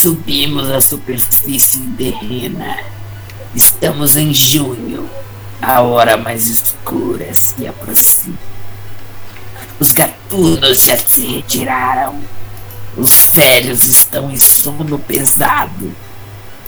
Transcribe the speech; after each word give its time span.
Subimos 0.00 0.70
a 0.70 0.80
superfície 0.80 1.80
terrena. 1.96 2.78
Estamos 3.52 4.14
em 4.14 4.32
junho. 4.32 5.10
A 5.60 5.80
hora 5.80 6.16
mais 6.16 6.46
escura 6.46 7.34
se 7.34 7.66
aproxima. 7.66 8.38
Os 9.80 9.90
gatunos 9.90 10.84
já 10.84 10.96
se 10.96 11.26
retiraram. 11.26 12.22
Os 12.96 13.32
velhos 13.34 13.88
estão 13.88 14.30
em 14.30 14.38
sono 14.38 15.00
pesado. 15.00 15.92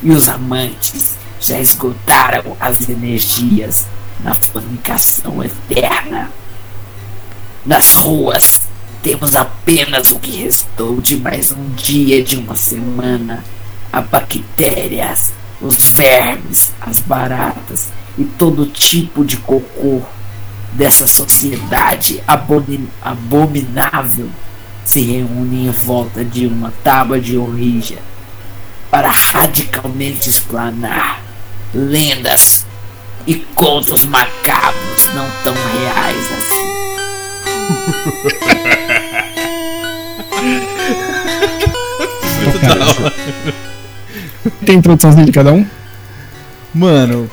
E 0.03 0.11
os 0.11 0.29
amantes 0.29 1.15
já 1.41 1.61
esgotaram 1.61 2.57
as 2.59 2.89
energias 2.89 3.87
na 4.25 4.35
fornicação 4.35 5.41
eterna. 5.45 6.33
Nas 7.65 7.95
ruas 7.95 8.63
temos 9.03 9.35
apenas 9.35 10.13
o 10.13 10.19
que 10.19 10.43
restou 10.43 11.01
de 11.01 11.17
mais 11.17 11.53
um 11.53 11.71
dia 11.71 12.23
de 12.23 12.37
uma 12.37 12.55
semana. 12.55 13.43
Há 13.93 14.01
bactérias, 14.01 15.33
os 15.61 15.77
vermes, 15.77 16.73
as 16.81 17.01
baratas 17.01 17.89
e 18.19 18.25
todo 18.25 18.67
tipo 18.67 19.25
de 19.25 19.37
cocô 19.39 20.03
dessa 20.73 21.07
sociedade 21.07 22.23
abomin 22.27 22.89
abominável 23.03 24.29
se 24.85 25.01
reúnem 25.01 25.67
em 25.67 25.71
volta 25.71 26.25
de 26.25 26.47
uma 26.47 26.73
tábua 26.85 27.21
de 27.21 27.37
origem 27.37 27.99
para 28.91 29.11
radicalmente 29.11 30.29
explanar 30.29 31.23
lendas 31.75 32.67
e 33.27 33.35
contos 33.35 34.05
macabros 34.05 35.07
não 35.15 35.29
tão 35.43 35.55
reais 35.55 36.33
assim. 36.33 36.71
Muito 42.43 42.59
da 42.59 42.73
hora. 42.87 43.13
Tem 44.65 44.77
introduçãozinha 44.77 45.27
de 45.27 45.33
cada 45.33 45.53
um? 45.53 45.67
Mano, 46.75 47.31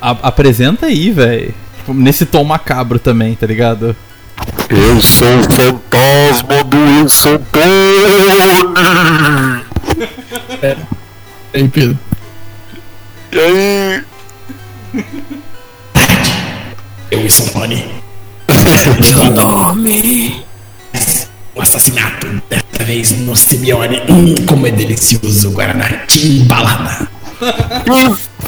a- 0.00 0.10
apresenta 0.22 0.86
aí, 0.86 1.10
velho. 1.10 1.54
Nesse 1.88 2.26
tom 2.26 2.44
macabro 2.44 2.98
também, 2.98 3.34
tá 3.34 3.46
ligado? 3.46 3.96
Eu 4.68 5.00
sou 5.00 5.26
o 5.38 5.42
fantasma 5.52 6.62
do 6.64 6.76
Wilson 6.76 7.38
Tony! 7.50 7.64
E 11.52 11.56
aí, 11.58 11.68
Pedro? 11.68 11.98
E 13.32 13.38
aí? 13.40 14.04
Eu 17.10 17.24
e 17.26 17.30
Santoni. 17.30 17.86
Meu 19.24 19.30
nome. 19.32 20.44
Um 21.58 21.62
assassinato. 21.62 22.28
Desta 22.48 22.84
vez 22.84 23.10
no 23.18 23.34
Simeone. 23.34 24.00
Hum, 24.08 24.46
como 24.46 24.68
é 24.68 24.70
delicioso 24.70 25.48
o 25.48 25.52
Guaraná. 25.52 25.88
Timbalada. 26.06 27.08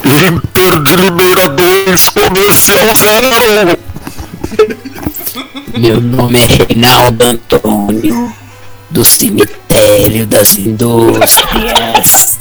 Inter 0.04 0.82
de 0.84 0.94
Limeira 0.94 1.48
2, 1.48 2.10
comercial 2.10 2.94
zero! 2.94 3.78
Meu 5.76 6.00
nome 6.00 6.38
é 6.38 6.46
Reinaldo 6.46 7.24
Antônio, 7.24 8.32
do 8.90 9.04
cemitério 9.04 10.26
das 10.26 10.56
indústrias. 10.56 12.38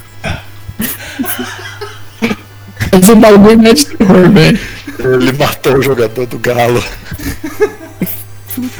Esse 2.92 3.16
bagulho 3.16 3.58
não 3.58 3.72
é 3.72 3.74
de 3.74 3.86
terror, 3.86 4.30
velho. 4.30 4.60
Ele 5.00 5.34
matou 5.34 5.78
o 5.78 5.82
jogador 5.82 6.28
do 6.28 6.38
Galo. 6.38 6.84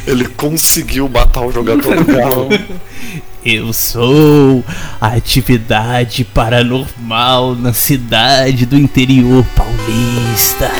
Ele 0.06 0.26
conseguiu 0.26 1.08
matar 1.08 1.46
o 1.46 1.52
jogador 1.52 1.96
do 1.96 2.04
Galo. 2.04 2.48
Eu 3.44 3.72
sou 3.72 4.62
a 5.00 5.08
atividade 5.08 6.24
paranormal 6.24 7.54
na 7.54 7.72
cidade 7.72 8.66
do 8.66 8.76
interior 8.76 9.46
paulista. 9.56 10.70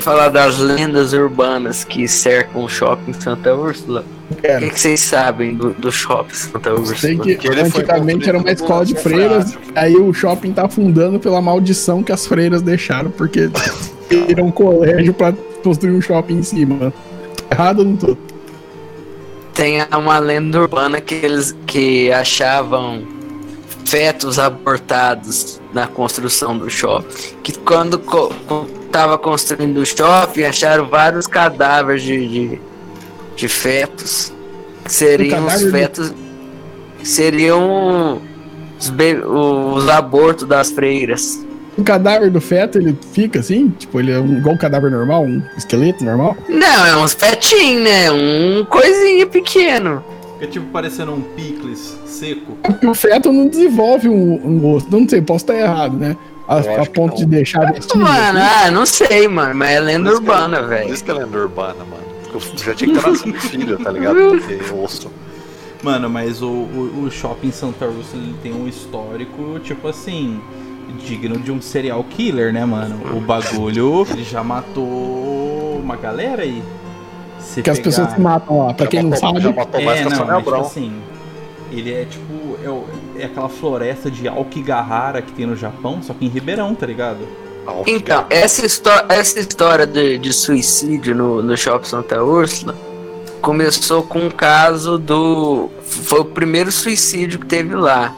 Falar 0.00 0.28
das 0.28 0.58
lendas 0.58 1.12
urbanas 1.12 1.84
que 1.84 2.06
cercam 2.08 2.64
o 2.64 2.68
shopping 2.68 3.12
Santa 3.12 3.54
Úrsula? 3.54 4.04
O 4.30 4.34
Quero. 4.36 4.64
que, 4.64 4.70
que 4.70 4.80
vocês 4.80 5.00
sabem 5.00 5.54
do, 5.54 5.70
do 5.70 5.90
shopping 5.90 6.34
Santa 6.34 6.72
Úrsula? 6.72 6.96
Sei 6.96 7.18
que 7.18 7.38
foi 7.38 7.60
antigamente 7.60 8.28
era 8.28 8.38
uma 8.38 8.50
escola 8.50 8.84
de 8.84 8.94
freiras, 8.94 9.56
aí 9.74 9.96
o 9.96 10.12
shopping 10.12 10.52
tá 10.52 10.66
afundando 10.66 11.18
pela 11.18 11.40
maldição 11.40 12.02
que 12.02 12.12
as 12.12 12.26
freiras 12.26 12.62
deixaram, 12.62 13.10
porque 13.10 13.50
viram 14.08 14.46
um 14.46 14.50
colégio 14.50 15.14
pra 15.14 15.32
construir 15.62 15.92
um 15.92 16.00
shopping 16.00 16.38
em 16.38 16.42
cima. 16.42 16.92
Errado 17.50 17.80
ou 17.80 17.84
não 17.84 17.96
tô? 17.96 18.16
Tem 19.54 19.78
uma 19.92 20.18
lenda 20.18 20.60
urbana 20.60 21.00
que 21.00 21.14
eles 21.14 21.56
que 21.66 22.12
achavam 22.12 23.02
fetos 23.84 24.38
abortados 24.38 25.60
na 25.72 25.86
construção 25.86 26.56
do 26.56 26.68
shopping. 26.70 27.34
Que 27.42 27.58
quando 27.58 27.98
co 27.98 28.32
co- 28.88 28.92
tava 28.92 29.18
construindo 29.18 29.78
o 29.78 29.86
shopping, 29.86 30.42
acharam 30.44 30.88
vários 30.88 31.26
cadáveres 31.26 32.02
de, 32.02 32.28
de, 32.28 32.60
de 33.36 33.48
fetos. 33.48 34.32
Que 34.84 34.92
seriam 34.92 35.46
os 35.46 35.62
fetos. 35.70 36.14
Seriam 37.02 38.20
os, 38.78 38.90
be- 38.90 39.20
os 39.24 39.88
abortos 39.88 40.46
das 40.46 40.70
freiras. 40.70 41.44
O 41.76 41.84
cadáver 41.84 42.30
do 42.30 42.40
feto, 42.40 42.78
ele 42.78 42.98
fica 43.12 43.38
assim? 43.38 43.68
Tipo, 43.78 44.00
ele 44.00 44.10
é 44.10 44.18
um, 44.18 44.38
igual 44.38 44.54
um 44.54 44.58
cadáver 44.58 44.90
normal, 44.90 45.22
um 45.24 45.40
esqueleto 45.56 46.02
normal? 46.04 46.36
Não, 46.48 46.86
é 46.86 46.96
uns 46.96 47.12
fetinhos, 47.14 47.84
né? 47.84 48.10
Um 48.10 48.64
coisinha 48.64 49.26
pequeno. 49.26 50.02
Fica 50.40 50.50
tipo 50.52 50.66
parecendo 50.72 51.12
um 51.12 51.20
picles 51.20 51.96
seco. 52.04 52.58
É 52.64 52.68
porque 52.68 52.86
o 52.86 52.94
feto 52.94 53.32
não 53.32 53.46
desenvolve 53.48 54.08
um, 54.08 54.44
um 54.44 54.74
osso. 54.74 54.88
Não 54.90 55.08
sei, 55.08 55.20
posso 55.22 55.44
estar 55.44 55.54
errado, 55.54 55.96
né? 55.96 56.16
A, 56.48 56.58
a 56.82 56.86
ponto 56.86 57.16
de 57.16 57.26
deixar 57.26 57.70
vestígio. 57.72 58.00
Mano, 58.00 58.38
ah, 58.40 58.70
não 58.70 58.86
sei, 58.86 59.28
mano, 59.28 59.54
mas 59.54 59.70
é 59.70 59.80
lenda 59.80 60.08
que- 60.10 60.16
urbana, 60.16 60.58
Por 60.60 60.68
velho. 60.68 60.94
isso 60.94 61.04
que 61.04 61.10
é 61.10 61.14
lenda 61.14 61.38
urbana, 61.38 61.84
mano. 61.84 62.02
Porque 62.30 62.36
eu 62.36 62.58
já 62.64 62.74
tinha 62.74 62.94
que 62.94 63.00
ter 63.00 63.06
nascido 63.10 63.40
filho, 63.40 63.78
tá 63.78 63.90
ligado? 63.90 64.16
Porque 64.16 64.58
osso. 64.74 65.10
Mano, 65.82 66.08
mas 66.10 66.42
o, 66.42 66.48
o, 66.48 67.04
o 67.06 67.10
shopping 67.10 67.52
Santa 67.52 67.84
Úrsula 67.86 68.22
ele 68.22 68.34
tem 68.42 68.52
um 68.52 68.66
histórico, 68.66 69.58
tipo 69.60 69.86
assim, 69.88 70.40
digno 71.06 71.38
de 71.38 71.52
um 71.52 71.60
serial 71.60 72.02
killer, 72.04 72.52
né, 72.52 72.64
mano? 72.64 73.16
O 73.16 73.20
bagulho 73.20 74.06
ele 74.10 74.24
já 74.24 74.42
matou 74.42 75.78
uma 75.82 75.96
galera 75.96 76.42
aí. 76.42 76.62
Se 77.40 77.62
Que 77.62 77.70
as 77.70 77.78
pegar- 77.78 77.84
pessoas 77.90 78.10
se 78.12 78.20
matam 78.20 78.58
lá. 78.66 78.74
Pra 78.74 78.84
Já 78.86 78.90
quem 78.90 79.02
não 79.02 79.10
matou- 79.10 79.28
sabe, 79.28 79.40
Já 79.42 79.52
matou 79.52 79.82
mais 79.82 80.00
É, 80.00 80.04
que 80.04 80.12
a 80.12 80.16
não, 80.16 80.26
mas 80.26 80.38
tipo 80.44 80.54
assim, 80.56 80.92
ele 81.72 81.92
é 81.92 82.04
tipo, 82.04 82.56
é, 82.64 82.68
o- 82.68 82.84
é 83.18 83.24
aquela 83.26 83.48
floresta 83.48 84.10
de 84.10 84.28
Aokigahara 84.28 85.22
que 85.22 85.32
tem 85.32 85.46
no 85.46 85.56
Japão, 85.56 86.02
só 86.02 86.14
que 86.14 86.24
em 86.24 86.28
Ribeirão, 86.28 86.74
tá 86.74 86.86
ligado? 86.86 87.26
Então, 87.86 88.24
essa, 88.30 88.64
histó 88.64 89.04
essa 89.08 89.38
história 89.38 89.86
de, 89.86 90.16
de 90.18 90.32
suicídio 90.32 91.14
no, 91.14 91.42
no 91.42 91.56
Shopping 91.56 91.86
Santa 91.86 92.22
Úrsula 92.22 92.74
começou 93.42 94.02
com 94.02 94.20
um 94.20 94.30
caso 94.30 94.98
do. 94.98 95.68
Foi 95.82 96.20
o 96.20 96.24
primeiro 96.24 96.72
suicídio 96.72 97.38
que 97.38 97.46
teve 97.46 97.74
lá. 97.74 98.14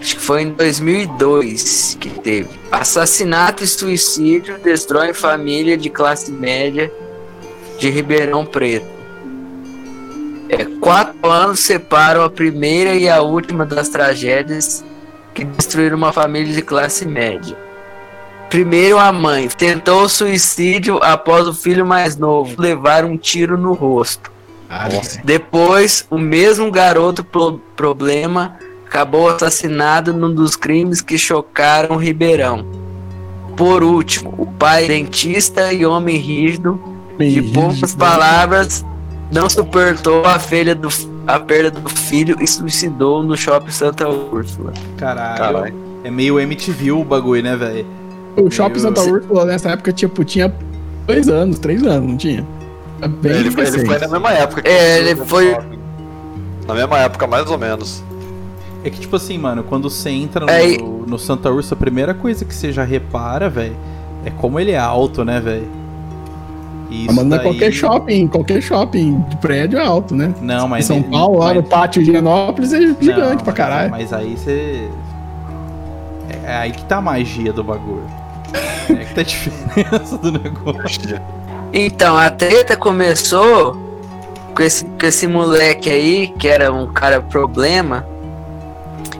Acho 0.00 0.16
que 0.16 0.22
foi 0.22 0.42
em 0.42 0.50
2002 0.50 1.96
que 2.00 2.10
teve. 2.10 2.50
Assassinato 2.70 3.64
e 3.64 3.66
suicídio 3.66 4.58
destroem 4.58 5.14
família 5.14 5.76
de 5.76 5.88
classe 5.88 6.30
média 6.30 6.92
de 7.78 7.88
Ribeirão 7.88 8.44
Preto. 8.44 8.93
Anos 11.30 11.60
separam 11.60 12.22
a 12.22 12.30
primeira 12.30 12.94
e 12.94 13.08
a 13.08 13.22
última 13.22 13.64
das 13.64 13.88
tragédias 13.88 14.84
que 15.32 15.44
destruíram 15.44 15.96
uma 15.96 16.12
família 16.12 16.52
de 16.52 16.62
classe 16.62 17.06
média. 17.06 17.56
Primeiro, 18.50 18.98
a 18.98 19.10
mãe 19.10 19.48
tentou 19.48 20.08
suicídio 20.08 20.98
após 21.02 21.48
o 21.48 21.54
filho 21.54 21.84
mais 21.84 22.16
novo 22.16 22.60
levar 22.60 23.04
um 23.04 23.16
tiro 23.16 23.56
no 23.58 23.72
rosto. 23.72 24.30
Depois, 25.24 26.06
o 26.10 26.18
mesmo 26.18 26.70
garoto 26.70 27.24
pro- 27.24 27.60
problema 27.74 28.56
acabou 28.86 29.28
assassinado 29.28 30.12
num 30.12 30.32
dos 30.32 30.54
crimes 30.54 31.00
que 31.00 31.18
chocaram 31.18 31.96
Ribeirão. 31.96 32.64
Por 33.56 33.82
último, 33.82 34.34
o 34.38 34.46
pai 34.46 34.86
dentista 34.86 35.72
e 35.72 35.84
homem 35.84 36.16
rígido, 36.16 36.80
de 37.18 37.42
poucas 37.42 37.94
palavras, 37.94 38.84
não 39.32 39.48
suportou 39.48 40.24
a 40.24 40.38
filha 40.38 40.74
do, 40.74 40.88
a 41.26 41.38
perda 41.40 41.80
do 41.80 41.88
filho 41.88 42.36
e 42.40 42.46
suicidou 42.46 43.22
no 43.22 43.36
shopping 43.36 43.70
Santa 43.70 44.08
Úrsula. 44.08 44.72
Caralho. 44.96 45.38
Caralho. 45.38 45.74
É 46.04 46.10
meio 46.10 46.38
MTV 46.38 46.92
o 46.92 47.04
bagulho, 47.04 47.42
né, 47.42 47.56
velho? 47.56 47.86
O 48.36 48.50
Shopping 48.50 48.74
Eu- 48.74 48.80
Santa 48.80 49.00
Úrsula 49.02 49.44
nessa 49.46 49.70
época, 49.70 49.92
tipo, 49.92 50.24
tinha 50.24 50.52
dois 51.06 51.28
anos, 51.28 51.58
três 51.58 51.82
anos, 51.84 52.10
não 52.10 52.16
tinha? 52.16 52.44
É 53.00 53.08
bem 53.08 53.32
Ele, 53.32 53.50
foi- 53.50 53.66
ele 53.66 53.86
foi 53.86 53.98
na 53.98 54.08
mesma 54.08 54.32
época 54.32 54.62
que 54.62 54.68
É, 54.68 54.98
ele 54.98 55.16
foi- 55.24 55.52
Shopping. 55.52 55.78
Na 56.66 56.74
mesma 56.74 56.98
época, 56.98 57.26
mais 57.26 57.50
ou 57.50 57.56
menos. 57.58 58.02
É 58.82 58.90
que, 58.90 59.00
tipo 59.00 59.16
assim, 59.16 59.38
mano, 59.38 59.62
quando 59.62 59.88
você 59.88 60.10
entra 60.10 60.44
no, 60.44 60.50
É, 60.50 60.76
no 60.78 61.18
Santa 61.18 61.50
Ursa, 61.50 61.74
a 61.74 61.78
primeira 61.78 62.12
coisa 62.12 62.44
que 62.44 62.54
você 62.54 62.70
já 62.72 62.84
repara, 62.84 63.48
velho, 63.48 63.76
é 64.26 64.30
como 64.30 64.60
ele 64.60 64.72
é 64.72 64.78
alto, 64.78 65.24
né, 65.24 65.40
velho? 65.40 65.66
Ah, 67.08 67.12
Mas 67.12 67.24
não 67.26 67.36
é 67.36 67.40
qualquer 67.40 67.72
shopping, 67.72 68.26
qualquer 68.28 68.62
shopping 68.62 69.20
de 69.28 69.36
prédio 69.36 69.78
é 69.78 69.84
alto, 69.84 70.14
né? 70.14 70.32
Não, 70.40 70.66
Em 70.66 70.70
mas. 70.70 70.84
São 70.86 70.96
ele- 70.98 71.08
Paulo, 71.08 71.38
lá 71.38 71.46
mas- 71.46 71.56
no 71.56 71.62
pátio 71.62 72.02
de 72.02 72.10
Higienópolis, 72.10 72.72
é 72.72 72.80
gigante 72.80 73.06
Não, 73.36 73.36
pra 73.38 73.52
caralho. 73.52 73.90
Mas 73.90 74.12
aí 74.12 74.36
você. 74.36 74.88
É 76.30 76.52
é 76.52 76.56
aí 76.56 76.72
que 76.72 76.84
tá 76.84 76.98
a 76.98 77.02
magia 77.02 77.52
do 77.52 77.62
bagulho. 77.64 78.04
É 78.88 78.94
que 79.04 79.14
tá 79.14 79.20
a 79.20 79.24
diferença 79.24 80.18
do 80.18 80.32
negócio. 80.32 81.20
Então, 81.72 82.16
a 82.16 82.30
treta 82.30 82.76
começou 82.76 83.76
com 84.54 84.62
esse, 84.62 84.84
com 84.84 85.06
esse 85.06 85.26
moleque 85.26 85.90
aí, 85.90 86.28
que 86.38 86.46
era 86.48 86.72
um 86.72 86.86
cara 86.86 87.20
problema. 87.20 88.06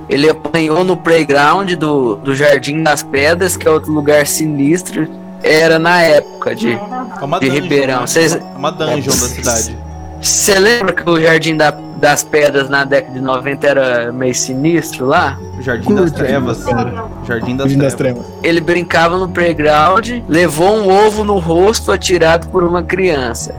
Ele 0.08 0.28
apanhou 0.28 0.84
no 0.84 0.96
playground 0.96 1.72
do, 1.72 2.16
do 2.16 2.34
Jardim 2.34 2.82
das 2.82 3.02
Pedras, 3.02 3.56
que 3.56 3.66
é 3.66 3.70
outro 3.70 3.90
lugar 3.90 4.26
sinistro. 4.26 5.08
Era 5.42 5.78
na 5.78 6.02
época 6.02 6.54
de. 6.54 6.78
É 7.24 7.26
uma 7.26 7.40
De 7.40 7.48
dungeon, 7.48 7.62
Ribeirão. 7.62 8.00
né? 8.02 8.06
Vocês- 8.06 8.34
É 8.34 8.42
uma 8.56 8.70
dungeon 8.70 9.06
da 9.06 9.12
cidade. 9.28 9.78
Você 10.20 10.58
lembra 10.58 10.92
que 10.92 11.08
o 11.08 11.20
Jardim 11.20 11.56
da- 11.56 11.70
das 11.96 12.22
Pedras 12.22 12.68
na 12.70 12.84
década 12.84 13.14
de 13.14 13.20
90 13.20 13.66
era 13.66 14.12
meio 14.12 14.34
sinistro 14.34 15.06
lá? 15.06 15.38
Jardim 15.60 15.94
das 15.94 16.12
Trevas. 16.12 16.58
Jardim 16.64 17.56
das 17.56 17.66
Jardim 17.66 17.78
das 17.78 17.94
Trevas. 17.94 17.94
Trevas. 17.94 18.26
Ele 18.42 18.60
brincava 18.60 19.18
no 19.18 19.28
playground, 19.28 20.08
levou 20.28 20.76
um 20.76 20.88
ovo 21.06 21.24
no 21.24 21.38
rosto 21.38 21.92
atirado 21.92 22.48
por 22.48 22.62
uma 22.64 22.82
criança. 22.82 23.54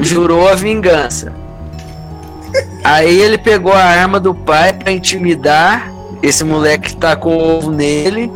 Jurou 0.00 0.48
a 0.48 0.54
vingança. 0.54 1.32
Aí 2.84 3.20
ele 3.20 3.36
pegou 3.38 3.72
a 3.72 3.82
arma 3.82 4.20
do 4.20 4.34
pai 4.34 4.72
pra 4.72 4.92
intimidar 4.92 5.90
esse 6.22 6.44
moleque 6.44 6.90
que 6.90 6.96
tacou 6.96 7.32
o 7.34 7.56
ovo 7.58 7.70
nele. 7.70 8.30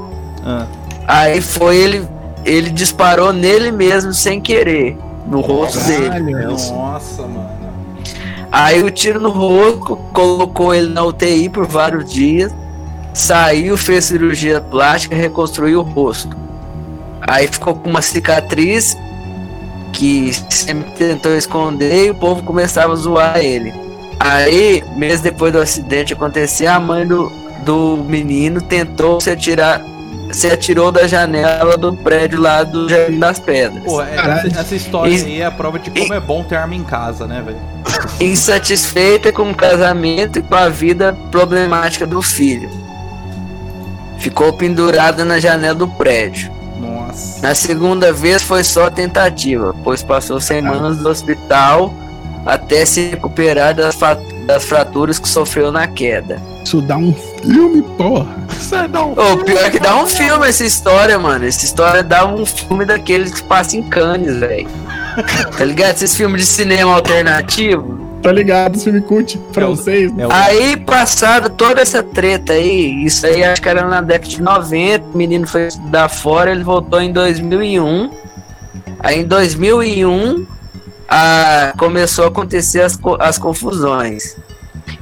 Ah, 0.45 0.67
Aí 1.07 1.41
foi 1.41 1.77
ele, 1.77 2.09
ele 2.45 2.71
disparou 2.71 3.33
nele 3.33 3.71
mesmo 3.71 4.13
sem 4.13 4.41
querer, 4.41 4.97
no 5.27 5.41
rosto 5.41 5.79
dele. 5.85 6.33
Caralho. 6.33 6.51
nossa, 6.51 7.23
mano. 7.23 7.61
Aí 8.53 8.83
o 8.83 8.91
tiro 8.91 9.21
no 9.21 9.31
rosto 9.31 9.97
colocou 10.13 10.75
ele 10.75 10.93
na 10.93 11.05
UTI 11.05 11.49
por 11.49 11.67
vários 11.67 12.11
dias. 12.11 12.53
Saiu, 13.15 13.77
fez 13.77 14.07
cirurgia 14.07 14.61
plástica, 14.61 15.15
reconstruiu 15.15 15.81
o 15.81 15.83
rosto. 15.83 16.37
Aí 17.21 17.47
ficou 17.47 17.75
com 17.75 17.91
uma 17.91 18.03
cicatriz 18.03 18.97
que 19.93 20.33
sempre 20.49 20.91
tentou 20.93 21.37
esconder 21.37 22.07
e 22.07 22.11
o 22.11 22.15
povo 22.15 22.43
começava 22.43 22.93
a 22.93 22.97
zoar 22.97 23.39
ele. 23.39 23.73
Aí, 24.19 24.83
mês 24.97 25.21
depois 25.21 25.53
do 25.53 25.59
acidente 25.59 26.13
acontecer, 26.13 26.67
a 26.67 26.79
mãe 26.79 27.07
do, 27.07 27.31
do 27.65 27.97
menino 27.97 28.61
tentou 28.61 29.21
se 29.21 29.31
atirar, 29.31 29.83
se 30.33 30.47
atirou 30.47 30.91
da 30.93 31.07
janela 31.07 31.77
do 31.77 31.93
prédio 31.93 32.41
lá 32.41 32.63
do 32.63 32.89
Jardim 32.89 33.19
das 33.19 33.39
Pedras. 33.39 33.83
Pô, 33.85 34.01
é- 34.03 34.15
essa, 34.15 34.61
essa 34.61 34.75
história 34.75 35.11
Isso- 35.13 35.27
aí 35.27 35.41
é 35.41 35.47
a 35.47 35.51
prova 35.51 35.79
de 35.79 35.91
como 35.91 36.15
é 36.15 36.21
bom 36.21 36.43
ter 36.45 36.57
arma 36.57 36.75
em 36.75 36.85
casa, 36.85 37.27
né, 37.27 37.43
velho? 37.45 37.59
insatisfeita 38.21 39.33
com 39.33 39.51
o 39.51 39.55
casamento 39.55 40.39
e 40.39 40.43
com 40.43 40.55
a 40.55 40.69
vida 40.69 41.17
problemática 41.31 42.07
do 42.07 42.21
filho. 42.23 42.71
Ficou 44.19 44.53
pendurada 44.53 45.25
na 45.25 45.39
janela 45.41 45.75
do 45.75 45.89
prédio. 45.89 46.51
Nossa. 46.79 47.41
Na 47.41 47.55
segunda 47.55 48.13
vez 48.13 48.43
foi 48.43 48.63
só 48.63 48.91
tentativa, 48.91 49.75
pois 49.83 50.03
passou 50.03 50.41
semanas 50.41 50.99
no 50.99 51.09
hospital 51.09 51.93
até 52.45 52.85
se 52.85 53.09
recuperar 53.11 53.75
das, 53.75 53.95
fa- 53.95 54.19
das 54.51 54.65
fraturas 54.65 55.19
que 55.19 55.29
sofreu 55.29 55.71
na 55.71 55.87
queda. 55.87 56.43
Isso 56.65 56.83
dá 56.83 56.97
um 56.97 57.15
filme, 57.15 57.83
porra. 57.97 58.27
Você 58.49 58.89
não. 58.89 59.13
O 59.13 59.45
pior 59.45 59.65
é 59.65 59.71
que 59.71 59.79
dá 59.79 59.97
um 60.03 60.07
filme 60.07 60.49
essa 60.49 60.65
história, 60.65 61.19
mano. 61.19 61.47
Essa 61.47 61.65
história 61.65 62.03
dá 62.03 62.27
um 62.27 62.45
filme 62.45 62.85
daqueles 62.85 63.33
que 63.33 63.43
passa 63.45 63.77
em 63.77 63.83
Cannes, 63.83 64.37
velho. 64.39 64.69
Tá 65.57 65.65
ligado? 65.65 65.97
Esses 65.97 66.17
filmes 66.17 66.43
de 66.43 66.47
cinema 66.47 66.95
alternativo. 66.95 67.99
Tá 68.23 68.33
ligado? 68.33 68.77
Esse 68.77 68.85
filme 68.85 69.01
cult 69.01 69.41
francês. 69.53 70.13
É 70.17 70.27
o, 70.27 70.33
Aí, 70.33 70.77
passada 70.77 71.51
toda 71.51 71.81
essa 71.81 72.03
treta 72.03 72.53
aí, 72.53 73.05
isso 73.05 73.27
aí 73.27 73.43
acho 73.43 73.61
que 73.61 73.69
era 73.69 73.87
na 73.87 74.01
década 74.01 74.29
de 74.29 74.41
90, 74.41 75.05
o 75.13 75.17
menino 75.17 75.47
foi 75.47 75.67
estudar 75.67 76.09
fora, 76.09 76.51
ele 76.51 76.63
voltou 76.63 77.01
em 77.01 77.13
2001. 77.13 78.11
Aí 79.01 79.21
em 79.21 79.25
2001 79.25 80.47
a, 81.11 81.75
começou 81.77 82.25
a 82.25 82.29
acontecer 82.29 82.83
as, 82.83 82.97
as 83.19 83.37
confusões. 83.37 84.37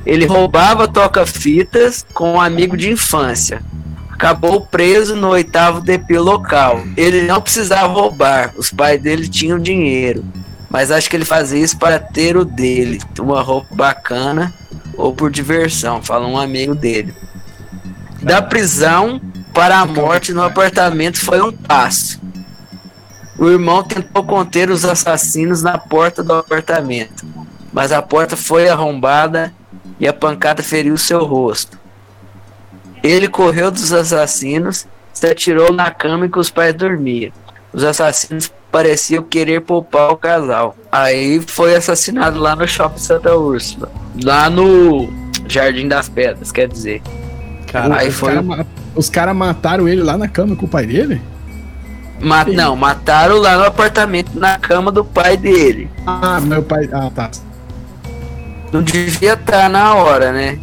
Ele 0.06 0.25
roubava 0.25 0.88
toca-fitas 0.88 2.05
com 2.14 2.32
um 2.32 2.40
amigo 2.40 2.76
de 2.76 2.90
infância. 2.90 3.62
Acabou 4.10 4.62
preso 4.62 5.14
no 5.14 5.28
oitavo 5.28 5.82
DP 5.82 6.19
local. 6.19 6.82
Ele 6.96 7.22
não 7.22 7.40
precisava 7.40 7.87
roubar, 7.87 8.55
os 8.56 8.70
pais 8.70 9.00
dele 9.00 9.28
tinham 9.28 9.58
dinheiro. 9.58 10.25
Mas 10.70 10.90
acho 10.90 11.08
que 11.08 11.16
ele 11.16 11.25
fazia 11.25 11.62
isso 11.62 11.78
para 11.78 11.99
ter 11.99 12.37
o 12.37 12.44
dele, 12.44 13.00
uma 13.19 13.40
roupa 13.43 13.75
bacana 13.75 14.52
ou 14.96 15.14
por 15.14 15.31
diversão, 15.31 16.02
fala 16.02 16.26
um 16.26 16.37
amigo 16.37 16.75
dele. 16.75 17.14
Da 18.20 18.43
prisão 18.43 19.20
para 19.54 19.78
a 19.78 19.87
morte 19.87 20.32
no 20.32 20.43
apartamento 20.43 21.19
foi 21.19 21.40
um 21.40 21.52
passo. 21.52 22.20
O 23.38 23.49
irmão 23.49 23.82
tentou 23.82 24.25
conter 24.25 24.69
os 24.70 24.85
assassinos 24.85 25.62
na 25.62 25.79
porta 25.79 26.23
do 26.23 26.32
apartamento, 26.32 27.25
mas 27.73 27.93
a 27.93 28.02
porta 28.02 28.37
foi 28.37 28.69
arrombada 28.69 29.52
e 30.00 30.08
a 30.08 30.12
pancada 30.12 30.62
feriu 30.62 30.96
seu 30.96 31.25
rosto. 31.25 31.79
Ele 33.02 33.29
correu 33.29 33.70
dos 33.70 33.93
assassinos, 33.93 34.87
se 35.12 35.26
atirou 35.26 35.73
na 35.73 35.90
cama 35.90 36.26
em 36.26 36.31
que 36.31 36.38
os 36.38 36.50
pais 36.50 36.75
dormiam. 36.75 37.31
Os 37.73 37.85
assassinos 37.85 38.50
pareciam 38.73 39.23
querer 39.23 39.61
poupar 39.61 40.11
o 40.11 40.17
casal. 40.17 40.76
Aí 40.90 41.40
foi 41.47 41.75
assassinado 41.76 42.38
lá 42.40 42.57
no 42.57 42.66
Shopping 42.66 42.99
Santa 42.99 43.37
Úrsula. 43.37 43.88
Lá 44.25 44.50
no 44.50 45.09
Jardim 45.49 45.87
das 45.87 46.09
Pedras, 46.09 46.50
quer 46.50 46.66
dizer. 46.68 47.00
cara, 47.71 47.99
Aí 47.99 48.09
os 48.09 48.14
foi- 48.16 48.35
caras 48.35 49.09
caras 49.11 49.37
mataram 49.37 49.88
ele 49.88 50.02
lá 50.02 50.18
na 50.18 50.26
cama 50.26 50.57
com 50.57 50.66
o 50.66 50.68
pai 50.68 50.87
dele? 50.87 51.21
Ma 52.20 52.44
Sim. 52.44 52.54
não, 52.54 52.75
mataram 52.75 53.38
lá 53.38 53.56
no 53.56 53.64
apartamento, 53.64 54.38
na 54.38 54.58
cama 54.58 54.90
do 54.90 55.04
pai 55.04 55.37
dele. 55.37 55.88
Ah, 56.06 56.40
meu 56.40 56.62
pai. 56.62 56.88
Ah, 56.92 57.10
tá. 57.14 57.30
Não 58.72 58.82
devia 58.82 59.34
estar 59.34 59.68
na 59.70 59.94
hora, 59.94 60.32
né? 60.32 60.58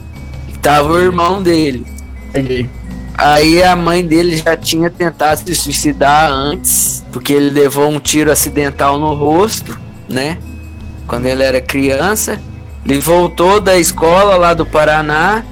Tava 0.62 0.92
o 0.94 1.00
irmão 1.00 1.42
dele. 1.42 1.86
Peguei. 2.32 2.70
Aí 3.18 3.64
a 3.64 3.76
mãe 3.76 4.06
dele 4.06 4.36
já 4.36 4.58
tinha 4.58 4.90
tentado 4.90 5.40
se 5.40 5.56
suicidar 5.56 6.30
antes, 6.30 7.04
porque 7.12 7.32
ele 7.32 7.50
levou 7.50 7.90
um 7.90 8.00
tiro 8.00 8.30
acidental 8.30 9.00
no 9.00 9.14
rosto, 9.14 9.80
né? 10.10 10.38
Quando 11.08 11.26
ele 11.26 11.44
era 11.44 11.62
criança. 11.62 12.40
Ele 12.86 13.00
voltou 13.00 13.60
da 13.60 13.78
escola 13.78 14.36
lá 14.36 14.54
do 14.54 14.66
Paraná, 14.66 15.44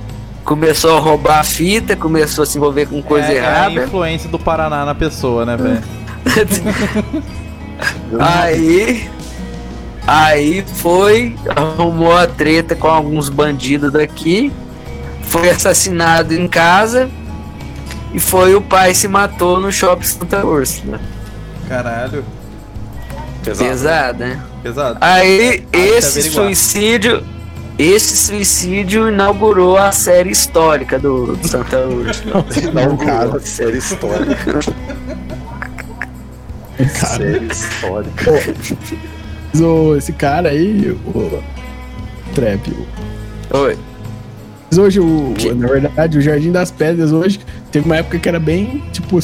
começou 0.44 0.98
a 0.98 1.00
roubar 1.00 1.44
fita, 1.44 1.96
começou 1.96 2.44
a 2.44 2.46
se 2.46 2.58
envolver 2.58 2.88
com 2.88 3.02
coisa 3.02 3.28
é, 3.28 3.36
é 3.36 3.40
a 3.40 3.44
errada. 3.44 3.84
influência 3.86 4.30
do 4.30 4.38
Paraná 4.38 4.86
na 4.86 4.96
pessoa, 4.96 5.46
né, 5.46 5.58
velho? 5.58 5.82
Aí. 8.20 9.10
Aí 10.06 10.66
foi, 10.76 11.36
arrumou 11.56 12.16
a 12.16 12.28
treta 12.28 12.76
com 12.76 12.88
alguns 12.88 13.30
bandidos 13.30 13.92
daqui, 13.92 14.52
foi 15.24 15.50
assassinado 15.50 16.34
em 16.34 16.46
casa 16.46 17.10
e 18.14 18.20
foi 18.20 18.54
o 18.54 18.62
pai 18.62 18.94
se 18.94 19.08
matou 19.08 19.62
no 19.62 19.72
shopping 19.72 20.04
Santa 20.06 20.46
Úrsula. 20.46 21.00
Caralho. 21.70 22.26
Pesado. 23.44 23.70
Pesado, 23.70 24.20
né? 24.20 24.40
Pesado. 24.62 24.98
Aí 25.00 25.66
Ah, 25.72 25.78
esse 25.78 26.24
suicídio, 26.24 27.24
esse 27.78 28.16
suicídio 28.18 29.10
inaugurou 29.10 29.78
a 29.78 29.92
série 29.92 30.30
histórica 30.32 31.00
do, 31.00 31.36
do 31.36 31.48
Santa 31.48 31.80
Úrsula. 31.88 32.46
Não, 32.74 32.98
cara, 32.98 33.40
série 33.40 33.78
histórica. 33.78 34.36
Cara, 36.78 37.18
Série 37.18 37.46
histórica. 37.48 38.32
o- 39.56 39.96
esse 39.96 40.12
cara 40.14 40.50
aí, 40.50 40.90
o. 41.06 41.42
Trap. 42.34 42.68
o- 42.72 43.58
Oi. 43.58 43.78
Mas 44.70 44.78
hoje, 44.80 45.00
o, 45.00 45.34
Que- 45.38 45.54
na 45.54 45.68
verdade, 45.68 46.18
o 46.18 46.22
Jardim 46.22 46.52
das 46.52 46.72
Pedras 46.72 47.12
hoje 47.12 47.40
teve 47.72 47.86
uma 47.86 47.98
época 47.98 48.18
que 48.18 48.28
era 48.28 48.40
bem, 48.40 48.84
tipo, 48.92 49.20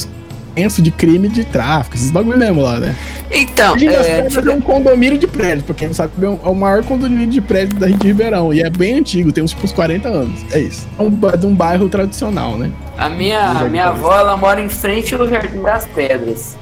senso 0.55 0.81
de 0.81 0.91
crime 0.91 1.27
de 1.29 1.43
tráfico, 1.43 1.95
esses 1.95 2.11
bagulho 2.11 2.37
mesmo 2.37 2.61
lá, 2.61 2.79
né? 2.79 2.95
Então, 3.31 3.75
é, 3.75 4.27
é 4.27 4.51
um 4.51 4.61
condomínio 4.61 5.17
de 5.17 5.27
prédios, 5.27 5.63
pra 5.63 5.75
quem 5.75 5.87
não 5.87 5.95
sabe, 5.95 6.13
é 6.21 6.25
é 6.25 6.49
o 6.49 6.55
maior 6.55 6.83
condomínio 6.83 7.27
de 7.27 7.41
prédios 7.41 7.79
da 7.79 7.87
Rede 7.87 8.07
Ribeirão. 8.07 8.53
E 8.53 8.61
é 8.61 8.69
bem 8.69 8.95
antigo, 8.95 9.31
tem 9.31 9.43
uns 9.43 9.51
tipo, 9.51 9.65
uns 9.65 9.71
40 9.71 10.07
anos. 10.07 10.45
É 10.51 10.59
isso. 10.59 10.87
É 10.97 11.01
um, 11.01 11.09
de 11.09 11.45
um 11.45 11.53
bairro 11.53 11.87
tradicional, 11.89 12.57
né? 12.57 12.71
a 12.99 13.09
minha, 13.09 13.39
a 13.39 13.63
minha 13.69 13.85
avó, 13.85 14.13
ela 14.19 14.35
mora 14.35 14.61
em 14.61 14.67
frente 14.67 15.15
ao 15.15 15.25
Jardim 15.25 15.61
das 15.61 15.85
Pedras. 15.87 16.57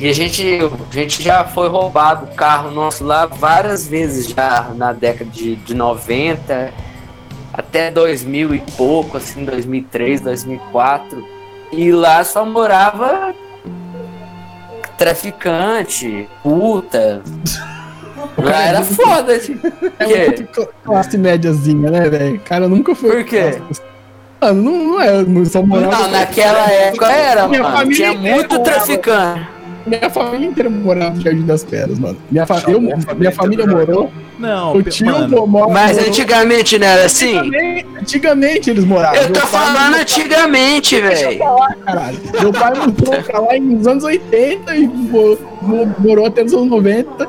E 0.00 0.08
a 0.08 0.12
gente, 0.12 0.42
a 0.60 0.94
gente 0.94 1.22
já 1.22 1.44
foi 1.44 1.68
roubado 1.68 2.24
o 2.26 2.34
carro 2.34 2.70
nosso 2.72 3.04
lá 3.04 3.26
várias 3.26 3.86
vezes 3.86 4.28
já 4.28 4.72
na 4.76 4.92
década 4.92 5.30
de, 5.30 5.54
de 5.54 5.74
90, 5.74 6.72
até 7.52 7.90
2000 7.92 8.56
e 8.56 8.58
pouco, 8.76 9.16
assim, 9.16 9.44
2003, 9.44 10.20
2004. 10.20 11.37
E 11.72 11.92
lá 11.92 12.24
só 12.24 12.44
morava 12.44 13.34
traficante, 14.96 16.28
puta. 16.42 17.22
Lá 18.36 18.62
era 18.62 18.82
foda. 18.82 19.34
É 19.98 20.04
Que? 20.04 20.26
muito 20.26 20.54
cl- 20.54 20.68
classe 20.84 21.18
médiazinha, 21.18 21.90
né, 21.90 22.08
velho? 22.08 22.36
O 22.36 22.40
cara 22.40 22.68
nunca 22.68 22.94
foi. 22.94 23.10
Por 23.10 23.24
quê? 23.24 23.60
Mano, 24.40 24.62
não, 24.62 24.78
não 24.84 25.00
é. 25.00 25.44
Só 25.46 25.62
morava 25.62 26.02
Não, 26.04 26.10
naquela 26.10 26.70
época 26.70 27.06
era, 27.10 27.48
mano. 27.48 27.90
Tinha 27.90 28.12
muito 28.14 28.58
traficante. 28.60 29.46
Minha 29.88 30.10
família 30.10 30.46
inteira 30.46 30.70
morava 30.70 31.14
no 31.14 31.20
Jardim 31.20 31.42
das 31.46 31.64
Pedras, 31.64 31.98
mano. 31.98 32.16
Minha, 32.30 32.46
fa- 32.46 32.62
eu, 32.68 32.80
minha 32.80 33.32
família 33.32 33.66
morou. 33.66 34.10
Não, 34.38 34.76
O 34.76 34.82
tio 34.82 35.06
mano, 35.06 35.46
mora. 35.46 35.72
Mas 35.72 35.92
morou- 35.96 36.08
antigamente 36.08 36.78
não 36.78 36.86
era 36.86 37.04
assim? 37.06 37.36
Antigamente, 37.36 37.86
antigamente 38.00 38.70
eles 38.70 38.84
moravam. 38.84 39.16
Eu 39.20 39.32
tô 39.32 39.40
pai 39.40 39.48
falando 39.48 39.86
mudou 39.88 40.00
antigamente, 40.00 41.00
velho. 41.00 41.38
Meu 42.40 42.52
pai 42.52 42.72
mudou 42.74 43.22
pra 43.22 43.40
lá 43.40 43.48
nos 43.60 43.86
anos 43.86 44.04
80 44.04 44.76
e 44.76 44.86
mo- 44.86 45.38
mo- 45.62 45.94
morou 45.98 46.26
até 46.26 46.44
nos 46.44 46.52
anos 46.52 46.68
90. 46.68 47.26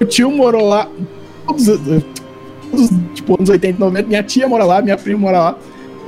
O 0.00 0.04
tio 0.04 0.30
morou 0.32 0.68
lá. 0.68 0.88
Todos, 1.46 1.66
todos, 1.66 2.90
tipo, 3.14 3.34
anos 3.38 3.48
80 3.48 3.76
e 3.76 3.80
90. 3.80 4.08
Minha 4.08 4.22
tia 4.22 4.48
mora 4.48 4.64
lá, 4.64 4.82
minha 4.82 4.96
prima 4.96 5.20
mora 5.20 5.38
lá. 5.38 5.56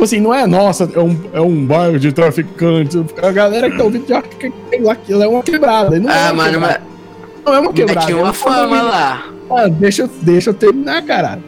Tipo 0.04 0.16
assim, 0.16 0.20
não 0.20 0.34
é, 0.34 0.46
nossa, 0.46 0.90
é 0.94 1.00
um, 1.00 1.16
é 1.32 1.40
um 1.40 1.64
bairro 1.64 1.98
de 1.98 2.12
traficantes. 2.12 2.96
A 3.22 3.32
galera 3.32 3.70
que 3.70 3.78
tá 3.78 3.84
ouvindo 3.84 4.06
já 4.06 4.20
que 4.20 4.52
aquilo 4.90 5.22
é 5.22 5.26
uma 5.26 5.42
quebrada. 5.42 5.98
Não 5.98 6.10
é 6.10 6.14
Ah, 6.28 6.32
uma 6.32 6.34
mano, 6.34 6.52
quebrada. 6.52 6.80
mas, 6.84 7.44
Não 7.46 7.54
é 7.54 7.58
uma 7.58 7.66
mas 7.70 7.74
quebrada. 7.74 8.06
tinha 8.06 8.18
é 8.18 8.20
um 8.20 8.24
uma 8.24 8.32
fama 8.34 8.82
lá. 8.82 9.26
Ah, 9.50 9.66
deixa, 9.68 10.02
eu- 10.02 10.10
deixa 10.20 10.50
eu 10.50 10.54
terminar, 10.54 11.00
caralho. 11.02 11.42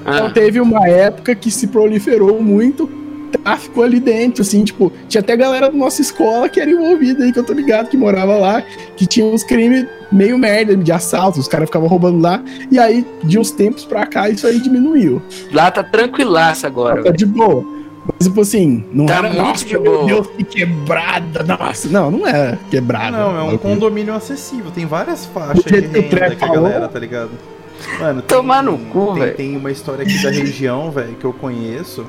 Então 0.00 0.26
Ah, 0.26 0.30
teve 0.30 0.58
uma 0.60 0.88
época 0.88 1.34
que 1.34 1.50
se 1.50 1.66
proliferou 1.66 2.40
muito 2.42 2.88
tráfico 3.30 3.82
ali 3.82 3.98
dentro, 4.00 4.40
assim, 4.42 4.62
tipo, 4.64 4.90
tinha 5.08 5.20
até 5.20 5.34
galera 5.36 5.70
da 5.70 5.76
nossa 5.76 6.00
escola 6.02 6.48
que 6.48 6.60
era 6.60 6.70
envolvida 6.70 7.24
aí, 7.24 7.32
que 7.32 7.38
eu 7.38 7.44
tô 7.44 7.52
ligado, 7.54 7.88
que 7.88 7.96
morava 7.96 8.36
lá, 8.36 8.62
que 8.96 9.06
tinha 9.06 9.24
uns 9.26 9.42
crimes 9.42 9.86
meio 10.10 10.36
merda 10.38 10.76
de 10.76 10.92
assalto, 10.92 11.40
os 11.40 11.48
caras 11.48 11.66
ficavam 11.68 11.88
roubando 11.88 12.20
lá, 12.20 12.42
e 12.70 12.78
aí, 12.78 13.06
de 13.24 13.38
uns 13.38 13.50
tempos 13.50 13.84
pra 13.86 14.06
cá, 14.06 14.28
isso 14.28 14.46
aí 14.46 14.58
diminuiu. 14.60 15.20
lá 15.52 15.70
tá 15.70 15.82
tranquilaço 15.82 16.66
agora, 16.66 16.96
Tá 16.96 17.02
velho. 17.04 17.16
de 17.16 17.24
boa. 17.26 17.81
Mas, 18.04 18.26
tipo 18.26 18.40
assim, 18.40 18.84
não 18.92 19.06
Tá 19.06 19.18
era, 19.18 19.32
nossa, 19.32 19.64
de 19.64 19.72
meu 19.78 19.84
boa. 19.84 20.06
Deus, 20.06 20.26
que 20.28 20.42
quebrada, 20.44 21.42
nossa. 21.44 21.88
Não, 21.88 22.10
não 22.10 22.26
é 22.26 22.58
quebrada. 22.70 23.16
Não, 23.16 23.38
é 23.38 23.42
um 23.44 23.58
condomínio 23.58 24.14
acessível. 24.14 24.70
Tem 24.72 24.86
várias 24.86 25.24
faixas 25.26 25.64
de 25.64 25.80
renda 25.80 26.34
que 26.34 26.44
a 26.44 26.48
galera, 26.48 26.88
tá 26.88 26.98
ligado? 26.98 27.30
Mano, 28.00 28.22
tem, 28.22 28.36
Tomar 28.36 28.62
no 28.62 28.76
cu, 28.78 29.12
tem, 29.14 29.22
velho. 29.22 29.34
tem 29.36 29.56
uma 29.56 29.70
história 29.70 30.02
aqui 30.04 30.20
da 30.22 30.30
região, 30.34 30.90
velho, 30.90 31.14
que 31.14 31.24
eu 31.24 31.32
conheço. 31.32 32.04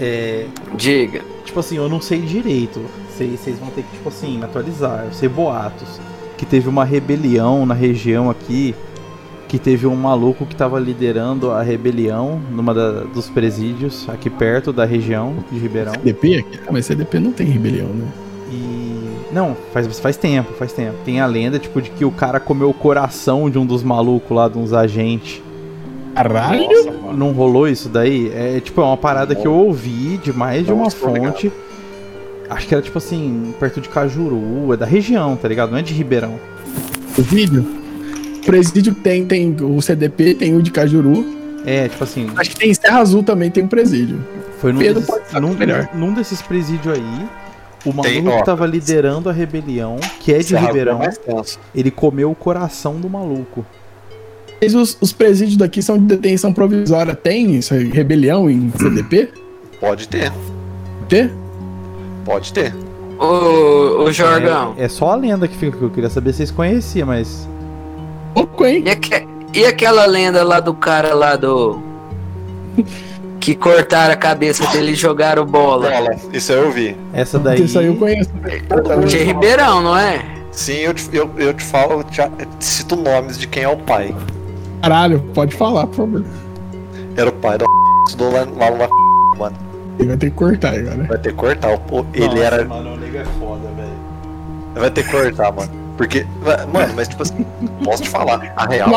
É. 0.00 0.46
Diga. 0.76 1.22
Tipo 1.44 1.60
assim, 1.60 1.76
eu 1.76 1.88
não 1.88 2.00
sei 2.00 2.20
direito. 2.20 2.80
Vocês 3.10 3.40
vocês 3.40 3.58
vão 3.58 3.70
ter 3.70 3.82
que, 3.82 3.90
tipo 3.96 4.08
assim, 4.08 4.38
me 4.38 4.44
atualizar. 4.44 5.04
Eu 5.06 5.12
sei 5.12 5.28
boatos. 5.28 6.00
Que 6.36 6.44
teve 6.44 6.68
uma 6.68 6.84
rebelião 6.84 7.64
na 7.64 7.74
região 7.74 8.28
aqui. 8.28 8.74
Que 9.48 9.58
teve 9.58 9.86
um 9.86 9.94
maluco 9.94 10.44
que 10.44 10.56
tava 10.56 10.78
liderando 10.80 11.52
a 11.52 11.62
rebelião 11.62 12.40
numa 12.50 12.74
da- 12.74 13.02
dos 13.04 13.28
presídios 13.30 14.04
aqui 14.08 14.28
perto 14.28 14.72
da 14.72 14.84
região 14.84 15.34
de 15.52 15.58
Ribeirão. 15.58 15.92
CDP 15.92 16.38
aqui? 16.38 16.60
Ah, 16.66 16.70
mas 16.72 16.86
CDP 16.86 17.20
não 17.20 17.30
tem 17.30 17.46
rebelião, 17.46 17.86
né? 17.88 18.06
E. 18.50 18.96
Não, 19.32 19.56
faz, 19.72 19.98
faz 20.00 20.16
tempo, 20.16 20.52
faz 20.54 20.72
tempo. 20.72 20.94
Tem 21.04 21.20
a 21.20 21.26
lenda, 21.26 21.58
tipo, 21.60 21.80
de 21.80 21.90
que 21.90 22.04
o 22.04 22.10
cara 22.10 22.40
comeu 22.40 22.70
o 22.70 22.74
coração 22.74 23.48
de 23.48 23.56
um 23.58 23.64
dos 23.66 23.82
malucos 23.84 24.36
lá, 24.36 24.48
de 24.48 24.58
uns 24.58 24.72
agentes. 24.72 25.40
Caralho! 26.14 26.66
Nossa. 26.86 27.12
Não 27.16 27.32
rolou 27.32 27.68
isso 27.68 27.88
daí? 27.88 28.32
É 28.34 28.60
tipo, 28.60 28.80
é 28.80 28.84
uma 28.84 28.96
parada 28.96 29.34
que 29.34 29.46
eu 29.46 29.52
ouvi 29.54 30.18
de 30.22 30.32
mais 30.32 30.64
de 30.66 30.72
uma 30.72 30.90
fonte. 30.90 31.52
Acho 32.48 32.66
que 32.66 32.74
era 32.74 32.82
tipo 32.82 32.98
assim, 32.98 33.54
perto 33.60 33.80
de 33.80 33.88
Cajuru, 33.88 34.72
é 34.72 34.76
da 34.76 34.86
região, 34.86 35.36
tá 35.36 35.46
ligado? 35.48 35.70
Não 35.70 35.78
é 35.78 35.82
de 35.82 35.92
Ribeirão. 35.92 36.34
O 37.18 37.22
vídeo? 37.22 37.64
O 38.46 38.50
presídio 38.50 38.94
tem, 38.94 39.26
tem 39.26 39.56
o 39.60 39.82
CDP, 39.82 40.34
tem 40.34 40.54
o 40.54 40.62
de 40.62 40.70
Cajuru. 40.70 41.24
É, 41.64 41.88
tipo 41.88 42.04
assim, 42.04 42.30
Acho 42.36 42.50
que 42.50 42.56
tem 42.56 42.70
em 42.70 42.74
Serra 42.74 43.00
Azul 43.00 43.24
também, 43.24 43.50
tem 43.50 43.64
um 43.64 43.66
presídio. 43.66 44.24
foi 44.60 44.72
num, 44.72 44.78
Pedro 44.78 45.00
desses, 45.00 45.40
num, 45.40 45.54
melhor. 45.54 45.88
num 45.92 46.14
desses 46.14 46.40
presídios 46.40 46.96
aí. 46.96 47.26
O 47.84 47.92
maluco 47.92 48.02
Tem, 48.02 48.28
ó. 48.28 48.38
que 48.38 48.44
tava 48.44 48.64
liderando 48.64 49.28
a 49.28 49.32
rebelião, 49.32 49.96
que 50.20 50.32
é 50.32 50.38
de 50.38 50.44
Serra 50.44 50.68
Azul 50.68 50.78
Ribeirão, 50.78 51.00
ele 51.74 51.90
comeu 51.90 52.30
o 52.30 52.34
coração 52.36 53.00
do 53.00 53.10
maluco. 53.10 53.66
Mas 54.62 54.74
os, 54.74 54.96
os 55.00 55.12
presídios 55.12 55.56
daqui 55.56 55.82
são 55.82 55.98
de 55.98 56.04
detenção 56.04 56.52
provisória. 56.52 57.14
Tem 57.16 57.56
isso 57.56 57.74
aí, 57.74 57.88
rebelião 57.90 58.48
em 58.48 58.70
CDP? 58.70 59.30
Pode 59.80 60.06
ter, 60.08 60.32
Tem? 61.08 61.30
pode 62.24 62.52
ter. 62.52 62.72
Ô, 63.18 64.04
ô 64.04 64.12
Jorgão. 64.12 64.74
É, 64.78 64.84
é 64.84 64.88
só 64.88 65.10
a 65.10 65.16
lenda 65.16 65.48
que 65.48 65.56
fica 65.56 65.76
que 65.76 65.82
eu 65.82 65.90
queria 65.90 66.10
saber 66.10 66.32
se 66.32 66.38
vocês 66.38 66.50
conheciam, 66.52 67.08
mas. 67.08 67.48
Pouco, 68.56 68.66
hein? 68.66 68.82
E, 68.86 68.90
aque- 68.90 69.28
e 69.52 69.64
aquela 69.66 70.06
lenda 70.06 70.42
lá 70.42 70.60
do 70.60 70.72
cara 70.74 71.14
lá 71.14 71.36
do. 71.36 71.80
Que 73.38 73.54
cortaram 73.54 74.12
a 74.12 74.16
cabeça 74.16 74.66
dele 74.72 74.90
e 74.90 74.94
jogaram 74.96 75.46
bola? 75.46 75.88
Bola, 75.88 76.16
isso 76.32 76.50
aí 76.52 76.58
eu 76.58 76.72
vi. 76.72 76.96
Essa 77.12 77.38
daí. 77.38 77.62
Isso 77.62 77.78
aí 77.78 77.86
eu 77.86 77.94
conheço. 77.94 78.28
De 79.06 79.18
Ribeirão, 79.18 79.80
não 79.82 79.96
é? 79.96 80.20
Sim, 80.50 80.78
eu 80.78 80.92
te, 80.92 81.08
eu, 81.12 81.30
eu 81.36 81.54
te 81.54 81.62
falo, 81.62 82.00
eu 82.00 82.02
te, 82.04 82.20
eu 82.20 82.28
te 82.58 82.64
cito 82.64 82.96
nomes 82.96 83.38
de 83.38 83.46
quem 83.46 83.62
é 83.62 83.68
o 83.68 83.76
pai. 83.76 84.12
Caralho, 84.82 85.20
pode 85.32 85.54
falar, 85.54 85.86
por 85.86 85.94
favor. 85.94 86.24
Era 87.16 87.30
o 87.30 87.32
pai 87.34 87.56
da 87.56 87.66
estudou 88.08 88.32
lá, 88.32 88.40
lá 88.40 88.68
numa 88.70 88.88
mano. 89.38 89.56
Ele 90.00 90.08
vai 90.08 90.16
ter 90.16 90.30
que 90.30 90.36
cortar 90.36 90.74
agora. 90.74 91.04
Vai 91.04 91.18
ter 91.18 91.28
que 91.30 91.36
cortar. 91.36 91.70
Ele 92.14 92.26
Nossa, 92.26 92.38
era. 92.42 92.64
Mano, 92.64 92.94
o 92.94 92.96
nego 92.96 93.16
é 93.18 93.24
foda, 93.38 93.68
velho. 93.76 93.90
Vai 94.74 94.90
ter 94.90 95.04
que 95.04 95.10
cortar, 95.12 95.52
mano. 95.52 95.70
Porque. 95.96 96.26
Mano, 96.72 96.92
mas 96.94 97.08
tipo 97.08 97.22
assim, 97.22 97.44
posso 97.82 98.02
te 98.02 98.08
falar, 98.08 98.52
a 98.56 98.66
real. 98.66 98.90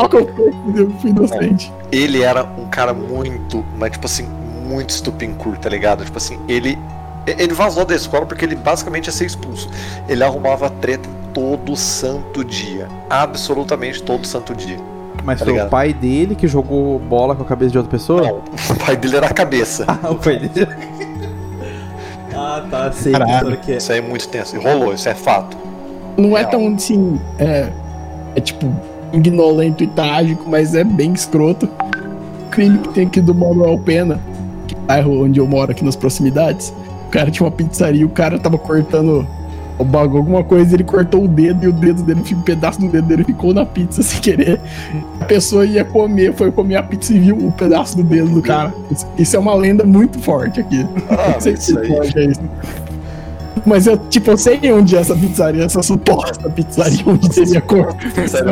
Inocente. 1.04 1.72
ele 1.90 2.22
era 2.22 2.44
um 2.44 2.66
cara 2.66 2.92
muito, 2.92 3.64
mas 3.78 3.92
tipo 3.92 4.06
assim, 4.06 4.26
muito 4.66 4.90
estupincur, 4.90 5.56
tá 5.58 5.68
ligado? 5.68 6.04
Tipo 6.04 6.18
assim, 6.18 6.38
ele 6.48 6.78
ele 7.26 7.52
vazou 7.54 7.84
da 7.84 7.94
escola 7.94 8.24
porque 8.26 8.44
ele 8.44 8.54
basicamente 8.56 9.06
ia 9.06 9.12
ser 9.12 9.26
expulso. 9.26 9.68
Ele 10.08 10.22
arrumava 10.24 10.68
treta 10.70 11.08
todo 11.34 11.76
santo 11.76 12.44
dia, 12.44 12.88
absolutamente 13.08 14.02
todo 14.02 14.26
santo 14.26 14.54
dia. 14.54 14.78
Mas 15.22 15.38
Tá 15.38 15.44
foi 15.44 15.52
ligado? 15.54 15.66
o 15.68 15.70
pai 15.70 15.92
dele 15.92 16.34
que 16.34 16.48
jogou 16.48 16.98
bola 16.98 17.36
com 17.36 17.42
a 17.42 17.46
cabeça 17.46 17.70
de 17.72 17.78
outra 17.78 17.90
pessoa? 17.90 18.22
Não, 18.22 18.36
o 18.38 18.78
pai 18.84 18.96
dele 18.96 19.16
era 19.16 19.26
a 19.26 19.34
cabeça. 19.34 19.84
Ah, 19.86 20.10
o 20.10 20.16
pai 20.16 20.38
dele. 20.38 20.66
ah, 22.34 22.64
tá, 22.70 22.90
sei 22.92 23.12
Caralho. 23.12 23.56
que 23.58 23.72
é. 23.72 23.76
Isso 23.76 23.92
aí 23.92 23.98
é 23.98 24.02
muito 24.02 24.26
tenso. 24.28 24.56
E 24.56 24.58
rolou, 24.58 24.94
isso 24.94 25.08
é 25.08 25.14
fato. 25.14 25.56
Não 26.20 26.36
é 26.36 26.40
Real. 26.40 26.50
tão 26.50 26.74
assim. 26.74 27.20
É, 27.38 27.68
é 28.36 28.40
tipo, 28.40 28.72
ignorante 29.12 29.84
e 29.84 29.86
trágico, 29.86 30.44
mas 30.48 30.74
é 30.74 30.84
bem 30.84 31.12
escroto. 31.12 31.66
O 32.46 32.50
crime 32.50 32.78
que 32.78 32.88
tem 32.90 33.06
aqui 33.06 33.20
do 33.20 33.34
Manuel 33.34 33.78
Pena, 33.78 34.20
que 34.66 34.74
é 34.74 34.78
o 34.78 34.80
bairro 34.82 35.24
onde 35.24 35.38
eu 35.40 35.46
moro 35.46 35.70
aqui 35.70 35.84
nas 35.84 35.96
proximidades. 35.96 36.72
O 37.06 37.10
cara 37.10 37.30
tinha 37.30 37.44
uma 37.44 37.50
pizzaria, 37.52 38.06
o 38.06 38.10
cara 38.10 38.38
tava 38.38 38.56
cortando 38.58 39.26
o 39.78 39.84
bagulho, 39.84 40.18
alguma 40.18 40.44
coisa, 40.44 40.74
ele 40.74 40.84
cortou 40.84 41.24
o 41.24 41.28
dedo 41.28 41.64
e 41.64 41.68
o 41.68 41.72
dedo 41.72 42.02
dele, 42.02 42.22
um 42.34 42.42
pedaço 42.42 42.78
do 42.80 42.88
dedo 42.88 43.06
dele 43.06 43.24
ficou 43.24 43.54
na 43.54 43.64
pizza 43.64 44.02
sem 44.04 44.20
querer. 44.20 44.60
A 45.18 45.24
pessoa 45.24 45.64
ia 45.64 45.84
comer, 45.84 46.34
foi 46.34 46.52
comer 46.52 46.76
a 46.76 46.82
pizza 46.82 47.14
e 47.14 47.18
viu 47.18 47.36
o 47.36 47.50
pedaço 47.50 47.96
do 47.96 48.02
dedo 48.02 48.28
do 48.28 48.42
cara. 48.42 48.72
Isso, 48.90 49.06
isso 49.16 49.36
é 49.36 49.38
uma 49.38 49.54
lenda 49.54 49.82
muito 49.84 50.18
forte 50.18 50.60
aqui. 50.60 50.86
Ah, 51.08 51.30
Não 51.34 51.40
sei 51.40 51.54
isso 51.54 51.72
se 51.72 51.78
aí. 51.78 51.88
pode, 51.88 52.18
é 52.18 52.24
isso. 52.26 52.40
Mas 53.66 53.86
eu, 53.86 53.96
tipo, 53.96 54.30
eu 54.30 54.36
sei 54.36 54.58
onde 54.72 54.96
é 54.96 55.00
essa 55.00 55.14
pizzaria, 55.14 55.64
essa 55.64 55.82
suposta 55.82 56.48
pizzaria, 56.50 57.00
onde 57.06 57.28
teria 57.28 57.60
cor, 57.60 57.94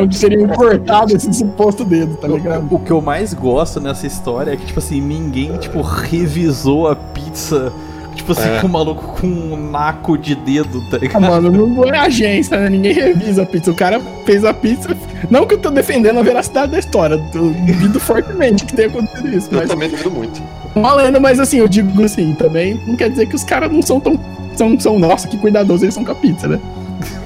onde 0.01 0.19
teriam 0.19 0.47
cortado 0.49 1.15
esse 1.15 1.33
suposto 1.33 1.83
dedo, 1.83 2.15
tá 2.17 2.27
ligado? 2.27 2.67
O 2.69 2.79
que 2.79 2.91
eu 2.91 3.01
mais 3.01 3.33
gosto 3.33 3.79
nessa 3.79 4.05
história 4.07 4.51
é 4.51 4.55
que, 4.57 4.65
tipo 4.65 4.79
assim, 4.79 5.01
ninguém, 5.01 5.57
tipo, 5.57 5.81
revisou 5.81 6.87
a 6.87 6.95
pizza, 6.95 7.71
tipo 8.15 8.31
assim, 8.33 8.47
É. 8.49 8.59
com 8.59 8.67
o 8.67 8.69
maluco 8.69 9.19
com 9.19 9.27
um 9.27 9.69
naco 9.71 10.17
de 10.17 10.35
dedo, 10.35 10.81
tá 10.89 10.97
Ah, 10.97 10.99
ligado? 10.99 11.21
mano, 11.21 11.67
não 11.67 11.83
é 11.85 11.97
agência, 11.99 12.57
né? 12.59 12.69
Ninguém 12.69 12.93
revisa 12.93 13.43
a 13.43 13.45
pizza. 13.45 13.71
O 13.71 13.75
cara 13.75 13.99
fez 14.25 14.43
a 14.45 14.53
pizza. 14.53 14.95
Não 15.29 15.45
que 15.45 15.53
eu 15.55 15.57
tô 15.57 15.69
defendendo 15.69 16.17
a 16.19 16.23
veracidade 16.23 16.71
da 16.71 16.79
história, 16.79 17.15
eu 17.33 17.51
duvido 17.65 17.99
fortemente 17.99 18.65
que 18.65 18.73
tenha 18.73 18.87
acontecido 18.87 19.27
isso, 19.35 19.49
Eu 19.51 19.59
mas 19.59 19.69
também 19.69 19.89
duvido 19.89 20.11
muito. 20.11 20.41
uma 20.75 20.93
lenda, 20.93 21.19
mas 21.19 21.39
assim, 21.39 21.57
eu 21.57 21.67
digo 21.67 22.03
assim, 22.03 22.33
também 22.35 22.79
não 22.87 22.95
quer 22.95 23.09
dizer 23.09 23.25
que 23.27 23.35
os 23.35 23.43
caras 23.43 23.71
não 23.71 23.81
são 23.81 23.99
tão. 23.99 24.19
São, 24.55 24.79
são, 24.79 24.99
nossa, 24.99 25.27
que 25.27 25.37
cuidadosos 25.37 25.83
eles 25.83 25.93
são 25.93 26.03
com 26.03 26.11
a 26.11 26.15
pizza, 26.15 26.47
né? 26.47 26.59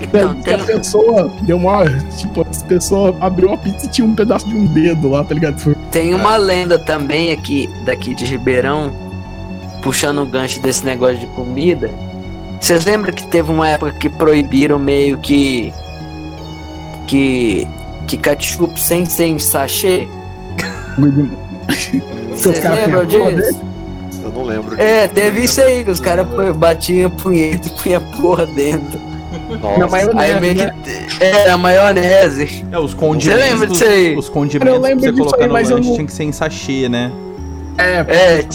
Então, 0.01 0.35
que 0.35 0.49
a 0.51 0.57
tem, 0.57 0.77
pessoa 0.77 1.31
deu 1.41 1.57
uma. 1.57 1.85
Tipo, 2.17 2.45
as 2.47 2.61
pessoas 2.61 3.15
abriu 3.19 3.51
a 3.51 3.57
pizza 3.57 3.85
e 3.85 3.89
tinha 3.89 4.05
um 4.05 4.13
pedaço 4.13 4.47
de 4.47 4.55
um 4.55 4.65
dedo 4.65 5.09
lá, 5.09 5.23
tá 5.23 5.33
ligado? 5.33 5.75
Tem 5.91 6.13
uma 6.13 6.37
lenda 6.37 6.77
também 6.77 7.31
aqui, 7.31 7.67
daqui 7.83 8.13
de 8.13 8.25
Ribeirão, 8.25 8.91
puxando 9.81 10.21
o 10.21 10.25
gancho 10.25 10.59
desse 10.61 10.85
negócio 10.85 11.17
de 11.17 11.27
comida. 11.27 11.89
Vocês 12.59 12.85
lembram 12.85 13.11
que 13.11 13.25
teve 13.27 13.51
uma 13.51 13.67
época 13.67 13.91
que 13.93 14.09
proibiram 14.09 14.77
meio 14.77 15.17
que. 15.17 15.73
que. 17.07 17.67
que 18.07 18.17
ketchup 18.17 18.79
sem 18.79 19.05
ser 19.05 19.25
em 19.25 19.39
sachê? 19.39 20.07
Vocês 22.31 22.63
lembram 22.63 23.05
disso? 23.05 23.72
Eu 24.23 24.31
não 24.31 24.43
lembro. 24.43 24.79
É, 24.81 25.07
teve 25.07 25.43
isso 25.43 25.61
aí, 25.61 25.83
que 25.83 25.91
os 25.91 25.99
caras 25.99 26.25
batiam 26.55 27.09
punheta 27.11 27.67
e 27.67 27.71
punha 27.71 27.99
porra 27.99 28.45
dentro. 28.45 28.99
Nossa. 29.59 29.79
Na 29.79 29.87
maionese, 29.87 30.19
Aí 30.33 30.39
meio 30.39 30.55
né? 30.55 30.75
que. 30.83 31.23
É, 31.23 31.49
a 31.49 31.57
maionese. 31.57 32.65
É, 32.71 32.77
os 32.79 32.93
condimentos. 32.93 33.43
lembra 33.43 33.67
disso 33.67 33.83
aí? 33.83 34.15
Os 34.15 34.29
condimentos 34.29 34.73
Eu 34.75 34.79
lembro 34.81 34.99
você 35.03 35.11
disso 35.11 35.23
colocar 35.23 35.41
aí, 35.43 35.47
no 35.47 35.53
lanche 35.53 35.71
não- 35.73 35.81
tinha 35.95 36.05
que 36.05 36.13
ser 36.13 36.23
em 36.23 36.31
sachê, 36.31 36.87
né? 36.87 37.11
É, 37.77 37.95
É, 38.07 38.47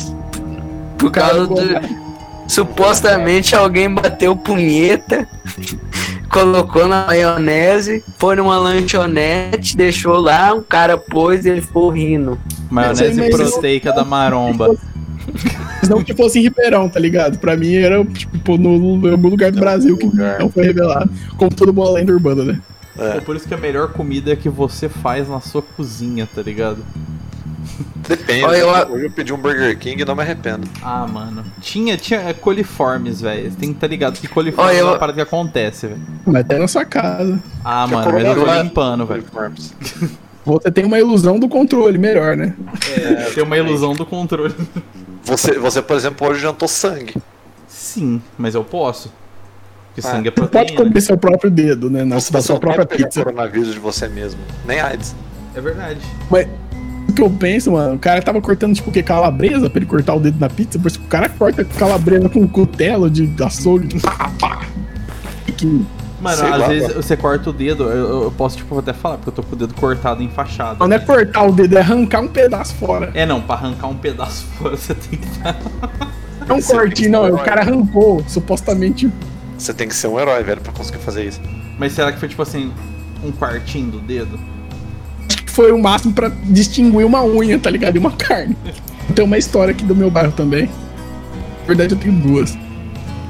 por 0.97 1.11
causa 1.11 1.47
do. 1.47 1.57
Supostamente 2.47 3.55
alguém 3.55 3.93
bateu 3.93 4.35
punheta, 4.35 5.29
colocou 6.31 6.87
na 6.89 7.07
maionese, 7.07 8.03
foi 8.19 8.37
numa 8.37 8.57
lanchonete, 8.57 9.77
deixou 9.77 10.17
lá, 10.19 10.55
um 10.55 10.63
cara 10.63 10.97
pôs 10.97 11.45
e 11.45 11.51
ele 11.51 11.61
ficou 11.61 11.91
rindo. 11.91 12.39
Maionese 12.71 13.29
proteica 13.31 13.93
da 13.93 14.05
maromba. 14.05 14.75
Não 15.88 16.02
que 16.02 16.14
fosse 16.14 16.38
em 16.38 16.42
Ribeirão, 16.42 16.88
tá 16.88 16.99
ligado? 17.00 17.38
Pra 17.38 17.56
mim 17.56 17.75
era, 17.75 18.04
tipo, 18.04 18.56
no, 18.58 18.97
no 18.99 19.11
algum 19.11 19.28
lugar 19.28 19.50
do 19.52 19.61
Brasil 19.61 19.97
que 19.97 20.06
lugar. 20.06 20.38
não 20.38 20.50
foi 20.50 20.64
revelado. 20.64 21.11
Como 21.37 21.50
toda 21.54 21.73
boa 21.73 21.92
lenda 21.92 22.12
urbana, 22.12 22.44
né? 22.44 22.61
Pô, 23.14 23.23
por 23.23 23.37
isso 23.37 23.47
que 23.47 23.54
a 23.54 23.58
melhor 23.58 23.92
comida 23.92 24.32
é 24.32 24.37
que 24.37 24.49
você 24.49 24.88
faz 24.88 25.28
na 25.28 25.40
sua 25.40 25.62
cozinha, 25.62 26.28
tá 26.35 26.42
ligado? 26.42 26.78
Depende. 28.08 28.42
Olha, 28.44 28.56
eu- 28.56 28.68
Hoje 28.92 29.04
eu 29.04 29.11
pedi 29.11 29.32
um 29.32 29.37
Burger 29.37 29.78
King 29.78 30.02
e 30.02 30.04
não 30.04 30.16
me 30.16 30.23
arrependo. 30.23 30.66
Ah, 30.82 31.06
mano. 31.06 31.44
Tinha, 31.61 31.97
tinha 31.97 32.20
é, 32.20 32.32
coliformes, 32.32 33.20
velho. 33.20 33.50
Você 33.50 33.56
tem 33.56 33.68
que 33.70 33.76
estar 33.76 33.87
ligado 33.87 34.18
que 34.18 34.26
coliformes 34.26 34.73
Olha, 34.73 34.80
é 34.80 34.85
uma 34.85 34.94
eu- 34.94 34.99
parada 34.99 35.14
que 35.16 35.20
acontece, 35.23 35.87
velho. 35.87 36.00
Mas 36.26 36.37
até 36.40 36.58
na 36.58 36.66
sua 36.66 36.85
casa. 36.85 37.40
Ah, 37.64 37.85
Que 37.87 37.92
é 37.94 37.97
mano, 37.97 38.12
mas 38.12 38.25
eu 38.25 38.44
tô 38.44 38.62
limpando, 38.62 39.06
velho. 39.06 39.20
Uniformes. 39.23 39.75
Você 40.44 40.70
tem 40.70 40.85
uma 40.85 40.99
ilusão 40.99 41.38
do 41.38 41.49
controle, 41.49 41.99
melhor, 41.99 42.37
né? 42.37 42.54
É, 42.97 43.30
tem 43.30 43.44
uma 43.44 43.56
ilusão 43.56 43.92
do 43.94 44.04
controle. 44.06 44.54
Você, 45.25 45.59
você, 45.59 45.83
por 45.83 45.97
exemplo, 45.97 46.27
hoje 46.29 46.41
jantou 46.41 46.69
sangue. 46.69 47.15
Sim, 47.67 48.21
mas 48.39 48.55
eu 48.55 48.65
posso. 48.65 49.13
Porque 49.95 50.07
Ah, 50.07 50.11
sangue 50.13 50.29
é 50.29 50.31
Você 50.31 50.37
pode 50.41 50.51
proteína. 50.51 50.83
comer 50.85 51.01
seu 51.01 51.19
próprio 51.19 51.51
dedo, 51.51 51.91
né? 51.91 52.05
Na, 52.05 52.19
Você 52.21 52.33
da 52.33 52.41
sua 52.41 52.59
própria 52.59 52.87
pizza. 52.87 53.23
coronavírus 53.23 53.75
de 53.75 53.81
você 53.81 54.09
mesmo. 54.09 54.41
Nem 54.67 54.81
AIDS. 54.81 55.15
É 55.55 55.61
verdade. 55.61 56.01
Mas 56.31 56.47
o 57.09 57.13
que 57.13 57.23
eu 57.23 57.31
penso, 57.31 57.73
mano, 57.73 57.97
o 57.97 57.99
cara 57.99 58.23
tava 58.23 58.41
cortando, 58.41 58.75
tipo, 58.75 58.91
o 58.91 58.93
quê? 58.93 59.03
Calabresa 59.03 59.69
pra 59.69 59.79
ele 59.81 59.87
cortar 59.87 60.15
o 60.15 60.21
dedo 60.21 60.39
na 60.39 60.49
pizza. 60.49 60.79
Por 60.79 60.89
isso 60.89 60.99
que 61.01 61.05
o 61.07 61.09
cara 61.09 61.29
corta 61.29 61.65
calabresa 61.65 62.29
com 62.29 62.41
um 62.41 62.49
cutelo 62.49 63.11
de 63.11 63.31
açougue. 63.43 63.99
pá, 64.01 64.31
pá. 64.39 64.61
Que- 65.57 65.85
Mano, 66.21 66.37
Sei 66.37 66.49
às 66.49 66.59
lá, 66.59 66.67
vezes 66.69 66.89
mano. 66.89 67.03
você 67.03 67.17
corta 67.17 67.51
o 67.51 67.53
dedo, 67.53 67.85
eu, 67.85 68.25
eu 68.25 68.31
posso, 68.33 68.57
tipo, 68.57 68.77
até 68.79 68.93
falar, 68.93 69.19
porque 69.19 69.29
eu 69.31 69.35
tô 69.35 69.43
com 69.43 69.55
o 69.55 69.59
dedo 69.59 69.73
cortado 69.75 70.21
em 70.23 70.29
fachada. 70.29 70.85
Não 70.85 70.97
é 70.97 70.99
cortar 70.99 71.45
o 71.45 71.53
dedo, 71.53 71.77
é 71.79 71.81
arrancar 71.81 72.21
um 72.23 72.29
pedaço 72.29 72.75
fora. 72.75 73.11
É, 73.15 73.25
não, 73.25 73.41
pra 73.41 73.55
arrancar 73.55 73.87
um 73.87 73.97
pedaço 73.97 74.45
fora 74.59 74.77
você 74.77 74.95
tem 74.95 75.19
que 75.19 75.29
Não 76.49 76.57
um 76.57 76.61
Você 76.61 76.73
tem 76.73 76.77
corte, 76.81 77.09
não. 77.09 77.25
um 77.31 77.35
O 77.35 77.39
cara 77.39 77.61
arrancou, 77.61 78.25
supostamente. 78.27 79.09
Você 79.57 79.73
tem 79.73 79.87
que 79.87 79.95
ser 79.95 80.09
um 80.09 80.19
herói, 80.19 80.43
velho, 80.43 80.61
pra 80.61 80.73
conseguir 80.73 80.99
fazer 80.99 81.25
isso. 81.25 81.41
Mas 81.79 81.93
será 81.93 82.11
que 82.11 82.19
foi, 82.19 82.29
tipo 82.29 82.43
assim, 82.43 82.73
um 83.25 83.31
quartinho 83.31 83.93
do 83.93 84.01
dedo? 84.01 84.39
Foi 85.47 85.71
o 85.73 85.79
máximo 85.79 86.13
pra 86.15 86.31
distinguir 86.45 87.04
uma 87.04 87.25
unha, 87.25 87.59
tá 87.59 87.71
ligado? 87.71 87.97
E 87.97 87.99
uma 87.99 88.13
carne. 88.13 88.57
Tem 89.15 89.25
uma 89.25 89.39
história 89.39 89.73
aqui 89.73 89.85
do 89.85 89.95
meu 89.95 90.11
bairro 90.11 90.33
também. 90.33 90.67
Na 90.67 91.67
verdade, 91.67 91.95
eu 91.95 91.99
tenho 91.99 92.15
duas. 92.15 92.57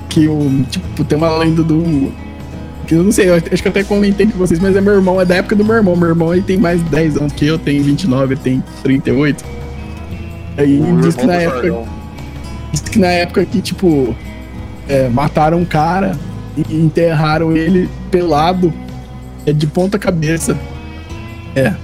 Que 0.08 0.26
o. 0.28 0.64
Tipo, 0.70 1.04
tem 1.04 1.16
uma 1.18 1.36
lenda 1.38 1.62
do. 1.62 2.12
Que 2.88 2.94
eu 2.94 3.04
não 3.04 3.12
sei, 3.12 3.28
eu 3.28 3.34
acho 3.34 3.44
que 3.44 3.68
eu 3.68 3.70
até 3.70 3.84
comentei 3.84 4.26
com 4.26 4.38
vocês, 4.38 4.58
mas 4.58 4.74
é 4.74 4.80
meu 4.80 4.94
irmão, 4.94 5.20
é 5.20 5.24
da 5.26 5.34
época 5.36 5.54
do 5.54 5.62
meu 5.62 5.74
irmão. 5.76 5.94
Meu 5.94 6.08
irmão 6.08 6.32
ele 6.32 6.42
tem 6.42 6.56
mais 6.56 6.82
de 6.82 6.88
10 6.88 7.18
anos 7.18 7.32
que 7.34 7.46
eu, 7.46 7.58
tenho 7.58 7.84
29, 7.84 8.32
ele 8.32 8.40
tem 8.40 8.64
38. 8.82 9.44
Aí 10.56 10.80
O 10.80 10.98
diz 11.02 11.14
que 11.14 11.26
na 11.26 11.34
do 11.34 11.40
época. 11.40 11.84
Diz 12.72 12.80
que 12.80 12.98
na 12.98 13.08
época 13.08 13.44
que, 13.44 13.60
tipo, 13.60 14.16
é, 14.88 15.06
mataram 15.10 15.58
um 15.58 15.66
cara 15.66 16.16
e 16.56 16.76
enterraram 16.76 17.54
ele 17.54 17.90
pelado, 18.10 18.72
é, 19.44 19.52
de 19.52 19.66
ponta 19.66 19.98
cabeça. 19.98 20.56
É. 21.54 21.74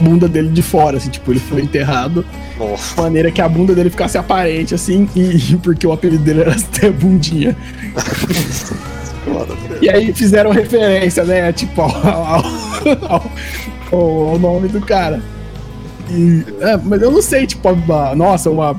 Bunda 0.00 0.26
dele 0.26 0.48
de 0.48 0.62
fora, 0.62 0.96
assim, 0.96 1.10
tipo, 1.10 1.30
ele 1.30 1.40
foi 1.40 1.60
enterrado 1.60 2.24
Nossa. 2.58 2.94
de 2.94 3.00
maneira 3.02 3.30
que 3.30 3.42
a 3.42 3.48
bunda 3.48 3.74
dele 3.74 3.90
ficasse 3.90 4.16
aparente, 4.16 4.74
assim, 4.74 5.06
e 5.14 5.56
porque 5.62 5.86
o 5.86 5.92
apelido 5.92 6.24
dele 6.24 6.40
era 6.40 6.56
ter 6.72 6.90
bundinha. 6.90 7.54
E 9.80 9.88
aí 9.90 10.12
fizeram 10.12 10.50
referência, 10.50 11.24
né? 11.24 11.52
Tipo, 11.52 11.82
ao, 11.82 11.90
ao, 11.90 12.44
ao- 13.08 14.28
ao- 14.28 14.38
nome 14.38 14.68
do 14.68 14.80
cara. 14.80 15.22
E, 16.10 16.44
é, 16.60 16.76
mas 16.76 17.00
eu 17.02 17.10
não 17.10 17.22
sei, 17.22 17.46
tipo, 17.46 17.68
a- 17.68 18.14
nossa, 18.14 18.50
uma, 18.50 18.78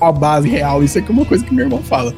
uma 0.00 0.12
base 0.12 0.48
real. 0.48 0.82
Isso 0.82 0.98
aqui 0.98 1.10
é 1.10 1.12
uma 1.12 1.24
coisa 1.24 1.44
que 1.44 1.54
meu 1.54 1.64
irmão 1.66 1.82
fala. 1.82 2.14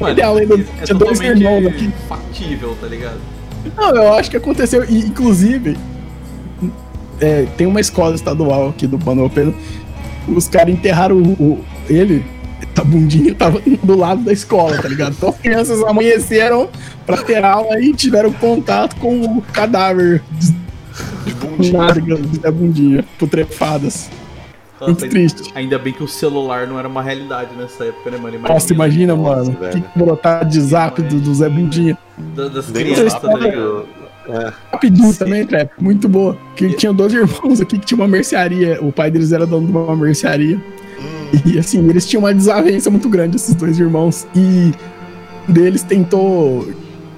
Mano, 0.00 0.12
Ideal, 0.12 0.34
lembra? 0.34 0.60
é 0.80 0.84
Tinha 0.84 0.98
dois 0.98 1.18
totalmente 1.18 1.42
irmãos 1.44 1.66
aqui. 1.66 1.90
factível, 2.08 2.76
tá 2.80 2.86
ligado? 2.86 3.18
Não, 3.76 3.94
eu 3.96 4.14
acho 4.14 4.30
que 4.30 4.36
aconteceu. 4.36 4.84
E, 4.88 4.98
inclusive, 5.00 5.76
é, 7.20 7.46
tem 7.56 7.66
uma 7.66 7.80
escola 7.80 8.14
estadual 8.14 8.68
aqui 8.68 8.86
do 8.86 8.96
Pena. 9.30 9.52
Os 10.28 10.46
caras 10.46 10.72
enterraram 10.72 11.16
o, 11.16 11.32
o- 11.42 11.64
ele, 11.88 12.24
a 12.80 12.84
bundinha 12.84 13.34
tava 13.34 13.60
do 13.82 13.96
lado 13.96 14.22
da 14.22 14.32
escola, 14.32 14.76
tá 14.80 14.88
ligado? 14.88 15.14
Então 15.16 15.30
as 15.30 15.38
crianças 15.38 15.82
amanheceram 15.84 16.68
pra 17.06 17.16
ter 17.18 17.44
aula 17.44 17.80
e 17.80 17.92
tiveram 17.92 18.32
contato 18.32 18.96
com 18.96 19.20
o 19.38 19.42
cadáver 19.52 20.22
De 21.24 21.34
bundinha. 21.34 21.92
de 21.92 22.38
da 22.38 22.50
bundinha, 22.50 23.04
putrefadas. 23.18 24.10
Muito 24.80 24.92
Nossa, 25.00 25.08
triste. 25.08 25.50
Ainda 25.56 25.76
bem 25.76 25.92
que 25.92 26.04
o 26.04 26.08
celular 26.08 26.66
não 26.68 26.78
era 26.78 26.86
uma 26.86 27.02
realidade 27.02 27.50
nessa 27.56 27.84
época, 27.84 28.10
né, 28.12 28.16
mano? 28.16 28.38
Nossa, 28.38 28.72
imagina, 28.72 29.16
Nossa, 29.16 29.46
mano. 29.50 29.58
velho. 29.58 29.82
Que 29.82 29.98
brotar 29.98 30.44
de 30.46 30.60
zap 30.60 31.02
do, 31.02 31.18
do 31.18 31.34
Zé 31.34 31.48
Bundinha. 31.48 31.98
Da- 32.36 32.46
das 32.46 32.66
crianças, 32.70 33.14
tá 33.14 33.34
ligado? 33.34 33.86
É. 34.28 34.52
Rapidinho 34.70 35.12
Sim. 35.12 35.18
também, 35.18 35.44
Trap. 35.46 35.70
Muito 35.80 36.08
boa. 36.08 36.36
Que 36.54 36.74
tinha 36.74 36.92
dois 36.92 37.12
irmãos 37.12 37.60
aqui 37.60 37.76
que 37.78 37.86
tinha 37.86 37.98
uma 37.98 38.06
mercearia. 38.06 38.78
O 38.80 38.92
pai 38.92 39.10
deles 39.10 39.32
era 39.32 39.44
dono 39.46 39.66
de 39.66 39.72
uma 39.72 39.96
mercearia. 39.96 40.60
E 41.44 41.58
assim, 41.58 41.86
eles 41.88 42.06
tinham 42.06 42.22
uma 42.22 42.34
desavença 42.34 42.90
muito 42.90 43.08
grande, 43.08 43.36
esses 43.36 43.54
dois 43.54 43.78
irmãos. 43.78 44.26
E 44.34 44.72
um 45.48 45.52
deles 45.52 45.82
tentou 45.82 46.66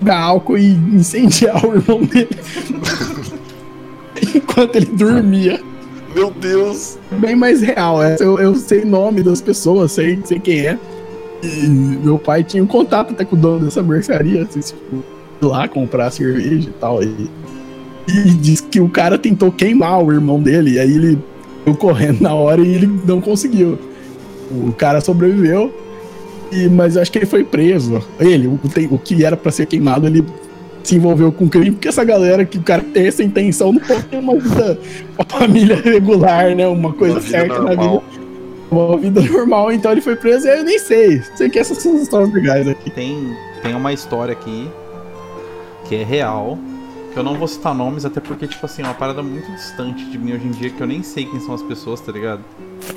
pegar 0.01 0.19
álcool 0.21 0.59
e 0.59 0.73
incendiar 0.73 1.63
o 1.67 1.75
irmão 1.75 2.03
dele. 2.03 2.29
Enquanto 4.35 4.77
ele 4.77 4.87
dormia. 4.87 5.61
Meu 6.15 6.31
Deus. 6.31 6.99
Bem 7.13 7.37
mais 7.37 7.61
real. 7.61 8.03
é. 8.03 8.17
Eu, 8.19 8.39
eu 8.39 8.55
sei 8.57 8.83
o 8.83 8.87
nome 8.87 9.23
das 9.23 9.41
pessoas, 9.41 9.93
sei, 9.93 10.19
sei 10.25 10.41
quem 10.41 10.67
é. 10.67 10.79
E 11.43 11.67
meu 11.69 12.19
pai 12.19 12.43
tinha 12.45 12.63
um 12.63 12.67
contato 12.67 13.13
até 13.13 13.25
com 13.25 13.37
o 13.37 13.39
dono 13.39 13.65
dessa 13.65 13.83
mercearia. 13.83 14.43
Assim, 14.43 14.61
tipo, 14.61 15.05
lá 15.41 15.69
comprar 15.69 16.11
cerveja 16.11 16.69
e 16.69 16.73
tal. 16.81 17.03
E, 17.03 17.31
e 18.09 18.31
diz 18.35 18.61
que 18.61 18.81
o 18.81 18.89
cara 18.89 19.17
tentou 19.17 19.53
queimar 19.53 20.03
o 20.03 20.13
irmão 20.13 20.43
dele. 20.43 20.73
E 20.73 20.79
aí 20.79 20.93
ele 20.93 21.19
foi 21.65 21.75
correndo 21.75 22.21
na 22.21 22.35
hora 22.35 22.61
e 22.61 22.75
ele 22.75 23.01
não 23.07 23.21
conseguiu. 23.21 23.79
O 24.51 24.73
cara 24.73 25.01
sobreviveu. 25.01 25.73
E, 26.53 26.69
mas 26.69 26.97
eu 26.97 27.03
acho 27.03 27.13
que 27.13 27.19
ele 27.19 27.27
foi 27.27 27.45
preso. 27.45 28.03
Ele, 28.19 28.49
o, 28.49 28.59
tem- 28.69 28.89
o 28.91 28.99
que 28.99 29.25
era 29.25 29.37
pra 29.37 29.53
ser 29.53 29.67
queimado, 29.67 30.07
ele 30.07 30.25
se 30.83 30.97
envolveu 30.97 31.31
com 31.31 31.49
crime, 31.49 31.73
porque 31.73 31.87
essa 31.89 32.03
galera 32.03 32.45
que 32.45 32.59
o 32.59 32.63
cara 32.63 32.83
tem 32.83 33.07
essa 33.07 33.23
intenção 33.23 33.71
não 33.73 33.81
pode 33.81 34.03
ter 34.05 34.17
uma 34.17 34.35
vida, 34.37 34.79
uma 35.17 35.25
família 35.39 35.77
regular, 35.77 36.55
né? 36.57 36.67
Uma 36.67 36.93
coisa 36.93 37.15
Uma 37.17 37.23
certa 37.23 37.61
na 37.61 37.71
vida 37.71 37.77
normal. 37.85 38.05
uma 38.71 38.97
vida 38.99 39.21
normal, 39.21 39.71
então 39.73 39.93
ele 39.93 40.01
foi 40.01 40.17
preso 40.17 40.47
e 40.49 40.51
eu 40.59 40.65
nem 40.65 40.79
sei. 40.79 41.23
Sei 41.37 41.49
que 41.51 41.59
essas 41.59 41.79
são 41.79 41.95
as 41.95 42.03
histórias 42.03 42.33
legais 42.33 42.67
aqui. 42.67 42.91
Tem, 42.91 43.33
tem 43.63 43.75
uma 43.75 43.93
história 43.93 44.33
aqui 44.33 44.67
que 45.89 45.97
é 45.97 46.03
real. 46.03 46.59
Que 47.13 47.19
eu 47.19 47.23
não 47.23 47.37
vou 47.37 47.49
citar 47.49 47.75
nomes, 47.75 48.05
até 48.05 48.21
porque, 48.21 48.47
tipo 48.47 48.65
assim, 48.65 48.83
é 48.83 48.85
uma 48.85 48.95
parada 48.95 49.23
muito 49.23 49.51
distante 49.53 50.05
de 50.05 50.17
mim 50.19 50.33
hoje 50.33 50.47
em 50.47 50.51
dia, 50.51 50.71
que 50.71 50.81
eu 50.81 50.87
nem 50.87 51.03
sei 51.03 51.25
quem 51.25 51.41
são 51.41 51.55
as 51.55 51.63
pessoas, 51.63 52.01
tá 52.01 52.13
ligado? 52.13 52.43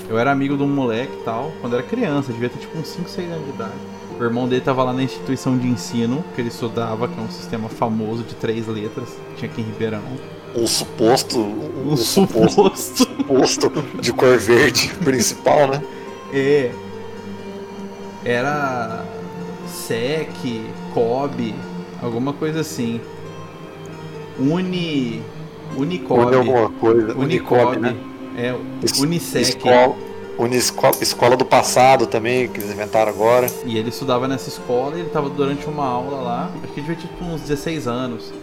Eu 0.07 0.17
era 0.19 0.31
amigo 0.31 0.55
de 0.55 0.63
um 0.63 0.67
moleque 0.67 1.13
e 1.19 1.23
tal, 1.23 1.51
quando 1.61 1.73
era 1.73 1.83
criança, 1.83 2.31
devia 2.31 2.49
ter 2.49 2.59
tipo 2.59 2.77
uns 2.77 2.87
5, 2.87 3.09
6 3.09 3.31
anos 3.31 3.45
de 3.45 3.51
idade. 3.51 3.73
O 4.19 4.23
irmão 4.23 4.47
dele 4.47 4.61
tava 4.61 4.83
lá 4.83 4.93
na 4.93 5.01
instituição 5.01 5.57
de 5.57 5.67
ensino, 5.67 6.23
que 6.35 6.41
ele 6.41 6.49
estudava, 6.49 7.07
que 7.07 7.19
é 7.19 7.23
um 7.23 7.31
sistema 7.31 7.67
famoso 7.67 8.23
de 8.23 8.35
três 8.35 8.67
letras, 8.67 9.09
tinha 9.35 9.49
aqui 9.49 9.61
em 9.61 9.65
Ribeirão. 9.65 10.01
Um 10.55 10.67
suposto. 10.67 11.39
Um, 11.39 11.93
Um 11.93 11.97
suposto, 11.97 12.71
suposto. 12.77 13.71
de 13.99 14.13
cor 14.13 14.37
verde 14.37 14.89
principal, 15.03 15.67
né? 15.67 15.81
É. 16.31 16.71
Era 18.23 19.03
SEC, 19.67 20.71
Unicob, 20.93 21.55
alguma 22.01 22.33
coisa 22.33 22.61
assim. 22.61 23.01
Uni. 24.39 25.21
Unicob. 25.77 26.19
Uni 26.19 26.35
alguma 26.35 26.69
coisa. 26.69 27.17
Unicob, 27.17 27.77
né? 27.77 27.95
É, 28.37 28.55
Unisec. 28.99 29.41
Escola, 29.41 29.95
Uniscola, 30.37 30.95
escola 31.01 31.37
do 31.37 31.45
passado 31.45 32.07
também, 32.07 32.47
que 32.47 32.59
eles 32.59 32.71
inventaram 32.71 33.11
agora. 33.11 33.47
E 33.65 33.77
ele 33.77 33.89
estudava 33.89 34.27
nessa 34.27 34.49
escola 34.49 34.95
e 34.97 35.01
ele 35.01 35.09
tava 35.09 35.29
durante 35.29 35.65
uma 35.67 35.85
aula 35.85 36.19
lá, 36.21 36.51
acho 36.63 36.73
que 36.73 36.79
ele 36.79 36.95
ter 36.95 37.01
tipo 37.01 37.23
uns 37.23 37.41
16 37.41 37.87
anos. 37.87 38.33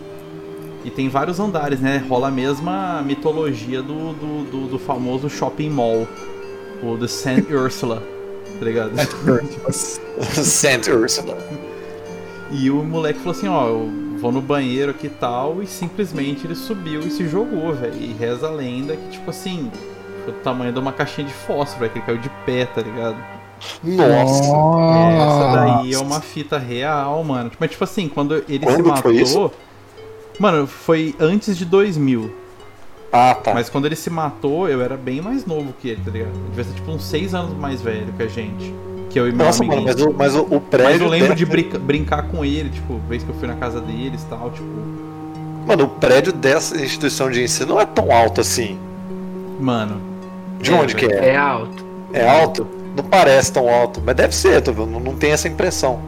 E 0.85 0.91
tem 0.91 1.09
vários 1.09 1.39
andares, 1.39 1.81
né? 1.81 2.03
Rola 2.09 2.29
a 2.29 2.31
mesma 2.31 3.03
mitologia 3.03 3.83
do, 3.83 4.15
do, 4.15 4.45
do, 4.51 4.67
do 4.69 4.79
famoso 4.79 5.29
shopping 5.29 5.69
mall. 5.69 6.09
O 6.83 6.97
The 6.97 7.09
St. 7.09 7.45
Ursula, 7.53 8.03
tá 8.59 8.65
ligado? 8.65 8.93
Saint 9.73 10.89
Ursula. 10.89 11.37
E 12.53 12.69
o 12.69 12.83
moleque 12.83 13.21
falou 13.21 13.31
assim, 13.31 13.47
ó, 13.47 13.69
eu 13.69 13.89
vou 14.21 14.31
no 14.31 14.41
banheiro 14.41 14.91
aqui 14.91 15.07
e 15.07 15.11
tal, 15.11 15.63
e 15.63 15.67
simplesmente 15.67 16.47
ele 16.47 16.55
subiu 16.55 17.01
e 17.01 17.11
se 17.11 17.27
jogou, 17.29 17.73
velho. 17.73 17.97
E 18.01 18.13
reza 18.13 18.49
a 18.49 18.51
lenda 18.51 18.97
que, 18.97 19.09
tipo 19.11 19.31
assim, 19.31 19.71
foi 20.25 20.35
o 20.35 20.37
tamanho 20.37 20.73
de 20.73 20.79
uma 20.79 20.93
caixinha 20.93 21.27
de 21.27 21.33
fósforo, 21.33 21.81
velho, 21.81 21.93
que 21.93 21.99
ele 21.99 22.07
caiu 22.07 22.19
de 22.19 22.31
pé, 22.45 22.67
tá 22.67 22.83
ligado? 22.83 23.17
Nossa. 23.83 24.45
Essa 24.45 25.53
daí 25.55 25.95
é 25.95 25.99
uma 25.99 26.21
fita 26.21 26.59
real, 26.59 27.23
mano. 27.25 27.51
Mas 27.59 27.71
tipo 27.71 27.85
assim, 27.85 28.09
quando 28.09 28.43
ele 28.49 28.65
Quando 28.65 28.77
se 28.77 28.83
matou. 28.83 29.53
Mano, 30.39 30.67
foi 30.67 31.15
antes 31.21 31.57
de 31.57 31.65
2000. 31.65 32.35
Ah, 33.13 33.35
tá. 33.35 33.53
Mas 33.53 33.69
quando 33.69 33.87
ele 33.87 33.97
se 33.97 34.09
matou, 34.09 34.69
eu 34.69 34.81
era 34.81 34.97
bem 34.97 35.21
mais 35.21 35.45
novo 35.45 35.75
que 35.81 35.89
ele, 35.89 36.01
tá 36.03 36.11
ligado? 36.11 36.33
Eu 36.35 36.49
devia 36.49 36.65
ser 36.65 36.75
tipo 36.75 36.91
uns 36.91 37.05
6 37.05 37.35
anos 37.35 37.59
mais 37.59 37.83
velho 37.83 38.13
que 38.13 38.23
a 38.23 38.29
gente. 38.29 38.75
Que 39.11 39.19
eu 39.19 39.29
e 39.29 39.33
meu 39.33 39.45
Nossa, 39.45 39.63
mano, 39.65 39.83
mas 39.83 40.01
o, 40.01 40.15
mas 40.17 40.35
o, 40.37 40.43
o 40.43 40.61
prédio. 40.61 40.91
Mas 40.93 41.01
eu 41.01 41.09
lembro 41.09 41.35
de 41.35 41.45
brinca- 41.45 41.79
brincar 41.79 42.23
com 42.29 42.45
ele, 42.45 42.71
tipo, 42.71 42.99
vez 43.09 43.23
que 43.23 43.29
eu 43.29 43.35
fui 43.35 43.49
na 43.49 43.55
casa 43.57 43.81
deles 43.81 44.23
e 44.23 44.27
tal, 44.27 44.51
tipo. 44.51 44.67
Mano, 45.67 45.85
o 45.85 45.89
prédio 45.89 46.33
dessa 46.33 46.81
instituição 46.81 47.31
de 47.31 47.43
ensino 47.43 47.75
não 47.75 47.81
é 47.81 47.85
tão 47.85 48.11
alto 48.11 48.41
assim. 48.41 48.79
Mano. 49.61 50.01
De 50.61 50.71
É, 50.71 50.75
onde 50.75 50.95
que 50.95 51.07
é? 51.07 51.31
É 51.31 51.37
alto. 51.37 51.85
É 52.13 52.29
alto? 52.29 52.67
Não 52.97 53.05
parece 53.05 53.53
tão 53.53 53.69
alto, 53.69 54.01
mas 54.05 54.15
deve 54.17 54.35
ser, 54.35 54.61
tô 54.63 54.73
vendo? 54.73 54.99
Não, 54.99 55.15
tem 55.15 55.33
essa 55.33 55.49
impressão. 55.49 56.01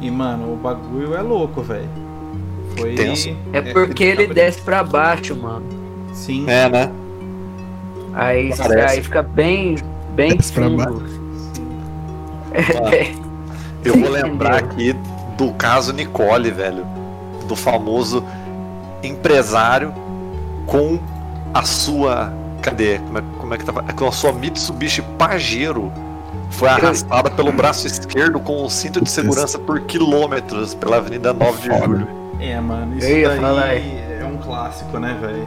E, 0.00 0.10
mano, 0.10 0.52
o 0.52 0.56
bagulho 0.56 1.14
é 1.14 1.22
louco, 1.22 1.62
velho. 1.62 1.88
Foi. 2.76 2.94
Tenso. 2.94 3.34
É 3.52 3.60
porque 3.60 4.04
ele 4.04 4.26
desce 4.26 4.60
pra 4.60 4.84
baixo, 4.84 5.34
mano. 5.34 5.64
Sim. 6.12 6.44
É, 6.48 6.68
né? 6.68 6.90
Aí, 8.14 8.50
aí 8.88 9.02
fica 9.02 9.22
bem, 9.22 9.76
bem 10.14 10.36
Desce 10.36 10.52
fundo. 10.52 11.15
Eu 13.84 13.98
vou 13.98 14.08
lembrar 14.10 14.56
aqui 14.56 14.94
do 15.36 15.52
caso 15.52 15.92
Nicole, 15.92 16.50
velho. 16.50 16.86
Do 17.46 17.54
famoso 17.54 18.24
empresário 19.02 19.92
com 20.66 20.98
a 21.54 21.62
sua. 21.62 22.32
Cadê? 22.62 22.98
Como 22.98 23.18
é, 23.18 23.22
como 23.38 23.54
é 23.54 23.58
que 23.58 23.64
tava? 23.64 23.82
Com 23.82 24.08
a 24.08 24.12
sua 24.12 24.32
Mitsubishi 24.32 25.02
Pajero. 25.18 25.92
Foi 26.50 26.68
arrastada 26.68 27.30
pelo 27.30 27.52
braço 27.52 27.86
esquerdo 27.86 28.38
com 28.40 28.64
um 28.64 28.68
cinto 28.68 29.00
de 29.02 29.10
segurança 29.10 29.58
por 29.58 29.80
quilômetros 29.80 30.74
pela 30.74 30.96
Avenida 30.96 31.32
9 31.32 31.68
de 31.68 31.78
Julho. 31.78 32.08
É, 32.40 32.58
mano, 32.60 32.96
isso 32.96 33.06
Eu 33.06 33.18
ia 33.18 33.28
daí 33.30 33.40
falar 33.40 33.74
é 33.74 34.24
um 34.24 34.36
clássico, 34.38 34.98
né, 34.98 35.16
velho? 35.20 35.46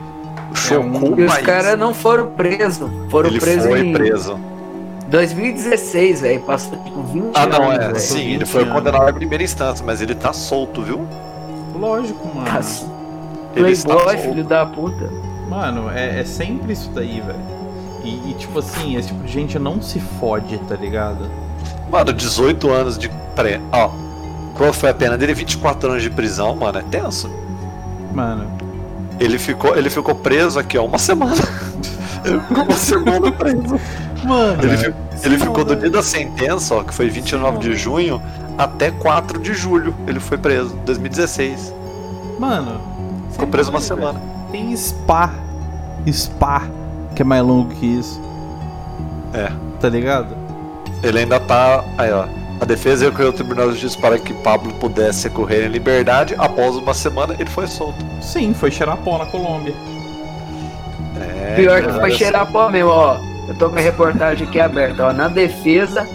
Chocou 0.53 1.09
um- 1.11 1.13
o 1.15 1.19
E 1.19 1.25
os 1.25 1.37
caras 1.37 1.77
não 1.79 1.93
foram 1.93 2.27
presos. 2.31 2.89
Foram 3.09 3.29
Ele 3.29 3.39
presos 3.39 3.65
foi 3.67 3.79
em 3.81 3.93
preso. 3.93 4.39
2016, 5.09 6.21
velho. 6.21 6.39
Passou 6.41 6.77
tipo 6.83 7.01
20 7.03 7.31
Ah, 7.35 7.43
anos. 7.43 7.57
não, 7.57 7.71
é. 7.71 7.77
velho. 7.79 7.99
Sim, 7.99 8.19
ele 8.21 8.37
20 8.39 8.47
foi 8.47 8.61
anos. 8.61 8.73
condenado 8.73 9.09
em 9.09 9.13
primeira 9.13 9.43
instância, 9.43 9.85
mas 9.85 10.01
ele 10.01 10.15
tá 10.15 10.31
solto, 10.33 10.81
viu? 10.81 11.05
Lógico, 11.75 12.27
mano. 12.33 12.47
Ele 13.55 13.71
está 13.71 13.93
Playboy, 13.93 14.15
solto. 14.17 14.29
filho 14.29 14.43
da 14.43 14.65
puta. 14.65 15.09
Mano, 15.49 15.89
é, 15.89 16.19
é 16.19 16.23
sempre 16.23 16.73
isso 16.73 16.89
daí, 16.93 17.21
velho. 17.21 17.39
E, 18.03 18.29
e, 18.29 18.35
tipo 18.37 18.59
assim, 18.59 18.95
esse 18.95 19.09
tipo 19.09 19.23
de 19.23 19.31
gente 19.31 19.57
não 19.59 19.81
se 19.81 19.99
fode, 19.99 20.57
tá 20.59 20.75
ligado? 20.75 21.29
Mano, 21.91 22.13
18 22.13 22.69
anos 22.69 22.97
de 22.97 23.09
pré. 23.35 23.59
Ó, 23.71 23.89
qual 24.55 24.71
foi 24.71 24.89
a 24.89 24.93
pena 24.93 25.17
dele? 25.17 25.33
24 25.33 25.89
anos 25.91 26.03
de 26.03 26.09
prisão, 26.09 26.55
mano. 26.55 26.77
É 26.79 26.81
tenso. 26.83 27.29
Mano, 28.13 28.45
Ele 29.19 29.37
ficou, 29.37 29.75
ele 29.75 29.89
ficou 29.89 30.15
preso 30.15 30.59
aqui, 30.59 30.77
ó, 30.77 30.85
uma 30.85 30.97
semana. 30.99 31.33
Uma 32.49 32.75
semana 32.75 33.31
preso. 33.31 33.79
Mano, 34.23 34.63
Ele, 34.63 34.93
ele 35.23 35.37
ficou 35.37 35.63
do 35.63 35.75
dia 35.75 35.89
da 35.89 36.03
sentença, 36.03 36.75
ó, 36.75 36.83
que 36.83 36.93
foi 36.93 37.09
29 37.09 37.59
de 37.59 37.75
junho, 37.75 38.21
até 38.57 38.91
4 38.91 39.39
de 39.39 39.53
julho. 39.53 39.95
Ele 40.07 40.19
foi 40.19 40.37
preso, 40.37 40.75
2016. 40.85 41.73
mano. 42.39 42.81
Ficou 43.31 43.47
preso 43.47 43.69
uma 43.69 43.81
semana. 43.81 44.21
Tem 44.51 44.75
Spa. 44.75 45.31
Spa, 46.11 46.63
que 47.15 47.21
é 47.21 47.25
mais 47.25 47.43
longo 47.43 47.69
que 47.75 47.85
isso. 47.85 48.21
É. 49.33 49.51
Tá 49.79 49.87
ligado? 49.89 50.35
Ele 51.03 51.19
ainda 51.19 51.39
tá. 51.39 51.83
Aí, 51.97 52.11
ó. 52.11 52.25
A 52.61 52.65
defesa 52.65 53.05
recorreu 53.05 53.27
ao 53.27 53.33
Tribunal 53.33 53.67
de 53.71 53.77
Justiça 53.77 54.01
para 54.01 54.19
que 54.19 54.33
Pablo 54.33 54.73
pudesse 54.73 55.29
recorrer 55.29 55.65
em 55.65 55.69
liberdade. 55.69 56.35
Após 56.37 56.75
uma 56.75 56.93
semana, 56.93 57.33
ele 57.39 57.49
foi 57.49 57.67
solto. 57.67 58.03
Sim, 58.21 58.53
foi 58.53 58.69
cheirar 58.69 58.97
pó 58.97 59.17
na 59.17 59.25
Colômbia. 59.27 59.73
É, 61.21 61.55
Pior 61.55 61.81
que 61.81 61.93
foi 61.93 62.11
cheirar 62.11 62.51
pó 62.51 62.69
mesmo, 62.69 62.89
ó. 62.89 63.17
Eu 63.49 63.55
tô 63.55 63.67
com 63.69 63.77
a 63.77 63.81
reportagem 63.81 64.47
aqui 64.47 64.59
aberta, 64.59 65.07
ó. 65.07 65.11
Na 65.11 65.27
defesa, 65.27 66.07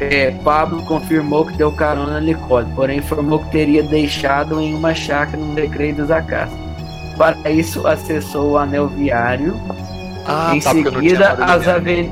é, 0.00 0.30
Pablo 0.42 0.82
confirmou 0.82 1.44
que 1.44 1.52
deu 1.56 1.70
carona 1.70 2.14
na 2.14 2.20
Nicole, 2.20 2.66
porém 2.74 2.98
informou 2.98 3.38
que 3.40 3.50
teria 3.50 3.82
deixado 3.82 4.58
em 4.58 4.74
uma 4.74 4.94
chácara 4.94 5.36
no 5.36 5.54
recreio 5.54 5.94
dos 5.94 6.10
Acácios. 6.10 6.58
Para 7.18 7.50
isso, 7.50 7.86
acessou 7.86 8.52
o 8.52 8.58
anel 8.58 8.88
viário. 8.88 9.54
Ah, 10.26 10.52
em 10.54 10.60
tá, 10.60 10.70
eu 10.72 10.76
não 10.76 10.92
seguida, 10.92 11.32
as, 11.32 11.68
aven- 11.68 12.10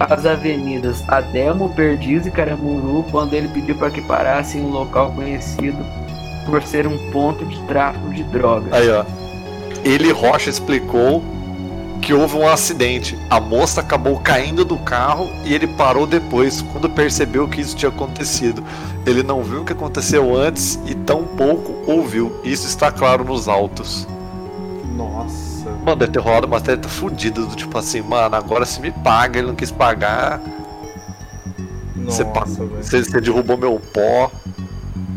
as 0.00 0.26
avenidas 0.26 1.02
Adelmo, 1.08 1.68
Perdiz 1.70 2.26
e 2.26 2.30
Caramuru, 2.32 3.04
quando 3.12 3.32
ele 3.32 3.46
pediu 3.48 3.76
para 3.76 3.90
que 3.90 4.00
parasse 4.02 4.58
em 4.58 4.62
um 4.62 4.70
local 4.70 5.12
conhecido 5.12 5.78
por 6.44 6.62
ser 6.64 6.86
um 6.86 6.98
ponto 7.12 7.44
de 7.44 7.58
tráfico 7.62 8.12
de 8.12 8.24
drogas. 8.24 8.72
Aí, 8.72 8.90
ó. 8.90 9.04
Ele 9.84 10.10
Rocha 10.10 10.50
explicou 10.50 11.22
que 12.00 12.14
houve 12.14 12.36
um 12.36 12.46
acidente. 12.48 13.18
A 13.28 13.40
moça 13.40 13.80
acabou 13.80 14.18
caindo 14.18 14.64
do 14.64 14.76
carro 14.78 15.30
e 15.44 15.54
ele 15.54 15.66
parou 15.66 16.06
depois, 16.06 16.62
quando 16.72 16.88
percebeu 16.88 17.48
que 17.48 17.60
isso 17.60 17.76
tinha 17.76 17.88
acontecido. 17.88 18.62
Ele 19.04 19.22
não 19.22 19.42
viu 19.42 19.62
o 19.62 19.64
que 19.64 19.72
aconteceu 19.72 20.36
antes 20.36 20.78
e 20.86 20.94
tampouco 20.94 21.90
ouviu. 21.90 22.40
Isso 22.44 22.66
está 22.66 22.90
claro 22.90 23.24
nos 23.24 23.48
autos. 23.48 24.06
Nossa. 24.96 25.70
Mano, 25.84 25.96
deve 25.96 26.12
ter 26.12 26.20
rolado 26.20 26.46
uma 26.46 26.60
treta 26.60 26.88
fodida 26.88 27.40
do 27.40 27.54
tipo 27.54 27.76
assim, 27.76 28.00
mano, 28.00 28.34
agora 28.36 28.64
se 28.64 28.80
me 28.80 28.90
paga, 28.90 29.38
ele 29.38 29.48
não 29.48 29.54
quis 29.54 29.70
pagar, 29.70 30.40
Nossa, 31.94 32.24
você, 32.24 33.02
você 33.02 33.20
derrubou 33.20 33.56
meu 33.56 33.80
pó. 33.92 34.30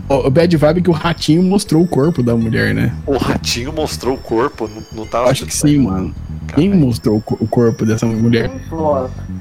O 0.10 0.28
o 0.28 0.30
bad 0.30 0.58
vibe 0.58 0.80
é 0.80 0.82
que 0.82 0.90
o 0.90 0.94
ratinho 0.94 1.44
mostrou 1.44 1.84
o 1.84 1.88
corpo 1.88 2.24
da 2.24 2.36
mulher, 2.36 2.74
né? 2.74 2.96
O 3.06 3.18
ratinho 3.18 3.72
mostrou 3.72 4.16
o 4.16 4.18
corpo, 4.18 4.68
não, 4.68 4.84
não 4.92 5.06
tava. 5.06 5.30
Acho 5.30 5.46
que 5.46 5.54
sim, 5.54 5.78
mano. 5.78 6.16
Quem 6.56 6.70
mostrou 6.70 7.18
o 7.18 7.22
co- 7.22 7.38
o 7.40 7.48
corpo 7.48 7.86
dessa 7.86 8.06
mulher? 8.06 8.50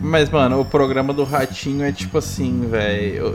Mas, 0.01 0.31
mano, 0.31 0.61
o 0.61 0.65
programa 0.65 1.13
do 1.13 1.25
Ratinho 1.25 1.85
é 1.85 1.93
tipo 1.93 2.19
assim, 2.19 2.67
velho. 2.71 3.33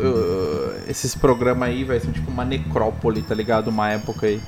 Esses 0.88 1.15
programas 1.15 1.69
aí, 1.69 1.83
velho, 1.83 2.01
são 2.01 2.12
tipo 2.12 2.29
uma 2.31 2.45
necrópole, 2.45 3.21
tá 3.21 3.33
ligado? 3.36 3.67
Uma 3.69 3.91
época 3.91 4.27
aí. 4.27 4.39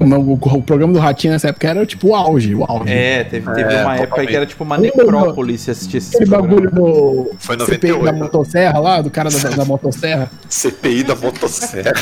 Não, 0.00 0.20
o, 0.20 0.32
o 0.32 0.62
programa 0.62 0.92
do 0.92 0.98
ratinho 0.98 1.32
nessa 1.32 1.48
época 1.48 1.68
era 1.68 1.86
tipo 1.86 2.08
o 2.08 2.14
auge, 2.16 2.54
o 2.56 2.64
auge. 2.64 2.92
É, 2.92 3.22
teve, 3.22 3.48
teve 3.52 3.72
É, 3.72 3.82
uma 3.82 3.96
época 3.96 4.20
aí 4.20 4.26
que 4.26 4.34
era 4.34 4.46
tipo 4.46 4.64
uma 4.64 4.76
necrópole 4.76 5.56
se 5.56 5.70
assistisse 5.70 6.16
Aquele 6.16 6.22
esse 6.24 6.30
bagulho 6.30 6.70
programa. 6.70 6.88
do 7.24 7.30
Foi 7.38 7.56
CPI 7.60 7.88
da 7.92 7.96
98. 7.98 8.18
motosserra 8.18 8.78
lá, 8.80 9.00
do 9.00 9.10
cara 9.10 9.30
da, 9.30 9.48
da 9.50 9.64
motosserra. 9.64 10.28
CPI 10.48 11.04
da 11.04 11.14
motosserra. 11.14 11.92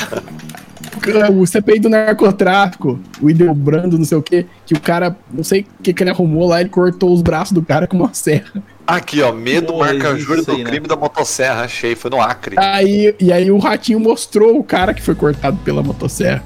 O 1.32 1.46
CPI 1.46 1.80
do 1.80 1.88
narcotráfico, 1.88 2.98
o 3.22 3.30
Ideobrando, 3.30 3.96
não 3.96 4.04
sei 4.04 4.18
o 4.18 4.22
que, 4.22 4.46
que 4.66 4.74
o 4.74 4.80
cara, 4.80 5.16
não 5.32 5.42
sei 5.42 5.60
o 5.60 5.82
que, 5.82 5.94
que 5.94 6.02
ele 6.02 6.10
arrumou 6.10 6.48
lá, 6.48 6.60
ele 6.60 6.68
cortou 6.68 7.12
os 7.12 7.22
braços 7.22 7.52
do 7.52 7.62
cara 7.62 7.86
com 7.86 7.96
uma 7.96 8.12
serra. 8.12 8.62
Aqui, 8.86 9.22
ó, 9.22 9.32
medo 9.32 9.76
marca 9.78 10.16
júri 10.16 10.44
do 10.44 10.58
né? 10.58 10.64
crime 10.64 10.86
da 10.86 10.96
motosserra, 10.96 11.62
achei, 11.62 11.94
foi 11.94 12.10
no 12.10 12.20
Acre. 12.20 12.56
Aí, 12.58 13.14
e 13.20 13.32
aí 13.32 13.50
o 13.50 13.58
ratinho 13.58 14.00
mostrou 14.00 14.58
o 14.58 14.64
cara 14.64 14.92
que 14.92 15.00
foi 15.00 15.14
cortado 15.14 15.56
pela 15.64 15.82
motosserra. 15.82 16.42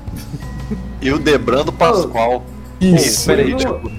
E 1.01 1.11
o 1.11 1.19
Debrando 1.19 1.73
Pascoal. 1.73 2.45
Isso. 2.81 3.27
peraí, 3.27 3.55
tipo, 3.55 3.91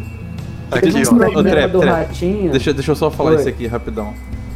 Aqui, 0.71 0.89
ó. 1.07 1.15
programa 1.15 1.43
Trep, 1.43 1.71
do 1.71 1.79
Trep. 1.79 1.91
Ratinho. 1.91 2.51
Deixa, 2.51 2.73
deixa 2.73 2.91
eu 2.91 2.95
só 2.95 3.11
falar 3.11 3.31
Oi. 3.31 3.35
isso 3.37 3.49
aqui 3.49 3.67
rapidão. 3.67 4.13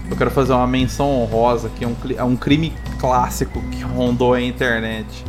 Eu 0.10 0.18
quero 0.18 0.32
fazer 0.32 0.54
uma 0.54 0.68
menção 0.68 1.08
honrosa 1.22 1.70
que 1.78 1.84
é 1.86 1.88
um, 1.88 1.96
é 2.18 2.24
um 2.24 2.36
crime 2.36 2.74
clássico 3.00 3.62
que 3.70 3.84
rondou 3.84 4.34
a 4.34 4.42
internet. 4.42 5.24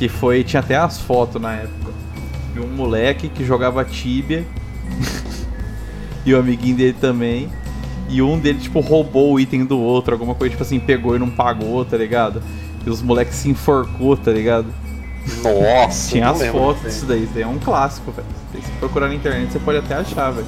Que 0.00 0.08
foi. 0.08 0.42
Tinha 0.42 0.60
até 0.60 0.76
as 0.76 0.98
fotos 0.98 1.40
na 1.40 1.56
época. 1.56 1.92
De 2.54 2.60
um 2.60 2.68
moleque 2.68 3.28
que 3.28 3.44
jogava 3.44 3.84
Tibia. 3.84 4.46
e 6.24 6.32
o 6.32 6.38
amiguinho 6.38 6.74
dele 6.74 6.96
também. 6.98 7.50
E 8.08 8.22
um 8.22 8.38
dele, 8.38 8.58
tipo, 8.58 8.80
roubou 8.80 9.34
o 9.34 9.38
item 9.38 9.66
do 9.66 9.78
outro, 9.78 10.14
alguma 10.14 10.34
coisa, 10.34 10.52
tipo 10.52 10.62
assim, 10.62 10.80
pegou 10.80 11.14
e 11.14 11.18
não 11.18 11.28
pagou, 11.28 11.84
tá 11.84 11.98
ligado? 11.98 12.42
E 12.84 12.88
os 12.88 13.02
moleques 13.02 13.34
se 13.34 13.50
enforcou, 13.50 14.16
tá 14.16 14.32
ligado? 14.32 14.68
Nossa, 15.44 16.12
Tinha 16.12 16.30
as 16.30 16.46
fotos 16.46 16.82
disso 16.82 17.04
daí. 17.04 17.24
Isso 17.24 17.34
daí 17.34 17.42
é 17.42 17.46
um 17.46 17.58
clássico, 17.58 18.10
velho. 18.10 18.26
Se 18.54 18.72
procurar 18.80 19.08
na 19.08 19.14
internet, 19.14 19.52
você 19.52 19.58
pode 19.58 19.78
até 19.78 19.96
achar, 19.96 20.30
velho. 20.30 20.46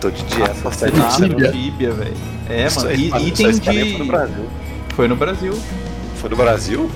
Tô 0.00 0.10
de 0.10 0.22
dieta, 0.24 0.54
tá 0.54 0.68
Assassinato 0.70 1.22
Tíbia. 1.22 1.48
no 1.48 1.52
Tíbia, 1.52 1.92
velho. 1.92 2.16
É, 2.48 2.70
mano. 2.70 2.92
E 2.92 3.08
isso 3.08 3.18
item 3.18 3.46
aí 3.46 3.60
também 3.60 3.90
Foi 3.90 3.98
no 3.98 4.04
de. 4.04 4.10
Brasil. 4.10 4.50
Foi 4.96 5.08
no 5.08 5.16
Brasil. 5.16 5.58
Foi 6.16 6.30
no 6.30 6.36
Brasil? 6.36 6.90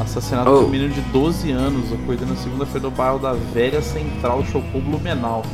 Assassinato 0.00 0.50
Oh. 0.50 0.58
de 0.60 0.64
um 0.64 0.68
menino 0.68 0.92
de 0.92 1.00
12 1.02 1.50
anos, 1.52 1.90
ocorrido 1.92 2.26
na 2.26 2.36
segunda-feira 2.36 2.88
no 2.88 2.90
bairro 2.90 3.18
da 3.18 3.32
Velha 3.32 3.80
Central, 3.80 4.44
chocou 4.44 4.80
Blumenau. 4.80 5.44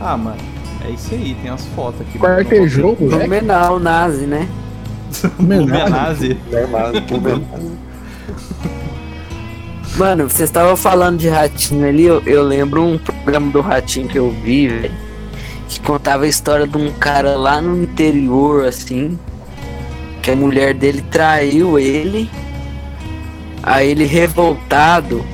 Ah, 0.00 0.16
mano, 0.16 0.36
é 0.84 0.90
isso 0.90 1.14
aí, 1.14 1.36
tem 1.40 1.50
as 1.50 1.64
fotos 1.66 2.00
aqui. 2.00 2.18
Quartejou, 2.18 2.96
moleque. 2.98 3.16
Fenomenal, 3.22 3.78
nazi, 3.78 4.26
né? 4.26 4.48
Tudo 7.06 7.42
Mano, 9.96 10.28
vocês 10.28 10.50
estavam 10.50 10.76
falando 10.76 11.18
de 11.18 11.28
ratinho 11.28 11.88
ali, 11.88 12.04
eu, 12.04 12.20
eu 12.26 12.42
lembro 12.42 12.82
um 12.82 12.98
programa 12.98 13.50
do 13.50 13.62
ratinho 13.62 14.06
que 14.06 14.18
eu 14.18 14.30
vi, 14.30 14.68
velho, 14.68 14.94
que 15.68 15.80
contava 15.80 16.24
a 16.24 16.28
história 16.28 16.66
de 16.66 16.76
um 16.76 16.92
cara 16.92 17.34
lá 17.36 17.62
no 17.62 17.82
interior, 17.82 18.66
assim, 18.66 19.18
que 20.22 20.30
a 20.30 20.36
mulher 20.36 20.74
dele 20.74 21.00
traiu 21.10 21.78
ele, 21.78 22.28
aí 23.66 23.90
ele 23.90 24.04
revoltado 24.06 25.26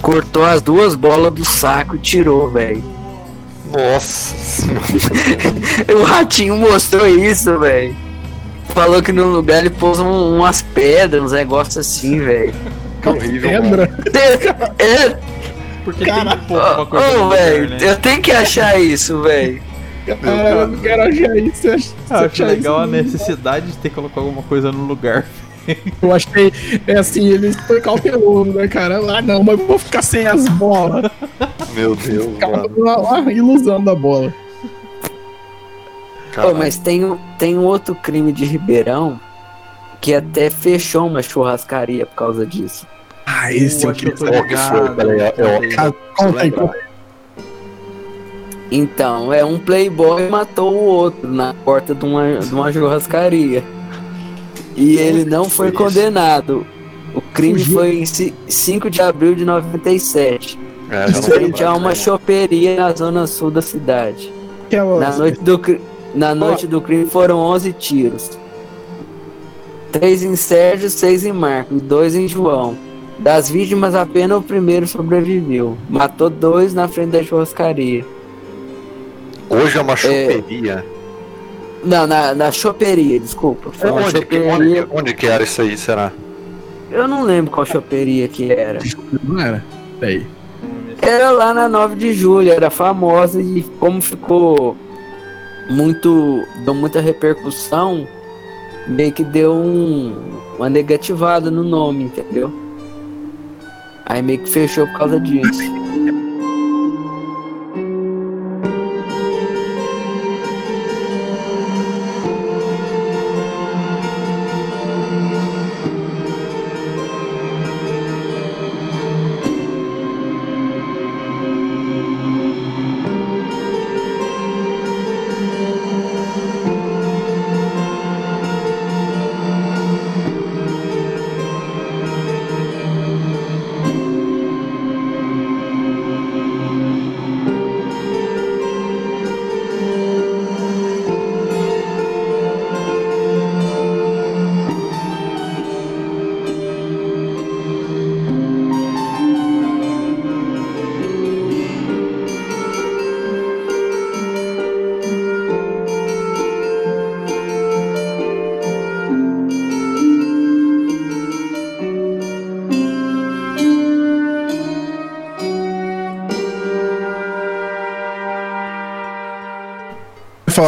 cortou 0.00 0.44
as 0.44 0.62
duas 0.62 0.94
bolas 0.94 1.32
do 1.32 1.44
saco 1.44 1.96
e 1.96 1.98
tirou, 1.98 2.48
velho. 2.50 2.82
Nossa 3.72 4.36
senhora. 4.36 4.84
O 5.98 6.02
ratinho 6.04 6.56
mostrou 6.56 7.06
isso, 7.08 7.58
velho. 7.58 7.96
Falou 8.68 9.02
que 9.02 9.12
no 9.12 9.26
lugar 9.28 9.58
ele 9.60 9.70
pôs 9.70 9.98
um- 9.98 10.36
umas 10.36 10.62
pedras, 10.62 11.22
uns 11.22 11.32
negócios 11.32 11.76
assim, 11.78 12.20
velho. 12.20 12.54
Que 13.02 13.08
horrível. 13.08 13.62
mano. 13.62 13.88
Pedra. 14.12 14.74
É, 14.78 15.16
Porque 15.84 16.04
Cara, 16.06 16.36
tem 16.36 16.46
pouco 16.46 16.64
uma 16.76 16.86
coisa 16.86 17.18
Ô, 17.18 17.28
velho, 17.28 17.68
né? 17.70 17.78
eu 17.80 17.96
tenho 17.96 18.22
que 18.22 18.32
achar 18.32 18.80
isso, 18.80 19.20
velho. 19.22 19.60
Cara, 20.22 20.48
eu 20.50 20.68
não 20.68 20.78
quero 20.78 21.02
achar 21.02 21.36
isso. 21.36 21.66
Eu 21.66 21.72
Ah, 22.10 22.14
acho 22.20 22.24
achar 22.26 22.46
legal 22.46 22.78
a 22.80 22.84
isso, 22.84 22.92
necessidade 22.92 23.66
de 23.66 23.76
ter 23.78 23.88
que 23.90 23.94
colocar 23.94 24.20
alguma 24.20 24.42
coisa 24.42 24.70
no 24.72 24.84
lugar. 24.86 25.24
Eu 26.02 26.12
achei, 26.12 26.52
é 26.86 26.98
assim, 26.98 27.28
ele 27.28 27.52
foi 27.52 27.80
cauteloso, 27.80 28.52
né, 28.52 28.68
cara? 28.68 28.98
Ah, 29.16 29.22
não, 29.22 29.42
mas 29.42 29.58
eu 29.58 29.66
vou 29.66 29.78
ficar 29.78 30.02
sem 30.02 30.26
as 30.26 30.46
bolas. 30.50 31.10
Meu 31.74 31.94
Deus, 31.96 32.26
Ficava 32.34 32.56
mano. 32.58 32.74
lá, 32.84 32.96
lá 32.96 33.32
ilusão 33.32 33.82
da 33.82 33.94
bola. 33.94 34.32
Pô, 36.34 36.52
mas 36.52 36.76
tem, 36.76 37.04
um- 37.04 37.16
tem 37.38 37.56
um 37.56 37.64
outro 37.64 37.94
crime 37.94 38.32
de 38.32 38.44
Ribeirão 38.44 39.20
que 40.00 40.12
até 40.14 40.50
fechou 40.50 41.06
uma 41.06 41.22
churrascaria 41.22 42.04
por 42.04 42.16
causa 42.16 42.44
disso. 42.44 42.86
Ah, 43.24 43.52
esse 43.52 43.84
Eu 43.86 43.90
acho 43.90 44.00
que 44.00 44.16
foi? 44.16 44.30
Conta 46.16 46.40
aí, 46.42 46.50
conta 46.50 46.72
aí. 46.72 46.84
Então, 48.70 49.32
é 49.32 49.44
um 49.44 49.58
playboy 49.58 50.28
matou 50.28 50.72
o 50.72 50.84
outro 50.84 51.28
na 51.30 51.54
porta 51.64 51.94
de 51.94 52.04
uma, 52.04 52.38
de 52.38 52.52
uma 52.54 52.72
churrascaria. 52.72 53.62
E 54.76 54.96
ele 54.96 55.24
não 55.24 55.48
foi 55.48 55.70
condenado. 55.72 56.66
O 57.14 57.20
crime 57.20 57.58
Fugiu. 57.60 57.74
foi 57.78 57.98
em 57.98 58.06
ci- 58.06 58.34
5 58.48 58.90
de 58.90 59.00
abril 59.00 59.34
de 59.34 59.44
97. 59.44 60.58
É, 60.90 61.12
Frente 61.12 61.62
a 61.64 61.72
uma 61.74 61.94
choperia 61.94 62.76
na 62.76 62.92
zona 62.92 63.26
sul 63.26 63.50
da 63.50 63.62
cidade. 63.62 64.32
Aquela- 64.66 64.98
Na 65.00 65.16
noite 65.16 65.40
do, 65.40 65.60
na 66.14 66.34
noite 66.34 66.66
do 66.66 66.80
crime 66.80 67.06
foram 67.06 67.38
11 67.38 67.72
tiros. 67.72 68.30
Três 69.92 70.24
em 70.24 70.34
Sérgio, 70.34 70.90
seis 70.90 71.24
em 71.24 71.32
Marco 71.32 71.74
e 71.74 71.80
dois 71.80 72.14
em 72.16 72.26
João. 72.26 72.76
Das 73.18 73.48
vítimas, 73.48 73.94
apenas 73.94 74.38
o 74.38 74.42
primeiro 74.42 74.86
sobreviveu. 74.88 75.78
Matou 75.88 76.28
dois 76.28 76.74
na 76.74 76.88
frente 76.88 77.10
da 77.10 77.22
churrascaria. 77.22 78.04
Hoje 79.48 79.78
é 79.78 79.80
uma 79.80 79.94
choperia. 79.94 80.84
Não, 81.84 82.06
na, 82.06 82.34
na 82.34 82.50
choperia, 82.52 83.20
desculpa. 83.20 83.70
Foi 83.72 83.90
Onde, 83.90 84.04
que, 84.24 84.36
choperia. 84.36 84.52
onde, 84.52 84.86
onde 84.90 85.14
que 85.14 85.26
era 85.26 85.44
isso 85.44 85.60
aí, 85.62 85.76
será? 85.76 86.12
Eu 86.90 87.08
não 87.08 87.24
lembro 87.24 87.50
qual 87.50 87.66
choperia 87.66 88.28
que 88.28 88.50
era. 88.52 88.78
Não 89.22 89.40
era? 89.40 89.64
Peraí. 89.98 90.26
Era 91.02 91.30
lá 91.30 91.52
na 91.52 91.68
9 91.68 91.96
de 91.96 92.12
julho, 92.14 92.50
era 92.50 92.70
famosa 92.70 93.40
e 93.40 93.62
como 93.78 94.00
ficou 94.00 94.76
muito. 95.68 96.42
deu 96.64 96.74
muita 96.74 97.00
repercussão, 97.00 98.06
meio 98.86 99.12
que 99.12 99.24
deu 99.24 99.52
um, 99.52 100.14
uma 100.56 100.70
negativada 100.70 101.50
no 101.50 101.62
nome, 101.62 102.04
entendeu? 102.04 102.52
Aí 104.06 104.22
meio 104.22 104.38
que 104.38 104.48
fechou 104.50 104.86
por 104.86 104.98
causa 104.98 105.20
disso. 105.20 105.62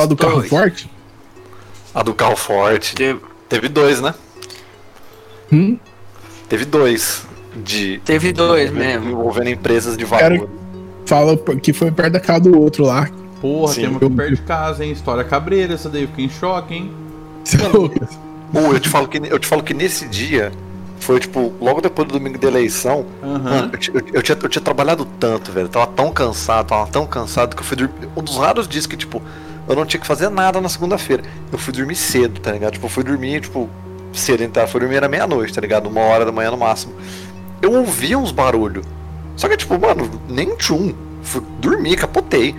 Do 0.07 0.17
carro 0.17 0.43
forte? 0.43 0.91
A 1.95 2.03
do 2.03 2.15
carro 2.15 2.37
forte. 2.37 2.95
Teve 3.49 3.69
dois, 3.69 4.01
né? 4.01 4.15
Hum? 5.53 5.79
Teve 6.49 6.65
dois. 6.65 7.25
De. 7.65 7.99
Teve 8.05 8.33
dois 8.33 8.71
mesmo. 8.71 9.11
Envolvendo 9.11 9.49
empresas 9.51 9.97
de 9.97 10.05
valor. 10.05 10.49
Fala 11.07 11.37
que 11.37 11.73
foi 11.73 11.91
perto 11.91 12.13
da 12.13 12.21
casa 12.21 12.41
do 12.41 12.59
outro 12.59 12.85
lá. 12.85 13.09
Porra, 13.41 13.73
Sim. 13.73 13.81
tem 13.83 13.91
uma 13.91 13.97
aqui 13.99 14.11
perto 14.11 14.35
de 14.37 14.43
casa, 14.43 14.85
hein? 14.85 14.93
História 14.93 15.23
cabreira, 15.25 15.75
essa 15.75 15.89
daí 15.89 16.03
eu 16.03 16.09
fiquei 16.09 16.25
em 16.25 16.29
choque, 16.31 16.75
hein? 16.75 16.91
Lucas. 17.73 18.19
Ou 18.53 18.73
eu 18.75 18.81
te 18.81 18.89
falo 18.89 19.07
que 19.09 19.19
eu 19.19 19.39
te 19.39 19.47
falo 19.47 19.63
que 19.63 19.73
nesse 19.75 20.09
dia 20.09 20.51
foi 20.99 21.21
tipo 21.21 21.53
logo 21.61 21.81
depois 21.81 22.09
do 22.09 22.19
domingo 22.19 22.39
da 22.39 22.49
eleição. 22.49 23.07
Mano, 23.23 23.71
eu, 23.73 24.01
eu- 24.01 24.07
eu 24.15 24.23
tinha, 24.23 24.39
eu 24.43 24.49
tinha 24.49 24.63
trabalhado 24.63 25.05
tanto, 25.21 25.53
velho. 25.53 25.69
Tava 25.69 25.87
tão 25.87 26.11
cansado, 26.13 26.67
tava 26.69 26.87
tão 26.91 27.07
cansado 27.07 27.55
que 27.55 27.63
eu 27.63 27.67
fui 27.67 27.77
dormir. 27.77 28.09
Um 28.17 28.23
dos 28.23 28.37
raros 28.37 28.67
dias 28.67 28.87
que, 28.87 28.97
tipo, 28.97 29.23
eu 29.69 29.75
não 29.75 29.85
tinha 29.85 30.01
que 30.01 30.07
fazer 30.07 30.29
nada 30.29 30.61
na 30.61 30.69
segunda-feira. 30.69 31.23
Eu 31.51 31.59
fui 31.59 31.73
dormir 31.73 31.97
cedo, 31.97 32.41
tá 32.41 32.53
ligado? 32.53 32.75
Tipo, 32.75 32.87
eu 32.87 32.91
fui 32.91 33.03
dormir, 33.03 33.41
tipo, 33.41 33.69
cedo, 34.13 34.43
então. 34.45 34.67
Fui 34.67 34.81
dormir 34.81 34.97
era 34.97 35.09
meia-noite, 35.09 35.53
tá 35.53 35.61
ligado? 35.61 35.89
Uma 35.89 36.03
hora 36.03 36.25
da 36.25 36.33
manhã 36.33 36.51
no 36.51 36.57
máximo. 36.57 36.95
Eu 37.61 37.73
ouvia 37.73 38.19
uns 38.19 38.31
barulhos. 38.31 38.85
Só 39.37 39.49
que, 39.49 39.57
tipo, 39.57 39.79
mano, 39.79 40.09
nem 40.29 40.55
tchum. 40.57 40.95
Fui 41.23 41.43
dormir, 41.59 41.97
capotei. 41.97 42.55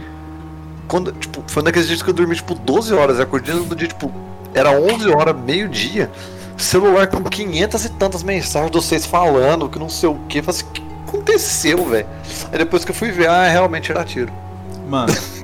Quando, 0.88 1.12
tipo, 1.14 1.44
foi 1.48 1.64
daqueles 1.64 1.88
dias 1.88 2.02
que 2.02 2.10
eu 2.10 2.14
dormi, 2.14 2.36
tipo, 2.36 2.54
12 2.54 2.94
horas. 2.94 3.18
Eu 3.18 3.24
acordei 3.24 3.56
no 3.56 3.76
dia, 3.76 3.88
tipo, 3.88 4.12
era 4.54 4.72
11 4.72 5.10
horas, 5.10 5.36
meio-dia. 5.36 6.12
Celular 6.58 7.08
com 7.08 7.24
500 7.24 7.86
e 7.86 7.90
tantas 7.90 8.24
mensagens 8.24 8.72
de 8.72 8.78
vocês 8.78 9.06
falando 9.06 9.70
que 9.70 9.80
não 9.80 9.90
sei 9.90 10.10
o 10.10 10.16
que. 10.28 10.42
Falei 10.42 10.60
assim, 10.60 10.70
o 10.70 10.74
que 10.74 10.84
aconteceu, 11.08 11.86
velho? 11.86 12.08
Aí 12.52 12.58
depois 12.58 12.84
que 12.84 12.92
eu 12.92 12.96
fui 12.96 13.12
ver, 13.12 13.30
ah, 13.30 13.48
realmente 13.48 13.92
era 13.92 14.04
tiro. 14.04 14.32
Mano. 14.90 15.14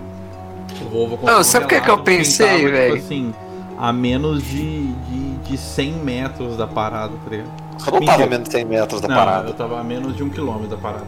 o 0.81 0.89
Volvo 0.89 1.19
Não, 1.23 1.43
sabe 1.43 1.65
o 1.65 1.67
que 1.67 1.79
que 1.81 1.89
eu 1.89 1.97
quem 1.97 2.17
pensei, 2.17 2.45
tava, 2.45 2.57
tipo 2.59 2.71
velho? 2.71 2.95
assim, 2.95 3.33
a 3.77 3.91
menos 3.93 4.43
de, 4.43 4.93
de, 4.93 5.35
de 5.39 5.57
100 5.57 5.91
metros 5.93 6.55
da 6.57 6.65
parada, 6.67 7.13
tá 7.23 7.29
ligado? 7.29 7.49
Eu 7.85 7.91
não 7.93 8.05
tava 8.05 8.23
a 8.23 8.27
menos 8.27 8.47
de 8.47 8.51
100 8.53 8.65
metros 8.65 9.01
da 9.01 9.07
Não, 9.07 9.15
parada. 9.15 9.49
eu 9.49 9.53
tava 9.53 9.79
a 9.79 9.83
menos 9.83 10.15
de 10.15 10.23
um 10.23 10.29
quilômetro 10.29 10.69
da 10.69 10.77
parada. 10.77 11.05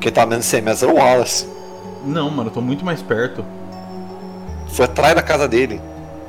Quem 0.00 0.12
tava 0.12 0.26
a 0.26 0.30
menos 0.30 0.44
de 0.44 0.50
100 0.50 0.62
metros 0.62 0.82
era 0.82 0.92
o 0.92 0.96
Wallace. 0.96 1.48
Não, 2.04 2.30
mano, 2.30 2.48
eu 2.50 2.54
tô 2.54 2.60
muito 2.60 2.84
mais 2.84 3.02
perto. 3.02 3.44
Foi 4.68 4.84
atrás 4.84 5.14
da 5.14 5.22
casa 5.22 5.48
dele. 5.48 5.80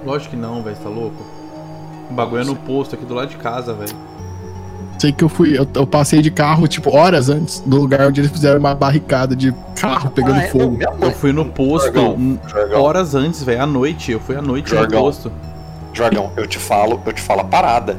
Lógico 0.05 0.31
que 0.31 0.35
não, 0.37 0.61
velho, 0.63 0.75
você 0.75 0.83
tá 0.83 0.89
louco? 0.89 1.23
O 2.09 2.13
bagulho 2.13 2.41
é 2.41 2.45
no 2.45 2.55
posto 2.55 2.95
aqui 2.95 3.05
do 3.05 3.13
lado 3.13 3.29
de 3.29 3.37
casa, 3.37 3.73
velho. 3.73 3.95
Sei 5.03 5.11
que 5.11 5.21
eu 5.21 5.27
fui, 5.27 5.59
eu, 5.59 5.67
eu 5.75 5.85
passei 5.85 6.21
de 6.21 6.31
carro, 6.31 6.65
tipo, 6.65 6.95
horas 6.95 7.27
antes 7.27 7.59
do 7.59 7.75
lugar 7.75 8.07
onde 8.07 8.21
eles 8.21 8.31
fizeram 8.31 8.57
uma 8.57 8.73
barricada 8.73 9.35
de 9.35 9.53
carro 9.75 10.09
pegando 10.09 10.35
Ah, 10.35 10.43
é, 10.43 10.47
fogo. 10.47 10.79
Eu 11.01 11.11
fui 11.11 11.33
no 11.33 11.43
posto 11.43 11.99
hum, 11.99 12.39
Jorgão. 12.47 12.81
horas 12.81 13.13
antes, 13.13 13.43
velho, 13.43 13.63
à 13.63 13.65
noite. 13.65 14.13
Eu 14.13 14.21
fui 14.21 14.33
à 14.37 14.41
noite 14.41 14.69
Jorgão. 14.69 15.01
no 15.01 15.05
posto. 15.07 15.29
Jorgão, 15.91 16.31
eu 16.37 16.47
te 16.47 16.57
falo, 16.57 17.01
eu 17.05 17.11
te 17.11 17.21
falo 17.21 17.41
a 17.41 17.43
parada. 17.43 17.97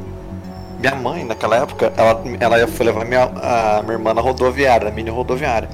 Minha 0.80 0.94
mãe, 0.94 1.26
naquela 1.26 1.56
época, 1.56 1.92
ela, 1.94 2.22
ela 2.40 2.66
foi 2.68 2.86
levar 2.86 3.04
minha, 3.04 3.24
a 3.24 3.82
minha 3.82 3.98
irmã 3.98 4.14
na 4.14 4.22
rodoviária, 4.22 4.88
na 4.88 4.90
mini 4.90 5.10
rodoviária. 5.10 5.68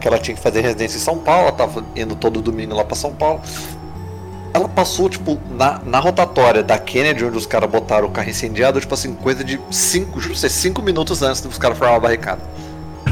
Que 0.00 0.08
ela 0.08 0.18
tinha 0.18 0.34
que 0.34 0.40
fazer 0.42 0.62
residência 0.62 0.96
em 0.96 1.00
São 1.00 1.18
Paulo, 1.18 1.48
ela 1.48 1.52
tava 1.52 1.84
indo 1.94 2.16
todo 2.16 2.40
domingo 2.40 2.74
lá 2.74 2.84
pra 2.86 2.96
São 2.96 3.12
Paulo. 3.12 3.42
Ela 4.52 4.68
passou, 4.68 5.08
tipo, 5.08 5.38
na, 5.50 5.80
na 5.84 5.98
rotatória 6.00 6.62
da 6.62 6.76
Kennedy, 6.78 7.24
onde 7.24 7.36
os 7.36 7.46
caras 7.46 7.70
botaram 7.70 8.08
o 8.08 8.10
carro 8.10 8.28
incendiado, 8.30 8.80
tipo 8.80 8.92
assim, 8.94 9.14
coisa 9.14 9.44
de 9.44 9.60
5, 9.70 10.20
juro 10.20 10.36
você, 10.36 10.48
5 10.48 10.82
minutos 10.82 11.22
antes 11.22 11.40
dos 11.40 11.56
caras 11.58 11.78
formar 11.78 11.96
a 11.96 12.00
barricada. 12.00 12.40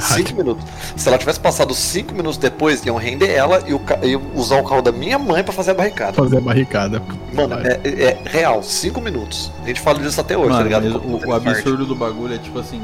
5 0.00 0.34
minutos. 0.36 0.64
Se 0.96 1.08
ela 1.08 1.18
tivesse 1.18 1.40
passado 1.40 1.74
5 1.74 2.14
minutos 2.14 2.38
depois, 2.38 2.84
iam 2.86 2.96
render 2.96 3.30
ela 3.32 3.62
e 3.66 3.74
o 3.74 3.80
iam 4.04 4.22
usar 4.34 4.60
o 4.60 4.64
carro 4.64 4.80
da 4.82 4.92
minha 4.92 5.18
mãe 5.18 5.42
pra 5.42 5.52
fazer 5.52 5.72
a 5.72 5.74
barricada. 5.74 6.12
Fazer 6.12 6.38
a 6.38 6.40
barricada. 6.40 7.02
Mano, 7.32 7.56
é, 7.66 7.80
é- 7.84 8.02
é 8.04 8.22
real, 8.24 8.62
5 8.62 9.00
minutos. 9.00 9.50
A 9.62 9.66
gente 9.66 9.80
fala 9.80 9.98
disso 9.98 10.20
até 10.20 10.36
hoje, 10.36 10.48
tá 10.48 10.54
Mano, 10.54 10.64
ligado? 10.64 10.84
mas 10.90 11.02
Como 11.02 11.14
o, 11.14 11.16
o 11.16 11.26
parte. 11.26 11.48
absurdo 11.48 11.84
do 11.86 11.94
bagulho 11.96 12.34
é 12.34 12.38
tipo 12.38 12.58
assim. 12.60 12.80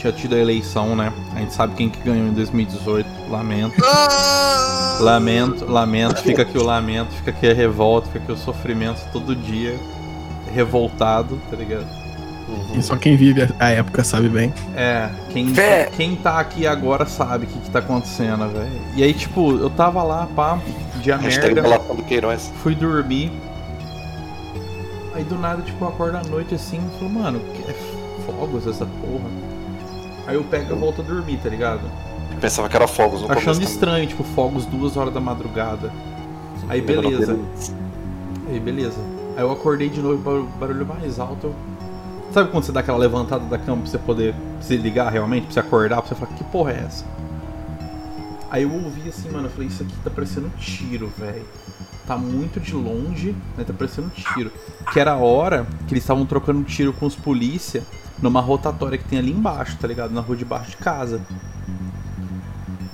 Tinha 0.00 0.12
tido 0.14 0.34
a 0.34 0.38
eleição, 0.38 0.96
né? 0.96 1.12
A 1.36 1.40
gente 1.40 1.52
sabe 1.52 1.74
quem 1.74 1.90
que 1.90 2.00
ganhou 2.00 2.26
em 2.26 2.32
2018. 2.32 3.06
Lamento. 3.28 3.74
Lamento, 4.98 5.66
lamento. 5.66 6.22
Fica 6.22 6.40
aqui 6.40 6.56
o 6.56 6.62
lamento, 6.64 7.12
fica 7.12 7.30
aqui 7.30 7.50
a 7.50 7.52
revolta, 7.52 8.06
fica 8.06 8.20
aqui 8.24 8.32
o 8.32 8.36
sofrimento 8.36 9.06
todo 9.12 9.36
dia. 9.36 9.78
Revoltado, 10.54 11.38
tá 11.50 11.56
ligado? 11.56 11.86
Uhum. 12.48 12.78
E 12.78 12.82
só 12.82 12.96
quem 12.96 13.14
vive 13.14 13.46
a- 13.58 13.68
época 13.68 14.02
sabe 14.02 14.30
bem. 14.30 14.54
É, 14.74 15.10
quem, 15.28 15.52
Vé. 15.52 15.90
quem 15.94 16.16
tá 16.16 16.40
aqui 16.40 16.66
agora 16.66 17.04
sabe 17.04 17.44
o 17.44 17.48
que, 17.48 17.58
que 17.58 17.70
tá 17.70 17.80
acontecendo, 17.80 18.48
velho. 18.48 18.70
E 18.96 19.02
aí, 19.02 19.12
tipo, 19.12 19.52
eu 19.58 19.68
tava 19.68 20.02
lá, 20.02 20.26
pá, 20.34 20.58
dia 21.02 21.18
merda. 21.18 21.62
Fui 22.62 22.74
dormir. 22.74 23.30
Aí 25.14 25.24
do 25.24 25.36
nada, 25.38 25.60
tipo, 25.60 25.84
eu 25.84 25.88
acordo 25.88 26.16
à 26.16 26.22
noite 26.22 26.54
assim 26.54 26.78
e 26.78 26.98
falo, 26.98 27.10
mano, 27.10 27.40
que 27.54 27.70
é 27.70 27.74
fogos 28.24 28.66
essa 28.66 28.86
porra. 28.86 29.49
Aí 30.26 30.34
eu 30.36 30.44
pego 30.44 30.74
e 30.74 30.78
volto 30.78 31.00
a 31.00 31.04
dormir, 31.04 31.38
tá 31.42 31.48
ligado? 31.48 31.80
Pensava 32.40 32.68
que 32.68 32.76
era 32.76 32.86
fogos 32.86 33.20
no 33.22 33.30
Achando 33.30 33.54
começo. 33.56 33.62
estranho, 33.72 34.06
tipo, 34.06 34.22
fogos 34.22 34.64
duas 34.66 34.96
horas 34.96 35.12
da 35.12 35.20
madrugada. 35.20 35.92
Aí 36.68 36.80
beleza. 36.80 37.38
Aí 38.48 38.60
beleza. 38.60 38.98
Aí 39.36 39.42
eu 39.42 39.50
acordei 39.50 39.88
de 39.88 40.00
novo, 40.00 40.18
barulho, 40.18 40.48
barulho 40.58 40.86
mais 40.86 41.18
alto. 41.18 41.48
eu- 41.48 41.54
Sabe 42.32 42.50
quando 42.50 42.62
você 42.64 42.70
dá 42.72 42.80
aquela 42.80 42.96
levantada 42.98 43.44
da 43.46 43.58
cama 43.58 43.82
pra 43.82 43.90
você 43.90 43.98
poder 43.98 44.34
se 44.60 44.76
ligar 44.76 45.10
realmente, 45.10 45.44
pra 45.46 45.52
você 45.54 45.60
acordar, 45.60 45.96
pra 46.00 46.08
você 46.08 46.14
falar, 46.14 46.32
que 46.32 46.44
porra 46.44 46.70
é 46.72 46.84
essa? 46.86 47.04
Aí 48.50 48.62
eu 48.62 48.72
ouvi 48.72 49.08
assim, 49.08 49.28
mano, 49.30 49.46
eu 49.46 49.50
falei, 49.50 49.68
isso 49.68 49.82
aqui 49.82 49.92
tá 50.04 50.10
parecendo 50.10 50.46
um 50.46 50.50
tiro, 50.58 51.12
velho. 51.18 51.44
Tá 52.06 52.16
muito 52.16 52.58
de 52.60 52.74
longe, 52.74 53.34
né? 53.56 53.64
Tá 53.64 53.72
parecendo 53.72 54.08
um 54.08 54.10
tiro. 54.10 54.50
Que 54.92 54.98
era 54.98 55.12
a 55.12 55.16
hora 55.16 55.66
que 55.86 55.92
eles 55.94 56.02
estavam 56.02 56.24
trocando 56.26 56.62
tiro 56.64 56.92
com 56.92 57.06
os 57.06 57.14
polícia 57.14 57.82
numa 58.22 58.40
rotatória 58.40 58.98
que 58.98 59.04
tem 59.04 59.18
ali 59.18 59.32
embaixo, 59.32 59.76
tá 59.78 59.88
ligado? 59.88 60.12
Na 60.12 60.20
rua 60.20 60.36
de 60.36 60.44
baixo 60.44 60.70
de 60.70 60.76
casa. 60.76 61.20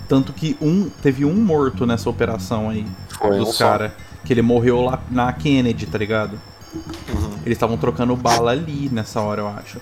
Tanto 0.09 0.33
que 0.33 0.57
um 0.61 0.89
teve 0.89 1.25
um 1.25 1.35
morto 1.35 1.85
nessa 1.85 2.09
operação 2.09 2.71
aí 2.71 2.87
Foi 3.09 3.39
dos 3.39 3.59
caras. 3.59 3.93
Que 4.25 4.33
ele 4.33 4.43
morreu 4.43 4.81
lá 4.83 5.01
na 5.11 5.33
Kennedy, 5.33 5.87
tá 5.87 5.99
ligado? 5.99 6.39
Uhum. 6.75 7.39
Eles 7.45 7.57
estavam 7.57 7.77
trocando 7.77 8.15
bala 8.17 8.51
ali 8.53 8.89
nessa 8.93 9.21
hora, 9.21 9.41
eu 9.41 9.49
acho. 9.49 9.81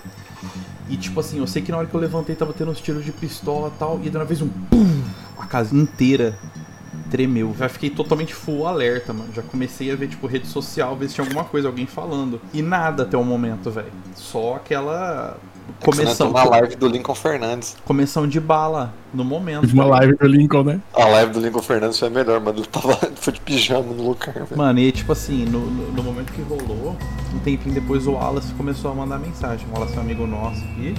E 0.89 0.97
tipo 0.97 1.19
assim, 1.19 1.39
eu 1.39 1.47
sei 1.47 1.61
que 1.61 1.71
na 1.71 1.79
hora 1.79 1.87
que 1.87 1.93
eu 1.95 1.99
levantei 1.99 2.35
tava 2.35 2.53
tendo 2.53 2.71
uns 2.71 2.79
tiros 2.79 3.03
de 3.03 3.11
pistola 3.11 3.71
e 3.75 3.79
tal, 3.79 3.99
e 4.03 4.09
de 4.09 4.15
uma 4.15 4.25
vez 4.25 4.41
um 4.41 4.47
pum, 4.47 5.03
a 5.37 5.45
casa 5.45 5.75
inteira 5.75 6.37
tremeu. 7.15 7.55
Já 7.57 7.69
fiquei 7.69 7.89
totalmente 7.89 8.33
full 8.33 8.67
alerta, 8.67 9.13
mano. 9.13 9.29
Já 9.33 9.41
comecei 9.41 9.89
a 9.89 9.95
ver, 9.95 10.09
tipo, 10.09 10.27
rede 10.27 10.47
social, 10.47 10.95
ver 10.97 11.07
se 11.07 11.15
tinha 11.15 11.25
alguma 11.25 11.45
coisa, 11.45 11.69
alguém 11.69 11.85
falando. 11.85 12.41
E 12.53 12.61
nada 12.61 13.03
até 13.03 13.17
o 13.17 13.23
momento, 13.23 13.71
velho. 13.71 13.91
Só 14.15 14.55
aquela. 14.55 15.37
Começão, 15.79 16.27
entrou 16.27 16.43
na 16.43 16.49
live 16.51 16.75
do 16.75 16.87
Lincoln 16.87 17.15
Fernandes. 17.15 17.75
começão 17.85 18.27
de 18.27 18.39
bala 18.39 18.93
no 19.13 19.23
momento. 19.23 19.71
Uma 19.73 19.85
live 19.85 20.15
do 20.15 20.27
Lincoln, 20.27 20.63
né? 20.63 20.81
A 20.93 21.05
live 21.05 21.33
do 21.33 21.39
Lincoln 21.39 21.61
Fernandes 21.61 21.97
foi 21.97 22.09
melhor, 22.09 22.39
mano. 22.39 22.59
Ele 22.59 22.67
tava 22.67 22.95
foi 23.15 23.33
de 23.33 23.39
pijama 23.39 23.93
no 23.93 24.09
lugar, 24.09 24.33
velho. 24.33 24.57
Mano, 24.57 24.79
e 24.79 24.91
tipo 24.91 25.11
assim, 25.11 25.45
no, 25.45 25.59
no, 25.59 25.91
no 25.91 26.03
momento 26.03 26.31
que 26.33 26.41
rolou, 26.41 26.95
um 27.33 27.39
tempinho 27.39 27.73
depois 27.73 28.05
o 28.05 28.11
Wallace 28.11 28.53
começou 28.53 28.91
a 28.91 28.93
mandar 28.93 29.17
mensagem. 29.17 29.65
O 29.69 29.73
Wallace 29.73 29.95
é 29.95 29.97
um 29.97 30.01
amigo 30.01 30.27
nosso 30.27 30.59
aqui. 30.59 30.93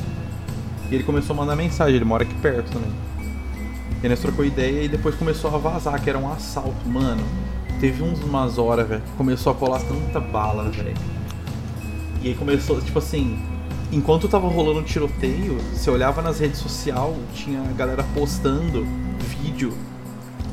E 0.91 0.95
ele 0.95 1.05
começou 1.05 1.35
a 1.35 1.37
mandar 1.37 1.57
mensagem, 1.57 1.97
ele 1.97 2.05
mora 2.05 2.23
aqui 2.25 2.35
perto 2.35 2.73
também. 2.73 2.91
E 4.07 4.09
nós 4.09 4.21
trocou 4.21 4.45
ideia 4.45 4.85
e 4.85 4.89
depois 4.89 5.17
começou 5.17 5.53
a 5.53 5.59
vazar, 5.59 6.01
que 6.01 6.09
era 6.09 6.17
um 6.17 6.31
assalto, 6.31 6.89
mano. 6.89 7.25
Teve 7.81 8.05
uns 8.05 8.23
umas 8.23 8.57
horas, 8.57 8.89
velho, 8.89 9.03
começou 9.17 9.51
a 9.51 9.55
colar 9.57 9.81
tanta 9.81 10.21
bala, 10.21 10.71
velho. 10.71 10.97
E 12.23 12.29
aí 12.29 12.35
começou, 12.37 12.81
tipo 12.81 13.01
assim, 13.01 13.37
enquanto 13.91 14.29
tava 14.29 14.47
rolando 14.47 14.79
um 14.79 14.85
tiroteio, 14.85 15.59
você 15.73 15.91
olhava 15.91 16.23
nas 16.23 16.39
redes 16.39 16.61
sociais, 16.61 17.17
tinha 17.35 17.61
a 17.61 17.73
galera 17.73 18.05
postando 18.15 18.87
vídeo 19.43 19.77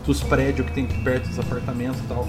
dos 0.04 0.24
prédios 0.24 0.66
que 0.66 0.74
tem 0.74 0.86
aqui 0.86 1.00
perto 1.04 1.30
dos 1.30 1.38
apartamentos 1.38 2.00
e 2.00 2.08
tal. 2.08 2.28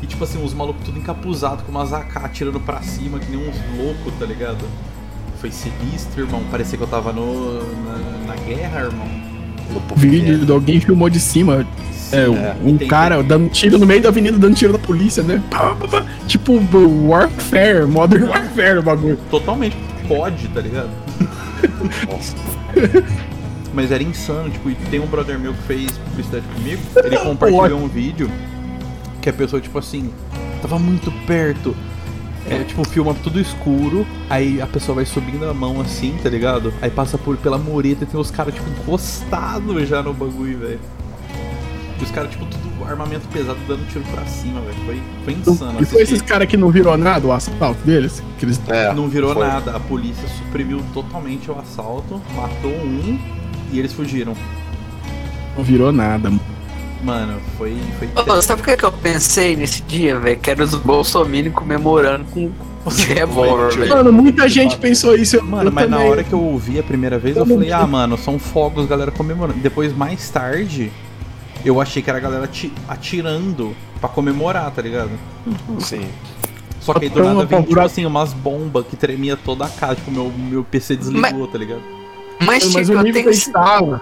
E 0.00 0.06
tipo 0.06 0.22
assim, 0.22 0.40
os 0.40 0.54
malucos 0.54 0.84
tudo 0.84 1.00
encapuzado 1.00 1.64
com 1.64 1.72
umas 1.72 1.92
AK 1.92 2.16
atirando 2.18 2.60
pra 2.60 2.80
cima, 2.80 3.18
que 3.18 3.28
nem 3.28 3.40
uns 3.44 3.56
loucos, 3.76 4.14
tá 4.20 4.24
ligado? 4.24 4.64
Foi 5.40 5.50
sinistro, 5.50 6.20
irmão. 6.20 6.44
Parecia 6.48 6.78
que 6.78 6.84
eu 6.84 6.88
tava 6.88 7.12
no, 7.12 7.58
na, 7.82 7.98
na 8.28 8.36
guerra, 8.36 8.82
irmão. 8.82 9.29
Vídeo 9.96 10.38
de 10.44 10.52
alguém 10.52 10.80
filmou 10.80 11.08
de 11.10 11.20
cima. 11.20 11.66
É, 12.12 12.28
um 12.64 12.76
Tem- 12.76 12.88
cara 12.88 13.22
dando 13.22 13.48
tiro 13.50 13.78
no 13.78 13.86
meio 13.86 14.02
da 14.02 14.08
avenida, 14.08 14.36
dando 14.36 14.56
tiro 14.56 14.72
na 14.72 14.78
polícia, 14.78 15.22
né? 15.22 15.40
Pá, 15.48 15.76
pá, 15.76 15.86
pá. 15.86 16.04
Tipo 16.26 16.60
Warfare, 17.06 17.86
Modern 17.86 18.24
Warfare 18.24 18.78
o 18.78 18.82
bagulho. 18.82 19.18
Totalmente 19.30 19.76
pode, 20.10 20.48
tá 20.48 20.60
ligado? 20.60 20.90
Nossa. 22.10 22.34
Mas 23.72 23.92
era 23.92 24.02
insano, 24.02 24.50
tipo, 24.50 24.68
e 24.68 24.74
tem 24.74 24.98
um 24.98 25.06
brother 25.06 25.38
meu 25.38 25.54
que 25.54 25.62
fez 25.62 25.92
publicidade 25.98 26.44
comigo, 26.56 26.82
ele 27.04 27.16
compartilhou 27.22 27.80
um 27.80 27.86
vídeo 27.86 28.28
que 29.22 29.30
a 29.30 29.32
pessoa, 29.32 29.62
tipo 29.62 29.78
assim, 29.78 30.10
tava 30.60 30.78
muito 30.80 31.12
perto. 31.26 31.76
É, 32.50 32.64
tipo, 32.64 32.86
filma 32.88 33.14
tudo 33.14 33.38
escuro, 33.40 34.04
aí 34.28 34.60
a 34.60 34.66
pessoa 34.66 34.96
vai 34.96 35.06
subindo 35.06 35.48
a 35.48 35.54
mão 35.54 35.80
assim, 35.80 36.16
tá 36.22 36.28
ligado? 36.28 36.74
Aí 36.82 36.90
passa 36.90 37.16
por 37.16 37.36
pela 37.36 37.56
mureta 37.56 38.02
e 38.04 38.06
tem 38.06 38.18
os 38.20 38.30
caras, 38.30 38.52
tipo, 38.54 38.68
encostados 38.68 39.88
já 39.88 40.02
no 40.02 40.12
bagulho, 40.12 40.58
velho. 40.58 40.80
Os 42.02 42.10
caras, 42.10 42.30
tipo, 42.30 42.44
tudo 42.46 42.70
armamento 42.84 43.28
pesado 43.28 43.58
dando 43.68 43.86
tiro 43.88 44.04
pra 44.10 44.24
cima, 44.26 44.60
velho. 44.62 44.76
Foi, 44.84 45.02
foi 45.24 45.34
insano. 45.34 45.80
E 45.80 45.84
foi 45.84 46.02
esses 46.02 46.20
caras 46.22 46.48
que 46.48 46.56
não 46.56 46.70
virou 46.70 46.96
nada 46.96 47.26
o 47.26 47.30
assalto 47.32 47.80
deles? 47.84 48.22
Que 48.38 48.44
eles 48.46 48.60
É, 48.68 48.92
Não 48.92 49.08
virou 49.08 49.32
foi. 49.32 49.46
nada, 49.46 49.76
a 49.76 49.80
polícia 49.80 50.26
suprimiu 50.28 50.82
totalmente 50.92 51.50
o 51.50 51.58
assalto, 51.58 52.20
matou 52.34 52.72
um 52.72 53.18
e 53.72 53.78
eles 53.78 53.92
fugiram. 53.92 54.34
não 55.56 55.62
virou 55.62 55.92
nada. 55.92 56.30
mano. 56.30 56.40
Mano, 57.02 57.40
foi. 57.56 57.76
foi 57.98 58.08
Ô, 58.14 58.42
sabe 58.42 58.60
o 58.60 58.64
que, 58.64 58.76
que 58.76 58.84
eu 58.84 58.92
pensei 58.92 59.56
nesse 59.56 59.82
dia, 59.82 60.18
velho? 60.18 60.38
Que 60.38 60.50
era 60.50 60.62
os 60.62 60.74
Bolsonaro 60.74 61.50
comemorando 61.52 62.24
com 62.26 62.50
de 62.94 63.04
revólver, 63.12 63.74
velho. 63.74 63.88
Mano, 63.90 64.12
muita 64.12 64.48
gente 64.48 64.76
pensou 64.76 65.14
isso. 65.16 65.36
Eu, 65.36 65.44
Mano, 65.44 65.68
eu 65.68 65.72
mas 65.72 65.88
na 65.88 65.96
também. 65.96 66.10
hora 66.12 66.24
que 66.24 66.32
eu 66.32 66.40
ouvi 66.42 66.78
a 66.78 66.82
primeira 66.82 67.18
vez, 67.18 67.36
eu 67.36 67.42
Eu 67.42 67.46
falei, 67.46 67.72
ah, 67.72 67.86
mano, 67.86 68.18
são 68.18 68.38
fogos, 68.38 68.86
galera 68.86 69.10
comemorando. 69.10 69.58
Depois, 69.60 69.94
mais 69.96 70.28
tarde, 70.28 70.90
eu 71.64 71.80
achei 71.80 72.02
que 72.02 72.10
era 72.10 72.18
a 72.18 72.22
galera 72.22 72.44
ati- 72.44 72.72
atirando 72.88 73.74
pra 74.00 74.08
comemorar, 74.08 74.70
tá 74.70 74.82
ligado? 74.82 75.10
Sim. 75.78 76.06
Só 76.80 76.94
que 76.94 77.04
aí 77.06 77.10
do 77.10 77.22
nada 77.22 77.44
vem, 77.44 77.62
tipo 77.62 77.80
assim, 77.80 78.06
umas 78.06 78.32
bombas 78.32 78.86
que 78.86 78.96
tremia 78.96 79.36
toda 79.36 79.66
a 79.66 79.68
casa, 79.68 79.96
tipo, 79.96 80.10
meu, 80.10 80.32
meu 80.36 80.64
PC 80.64 80.96
desligou, 80.96 81.46
tá 81.46 81.58
ligado? 81.58 81.82
Mas, 82.40 82.64
Mas 82.72 82.86
tipo, 82.86 82.92
o 82.92 83.00
eu 83.00 83.02
nível 83.02 83.12
tenho. 83.12 83.24
que 83.24 83.28
a 83.30 83.32
gente 83.32 83.50
tava, 83.52 84.00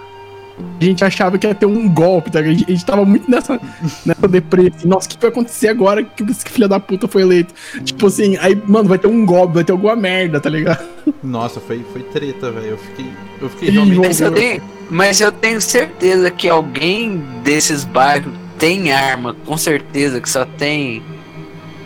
a 0.81 0.85
gente 0.85 1.05
achava 1.05 1.37
que 1.39 1.47
ia 1.47 1.55
ter 1.55 1.67
um 1.67 1.89
golpe, 1.89 2.31
tá? 2.31 2.39
A 2.39 2.43
gente, 2.43 2.65
a 2.65 2.71
gente 2.71 2.85
tava 2.85 3.05
muito 3.05 3.29
nessa, 3.31 3.61
nessa 4.07 4.29
deprê. 4.29 4.73
assim, 4.75 4.87
Nossa, 4.87 5.07
o 5.07 5.11
que 5.11 5.19
vai 5.21 5.31
acontecer 5.31 5.69
agora 5.69 6.05
que 6.05 6.23
esse 6.23 6.45
filho 6.49 6.69
da 6.69 6.79
puta 6.79 7.09
foi 7.09 7.23
eleito? 7.23 7.53
Tipo 7.85 8.07
assim, 8.07 8.37
aí, 8.39 8.61
mano, 8.67 8.89
vai 8.89 8.99
ter 8.99 9.09
um 9.09 9.27
golpe, 9.27 9.55
vai 9.55 9.65
ter 9.65 9.73
alguma 9.73 9.97
merda, 9.97 10.41
tá 10.41 10.49
ligado? 10.49 10.87
Nossa, 11.23 11.61
foi, 11.61 11.85
foi 11.93 12.03
treta, 12.05 12.51
velho. 12.53 12.69
Eu 12.69 12.79
fiquei. 12.79 13.13
Eu 13.41 13.49
fiquei 13.49 13.71
realmente. 13.71 13.99
Mas 13.99 14.21
eu, 14.21 14.33
tenho, 14.33 14.63
mas 14.89 15.21
eu 15.21 15.33
tenho 15.33 15.61
certeza 15.61 16.31
que 16.31 16.49
alguém 16.49 17.23
desses 17.43 17.85
bairros 17.85 18.33
tem 18.59 18.93
arma, 18.93 19.35
com 19.47 19.57
certeza, 19.57 20.21
que 20.21 20.31
só 20.31 20.45
tem 20.45 21.03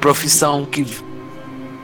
profissão 0.00 0.64
que. 0.64 0.84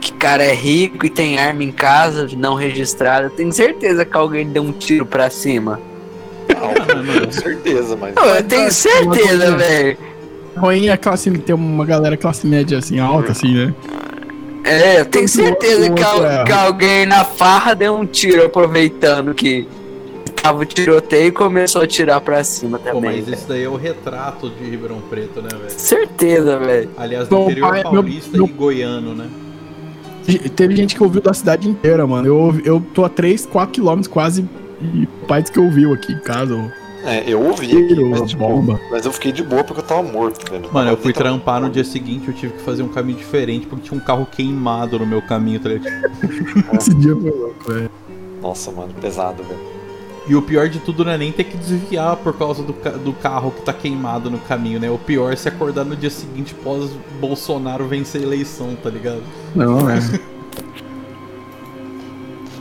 Que 0.01 0.13
cara 0.13 0.45
é 0.45 0.53
rico 0.53 1.05
e 1.05 1.09
tem 1.09 1.37
arma 1.37 1.61
em 1.61 1.73
casa, 1.73 2.25
não 2.37 2.55
registrada. 2.55 3.25
Eu 3.25 3.31
tenho 3.31 3.51
certeza 3.51 4.05
que 4.05 4.15
alguém 4.15 4.49
deu 4.49 4.63
um 4.63 4.71
tiro 4.71 5.05
pra 5.05 5.29
cima. 5.29 5.77
Com 7.25 7.31
certeza, 7.31 7.95
mas. 7.95 8.15
Não, 8.15 8.25
eu 8.25 8.43
tenho 8.43 8.71
certeza, 8.71 9.55
velho. 9.57 9.97
Ruim 10.57 10.87
é 10.89 10.97
classe, 10.97 11.29
tem 11.31 11.55
uma 11.55 11.85
galera 11.85 12.17
classe 12.17 12.45
média 12.45 12.77
assim, 12.77 12.99
alta, 12.99 13.31
assim, 13.31 13.53
né? 13.53 13.73
É, 14.63 14.99
eu 14.99 15.05
tenho 15.05 15.27
certeza 15.27 15.89
que, 15.89 16.03
al- 16.03 16.25
É. 16.25 16.43
que 16.43 16.51
alguém 16.51 17.05
na 17.05 17.23
farra 17.23 17.73
deu 17.73 17.95
um 17.95 18.05
tiro 18.05 18.45
aproveitando 18.45 19.33
que 19.33 19.65
tava 20.41 20.59
o 20.61 20.65
tiroteio 20.65 21.27
e 21.27 21.31
começou 21.31 21.81
a 21.81 21.87
tirar 21.87 22.19
pra 22.21 22.43
cima 22.43 22.77
Pô, 22.77 22.85
também. 22.85 23.15
mas 23.17 23.25
velho. 23.25 23.33
esse 23.37 23.47
daí 23.47 23.63
é 23.63 23.69
o 23.69 23.75
retrato 23.77 24.49
de 24.49 24.69
Ribeirão 24.69 24.99
Preto, 25.09 25.41
né, 25.41 25.49
velho? 25.49 25.69
Certeza, 25.69 26.57
velho. 26.59 26.89
Aliás, 26.97 27.27
do 27.29 27.35
Meu 27.37 27.45
interior 27.45 27.69
pai- 27.69 27.83
meu- 27.83 27.91
paulista 27.91 28.37
meu- 28.37 28.45
e 28.45 28.49
goiano, 28.49 29.15
né? 29.15 29.27
Teve 30.55 30.75
gente 30.75 30.93
que 30.95 31.01
ouviu 31.01 31.21
da 31.21 31.33
cidade 31.33 31.67
inteira, 31.67 32.05
mano. 32.05 32.27
Eu, 32.27 32.61
eu 32.63 32.83
tô 32.93 33.03
a 33.05 33.09
3, 33.09 33.45
4 33.45 33.71
quilômetros 33.71 34.07
quase. 34.07 34.45
E 34.81 35.07
disse 35.39 35.51
que 35.51 35.59
ouviu 35.59 35.93
aqui 35.93 36.13
em 36.13 36.19
casa. 36.19 36.55
ó. 36.55 36.79
É, 37.07 37.23
eu 37.25 37.41
ouvi 37.41 37.65
aqui, 37.85 38.03
mas, 38.03 38.29
tipo, 38.29 38.45
bomba. 38.45 38.77
mas 38.91 39.05
eu 39.05 39.13
fiquei 39.13 39.31
de 39.31 39.41
boa 39.41 39.63
porque 39.63 39.79
eu 39.81 39.85
tava 39.85 40.03
morto, 40.03 40.51
velho. 40.51 40.69
Mano, 40.71 40.91
eu 40.91 40.97
fui 40.97 41.13
Tava- 41.13 41.29
trampar 41.29 41.61
no 41.61 41.69
dia 41.69 41.83
seguinte, 41.85 42.27
eu 42.27 42.33
tive 42.33 42.53
que 42.53 42.61
fazer 42.61 42.83
um 42.83 42.89
caminho 42.89 43.17
diferente 43.17 43.65
porque 43.67 43.87
tinha 43.87 43.97
um 43.99 44.03
carro 44.03 44.27
queimado 44.29 44.99
no 44.99 45.05
meu 45.05 45.21
caminho, 45.21 45.59
tá 45.61 45.69
ligado? 45.69 46.11
Esse 46.77 46.93
dia 46.95 47.15
foi 47.15 47.31
louco, 47.31 47.71
velho. 47.71 47.89
Nossa, 48.41 48.69
mano, 48.71 48.93
pesado, 48.99 49.43
velho. 49.43 49.59
E 50.27 50.35
o 50.35 50.41
pior 50.41 50.67
de 50.67 50.79
tudo 50.79 51.05
não 51.05 51.11
é 51.13 51.17
nem 51.17 51.31
ter 51.31 51.45
que 51.45 51.55
desviar 51.57 52.17
por 52.17 52.37
causa 52.37 52.61
do, 52.63 52.73
ca- 52.73 52.91
do 52.91 53.13
carro 53.13 53.51
que 53.51 53.61
tá 53.61 53.71
queimado 53.73 54.29
no 54.29 54.37
caminho, 54.39 54.77
né? 54.79 54.91
O 54.91 54.97
pior 54.97 55.31
é 55.31 55.35
se 55.37 55.47
acordar 55.47 55.85
no 55.85 55.95
dia 55.95 56.09
seguinte 56.09 56.53
pós 56.53 56.91
Bolsonaro 57.19 57.87
vencer 57.87 58.21
a 58.21 58.25
eleição, 58.25 58.75
tá 58.75 58.89
ligado? 58.89 59.23
Não, 59.55 59.89
é. 59.89 59.99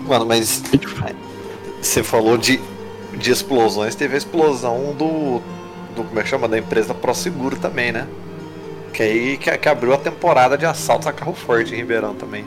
Mano, 0.08 0.24
mas 0.26 0.62
você 1.80 2.02
falou 2.02 2.36
de, 2.36 2.60
de 3.14 3.30
explosões, 3.30 3.94
teve 3.94 4.14
a 4.14 4.18
explosão 4.18 4.94
do, 4.96 5.40
do. 5.94 6.04
Como 6.04 6.18
é 6.18 6.22
que 6.22 6.28
chama? 6.28 6.48
Da 6.48 6.58
empresa 6.58 6.94
ProSeguro 6.94 7.56
também, 7.56 7.92
né? 7.92 8.06
Que 8.92 9.02
aí 9.02 9.36
que, 9.36 9.56
que 9.56 9.68
abriu 9.68 9.94
a 9.94 9.98
temporada 9.98 10.56
de 10.58 10.66
assaltos 10.66 11.06
a 11.06 11.12
carro 11.12 11.34
forte 11.34 11.74
em 11.74 11.76
Ribeirão 11.76 12.14
também. 12.14 12.44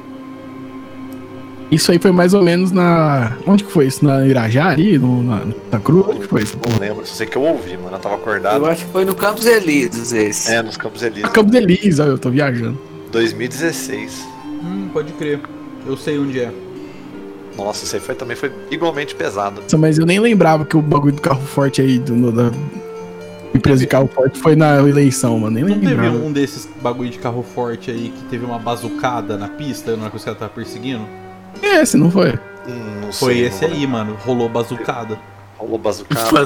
Isso 1.71 1.89
aí 1.89 1.97
foi 1.97 2.11
mais 2.11 2.33
ou 2.33 2.43
menos 2.43 2.69
na. 2.69 3.37
Onde 3.47 3.63
que 3.63 3.71
foi 3.71 3.87
isso? 3.87 4.03
Na 4.03 4.27
Irajá 4.27 4.67
ali? 4.67 4.99
No, 4.99 5.23
na, 5.23 5.41
na 5.71 5.79
Cruz? 5.79 6.05
Onde 6.05 6.19
que 6.19 6.27
foi 6.27 6.43
isso? 6.43 6.59
Não 6.69 6.77
lembro, 6.77 7.05
só 7.05 7.13
sei 7.15 7.27
que 7.27 7.37
eu 7.37 7.43
ouvi, 7.43 7.77
mano. 7.77 7.95
Eu 7.95 7.99
tava 7.99 8.15
acordado. 8.15 8.57
Eu 8.57 8.69
acho 8.69 8.85
que 8.85 8.91
foi 8.91 9.05
no 9.05 9.15
Campos 9.15 9.45
Elíseos 9.45 10.11
esse. 10.11 10.51
É, 10.51 10.61
nos 10.61 10.75
Campos 10.75 11.01
Elíseos. 11.01 11.31
Campo 11.31 11.49
Delis, 11.49 11.99
ó, 11.99 12.03
eu 12.03 12.17
tô 12.17 12.29
viajando. 12.29 12.77
2016. 13.13 14.27
Hum, 14.61 14.89
pode 14.91 15.13
crer. 15.13 15.39
Eu 15.87 15.95
sei 15.95 16.19
onde 16.19 16.41
é. 16.41 16.51
Nossa, 17.57 17.83
isso 17.83 17.95
aí 17.95 18.01
foi, 18.01 18.15
também 18.15 18.35
foi 18.35 18.51
igualmente 18.69 19.13
pesado. 19.15 19.61
Nossa, 19.61 19.77
Mas 19.77 19.97
eu 19.97 20.05
nem 20.05 20.19
lembrava 20.19 20.65
que 20.65 20.75
o 20.77 20.81
bagulho 20.81 21.13
do 21.13 21.21
carro 21.21 21.41
forte 21.41 21.81
aí, 21.81 21.99
do, 21.99 22.15
no- 22.15 22.31
da 22.31 22.51
empresa 23.53 23.79
de 23.81 23.87
carro 23.87 24.07
forte, 24.07 24.39
foi 24.39 24.55
na 24.55 24.77
eleição, 24.79 25.37
mano. 25.39 25.55
Nem 25.55 25.63
Não 25.65 25.73
teve 25.79 25.87
lembrava. 25.87 26.15
um 26.17 26.31
desses 26.31 26.67
bagulho 26.81 27.09
de 27.09 27.19
carro 27.19 27.43
forte 27.43 27.91
aí 27.91 28.09
que 28.17 28.23
teve 28.25 28.45
uma 28.45 28.57
bazucada 28.57 29.37
na 29.37 29.47
pista 29.49 29.95
na 29.95 30.03
hora 30.03 30.11
que 30.11 30.17
os 30.17 30.23
caras 30.23 30.37
estavam 30.37 30.55
perseguindo? 30.55 31.05
Esse, 31.61 31.97
não 31.97 32.09
foi? 32.09 32.31
Hum, 32.67 33.01
não 33.05 33.11
Foi 33.13 33.33
sei, 33.35 33.45
esse 33.47 33.61
mano. 33.63 33.73
aí, 33.75 33.87
mano. 33.87 34.17
Rolou 34.25 34.47
bazucada. 34.47 35.19
Rolou 35.57 35.77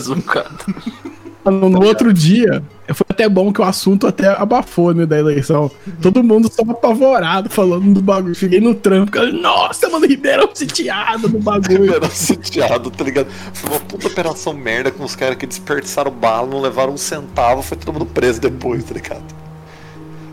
um 0.10 0.22
cara. 0.22 0.50
No, 1.46 1.70
no 1.70 1.86
outro 1.86 2.12
dia, 2.12 2.64
foi 2.94 3.06
até 3.10 3.30
bom 3.30 3.54
que 3.54 3.62
o 3.62 3.64
assunto 3.64 4.08
até 4.08 4.28
abafou, 4.30 4.94
né, 4.94 5.06
da 5.06 5.18
eleição. 5.20 5.70
Todo 6.02 6.24
mundo 6.24 6.52
só 6.52 6.64
apavorado 6.64 7.50
falando 7.50 7.94
do 7.94 8.02
bagulho. 8.02 8.34
Cheguei 8.34 8.60
no 8.60 8.74
trampo, 8.74 9.12
cara, 9.12 9.32
nossa, 9.32 9.88
mano, 9.90 10.08
Ribeirão 10.08 10.50
sitiado 10.54 11.30
no 11.30 11.40
bagulho. 11.40 11.84
Ribeirão 11.84 12.10
sitiado, 12.10 12.90
tá 12.90 13.04
ligado? 13.04 13.28
Foi 13.54 13.70
uma 13.70 13.80
puta 13.80 14.08
operação 14.08 14.54
merda 14.54 14.90
com 14.92 15.04
os 15.04 15.16
caras 15.16 15.36
que 15.38 15.46
desperdiçaram 15.46 16.12
bala, 16.12 16.48
não 16.48 16.62
levaram 16.62 16.94
um 16.94 16.98
centavo, 16.98 17.62
foi 17.62 17.78
todo 17.78 17.94
mundo 17.94 18.06
preso 18.08 18.42
depois, 18.42 18.84
tá 18.84 18.94
ligado? 18.96 19.24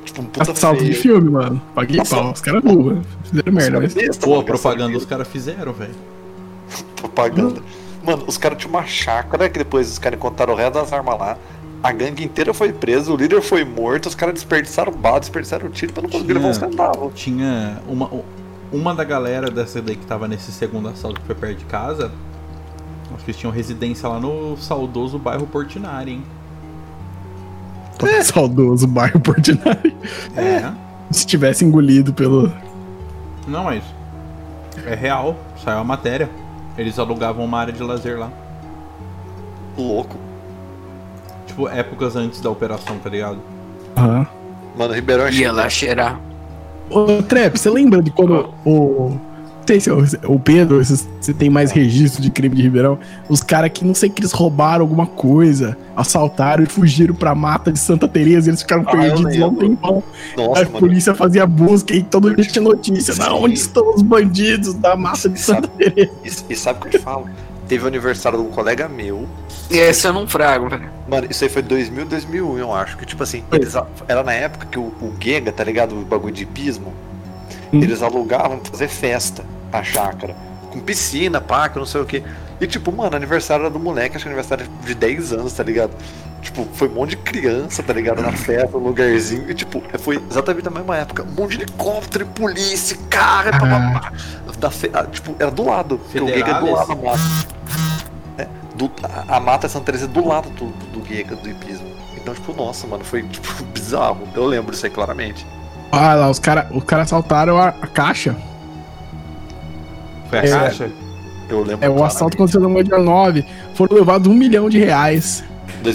Tipo, 0.04 0.22
um 0.22 0.24
puta 0.24 0.52
Assalto 0.52 0.84
de 0.84 0.94
filme, 0.94 1.30
mano. 1.30 1.60
Paguei 1.74 1.96
Nossa. 1.98 2.16
pau. 2.16 2.32
Os 2.32 2.40
caras 2.40 2.62
burros. 2.62 2.98
Fizeram 3.24 3.52
merda, 3.52 3.80
mas. 3.80 3.94
Besta, 3.94 4.26
Pô, 4.26 4.40
a 4.40 4.44
propaganda 4.44 4.96
os 4.96 5.04
caras 5.04 5.28
fizeram, 5.28 5.72
velho. 5.72 5.94
propaganda. 6.96 7.60
Mano, 8.04 8.24
os 8.26 8.36
caras 8.36 8.58
tinham 8.58 8.70
uma 8.74 8.84
chácara 8.84 9.48
que 9.48 9.58
depois 9.58 9.90
os 9.90 9.98
caras 9.98 10.18
encontraram 10.18 10.52
o 10.54 10.56
resto 10.56 10.72
das 10.74 10.92
armas 10.92 11.18
lá. 11.18 11.36
A 11.82 11.92
gangue 11.92 12.24
inteira 12.24 12.52
foi 12.54 12.72
presa, 12.72 13.12
o 13.12 13.16
líder 13.16 13.40
foi 13.42 13.64
morto, 13.64 14.06
os 14.06 14.14
caras 14.14 14.34
desperdiçaram 14.34 14.92
bala, 14.92 15.20
desperdiçaram 15.20 15.68
tiro 15.70 15.92
pra 15.92 16.02
não 16.02 16.08
conseguir 16.10 16.32
levar 16.34 16.48
um 16.48 16.52
Tinha- 16.52 16.70
centavo. 16.70 17.12
Tinha 17.14 17.78
uma, 17.88 18.10
uma 18.72 18.94
da 18.94 19.02
galera 19.04 19.50
dessa 19.50 19.82
daí 19.82 19.96
que 19.96 20.06
tava 20.06 20.28
nesse 20.28 20.52
segundo 20.52 20.88
assalto 20.88 21.20
que 21.20 21.26
foi 21.26 21.34
perto 21.34 21.58
de 21.58 21.64
casa. 21.64 22.10
Acho 23.14 23.24
que 23.24 23.30
eles 23.32 23.40
tinham 23.40 23.52
residência 23.52 24.08
lá 24.08 24.18
no 24.20 24.56
saudoso 24.56 25.18
bairro 25.18 25.46
Portinari, 25.46 26.12
hein? 26.12 26.24
Saudoso 28.22 28.86
bairro 28.86 29.20
Portinari. 29.20 29.96
É. 30.36 30.72
Se 31.10 31.26
tivesse 31.26 31.64
engolido 31.64 32.12
pelo. 32.12 32.50
Não, 33.46 33.64
mas. 33.64 33.82
É 34.86 34.94
real. 34.94 35.36
Saiu 35.62 35.78
a 35.78 35.84
matéria. 35.84 36.30
Eles 36.76 36.98
alugavam 36.98 37.44
uma 37.44 37.58
área 37.58 37.72
de 37.72 37.82
lazer 37.82 38.18
lá. 38.18 38.30
Louco. 39.76 40.16
Tipo, 41.46 41.68
épocas 41.68 42.16
antes 42.16 42.40
da 42.40 42.50
operação, 42.50 42.98
tá 42.98 43.10
ligado? 43.10 43.38
Aham. 43.96 44.26
Mano, 44.76 44.94
Ribeirão 44.94 45.26
é 45.26 45.32
Ia 45.32 45.52
lá 45.52 45.68
cheirar. 45.68 46.18
Ô, 46.88 47.22
Trep, 47.22 47.58
você 47.58 47.68
lembra 47.70 48.02
de 48.02 48.10
quando 48.10 48.52
o. 48.64 49.18
Não 49.62 49.66
sei 49.68 49.80
se 49.80 49.88
é 49.88 49.92
o, 50.26 50.40
Pedro, 50.40 50.84
se 50.84 51.06
você 51.20 51.32
tem 51.32 51.48
mais 51.48 51.70
registro 51.70 52.20
de 52.20 52.30
crime 52.32 52.56
de 52.56 52.62
Ribeirão. 52.62 52.98
Os 53.28 53.42
caras 53.42 53.70
que 53.72 53.84
não 53.84 53.94
sei 53.94 54.10
que 54.10 54.20
eles 54.20 54.32
roubaram 54.32 54.82
alguma 54.82 55.06
coisa, 55.06 55.76
assaltaram 55.96 56.64
e 56.64 56.66
fugiram 56.66 57.14
pra 57.14 57.32
mata 57.32 57.70
de 57.72 57.78
Santa 57.78 58.08
Teresa, 58.08 58.50
eles 58.50 58.60
ficaram 58.62 58.82
Ah, 58.86 58.90
perdidos 58.90 59.36
lá 59.38 59.46
um 59.46 59.54
tempão. 59.54 60.02
Nossa, 60.36 60.62
a 60.62 60.64
mano. 60.64 60.78
polícia 60.80 61.14
fazia 61.14 61.46
busca 61.46 61.94
e 61.94 62.02
todo 62.02 62.34
dia 62.34 62.44
tinha 62.44 62.62
notícia. 62.62 63.14
Não, 63.14 63.42
onde 63.42 63.54
estão 63.54 63.94
os 63.94 64.02
bandidos 64.02 64.74
da 64.74 64.96
mata 64.96 65.28
de 65.28 65.38
Santa 65.38 65.68
Teresa? 65.68 66.10
E, 66.24 66.52
e 66.52 66.56
sabe 66.56 66.80
o 66.80 66.82
que 66.82 66.88
eu 66.88 67.00
te 67.00 67.04
falo? 67.04 67.28
Teve 67.68 67.84
o 67.84 67.86
aniversário 67.86 68.38
de 68.40 68.44
um 68.44 68.50
colega 68.50 68.88
meu. 68.88 69.26
E 69.70 69.78
esse 69.78 70.06
eu 70.06 70.12
não 70.12 70.26
frago, 70.26 70.68
velho. 70.68 70.90
Mano, 71.08 71.28
isso 71.30 71.44
aí 71.44 71.48
foi 71.48 71.62
2000, 71.62 72.04
2001, 72.06 72.58
eu 72.58 72.74
acho. 72.74 72.96
Que 72.96 73.06
tipo 73.06 73.22
assim, 73.22 73.44
eles, 73.52 73.74
era 74.08 74.22
na 74.24 74.32
época 74.32 74.66
que 74.66 74.78
o, 74.78 74.82
o 75.00 75.14
Gega, 75.20 75.52
tá 75.52 75.62
ligado? 75.62 75.94
O 75.94 76.04
bagulho 76.04 76.34
de 76.34 76.42
hipismo. 76.42 76.92
Hum. 77.72 77.82
Eles 77.82 78.02
alugavam 78.02 78.58
pra 78.58 78.70
fazer 78.70 78.88
festa 78.88 79.44
a 79.72 79.82
chácara. 79.82 80.36
Com 80.70 80.80
piscina, 80.80 81.40
parque, 81.40 81.78
não 81.78 81.86
sei 81.86 82.00
o 82.00 82.04
que. 82.04 82.22
E 82.60 82.66
tipo, 82.66 82.92
mano, 82.92 83.16
aniversário 83.16 83.62
era 83.64 83.70
do 83.70 83.78
moleque, 83.80 84.16
acho 84.16 84.24
que 84.24 84.28
aniversário 84.28 84.66
de 84.84 84.94
10 84.94 85.32
anos, 85.32 85.52
tá 85.52 85.62
ligado? 85.62 85.90
Tipo, 86.40 86.66
foi 86.74 86.88
um 86.88 86.92
monte 86.94 87.10
de 87.10 87.16
criança, 87.18 87.82
tá 87.82 87.92
ligado? 87.92 88.20
Na 88.22 88.32
festa, 88.32 88.76
no 88.76 88.84
lugarzinho. 88.88 89.50
E 89.50 89.54
tipo, 89.54 89.82
foi 89.98 90.20
exatamente 90.30 90.64
na 90.64 90.70
mesma 90.70 90.96
época. 90.96 91.22
Um 91.24 91.40
monte 91.40 91.56
de 91.56 91.62
helicóptero, 91.62 92.24
e 92.24 92.28
polícia, 92.28 92.96
carro, 93.08 93.48
e 93.48 93.52
papapá. 93.52 94.12
Da 94.58 94.70
fe... 94.70 94.90
ah, 94.92 95.04
Tipo, 95.04 95.34
era 95.38 95.50
do 95.50 95.64
lado. 95.64 95.98
Porque 95.98 96.20
o 96.20 96.26
Gega 96.28 96.50
é 96.50 96.60
do 96.60 96.70
lado 96.72 96.88
da 96.88 96.94
mata. 96.96 97.20
É, 98.38 98.48
do- 98.76 98.90
a, 99.28 99.36
a 99.36 99.40
mata 99.40 99.68
Santa 99.68 99.86
Teresa 99.86 100.04
é 100.04 100.08
do 100.08 100.26
lado 100.26 100.50
do, 100.50 100.66
do 100.66 101.06
Gega, 101.06 101.36
do 101.36 101.48
hipismo. 101.48 101.86
Então, 102.16 102.34
tipo, 102.34 102.52
nossa, 102.54 102.86
mano, 102.86 103.04
foi 103.04 103.22
tipo 103.24 103.48
bizarro. 103.74 104.26
Eu 104.34 104.44
lembro 104.46 104.72
disso 104.72 104.86
aí 104.86 104.90
claramente. 104.92 105.46
Ah 105.92 106.14
lá, 106.14 106.30
os 106.30 106.38
caras 106.38 106.66
os 106.70 106.82
cara 106.84 107.02
assaltaram 107.02 107.58
a, 107.58 107.68
a 107.68 107.86
caixa. 107.86 108.34
Foi 110.30 110.38
a 110.38 110.44
É. 110.44 110.48
caixa? 110.50 110.90
Eu 111.48 111.62
lembro. 111.62 111.84
É, 111.84 111.90
o 111.90 112.02
assalto 112.02 112.34
aconteceu 112.36 112.60
no 112.62 112.82
dia 112.82 112.98
9. 112.98 113.44
Foram 113.74 113.96
levados 113.96 114.26
um 114.26 114.34
milhão 114.34 114.70
de 114.70 114.78
reais 114.78 115.44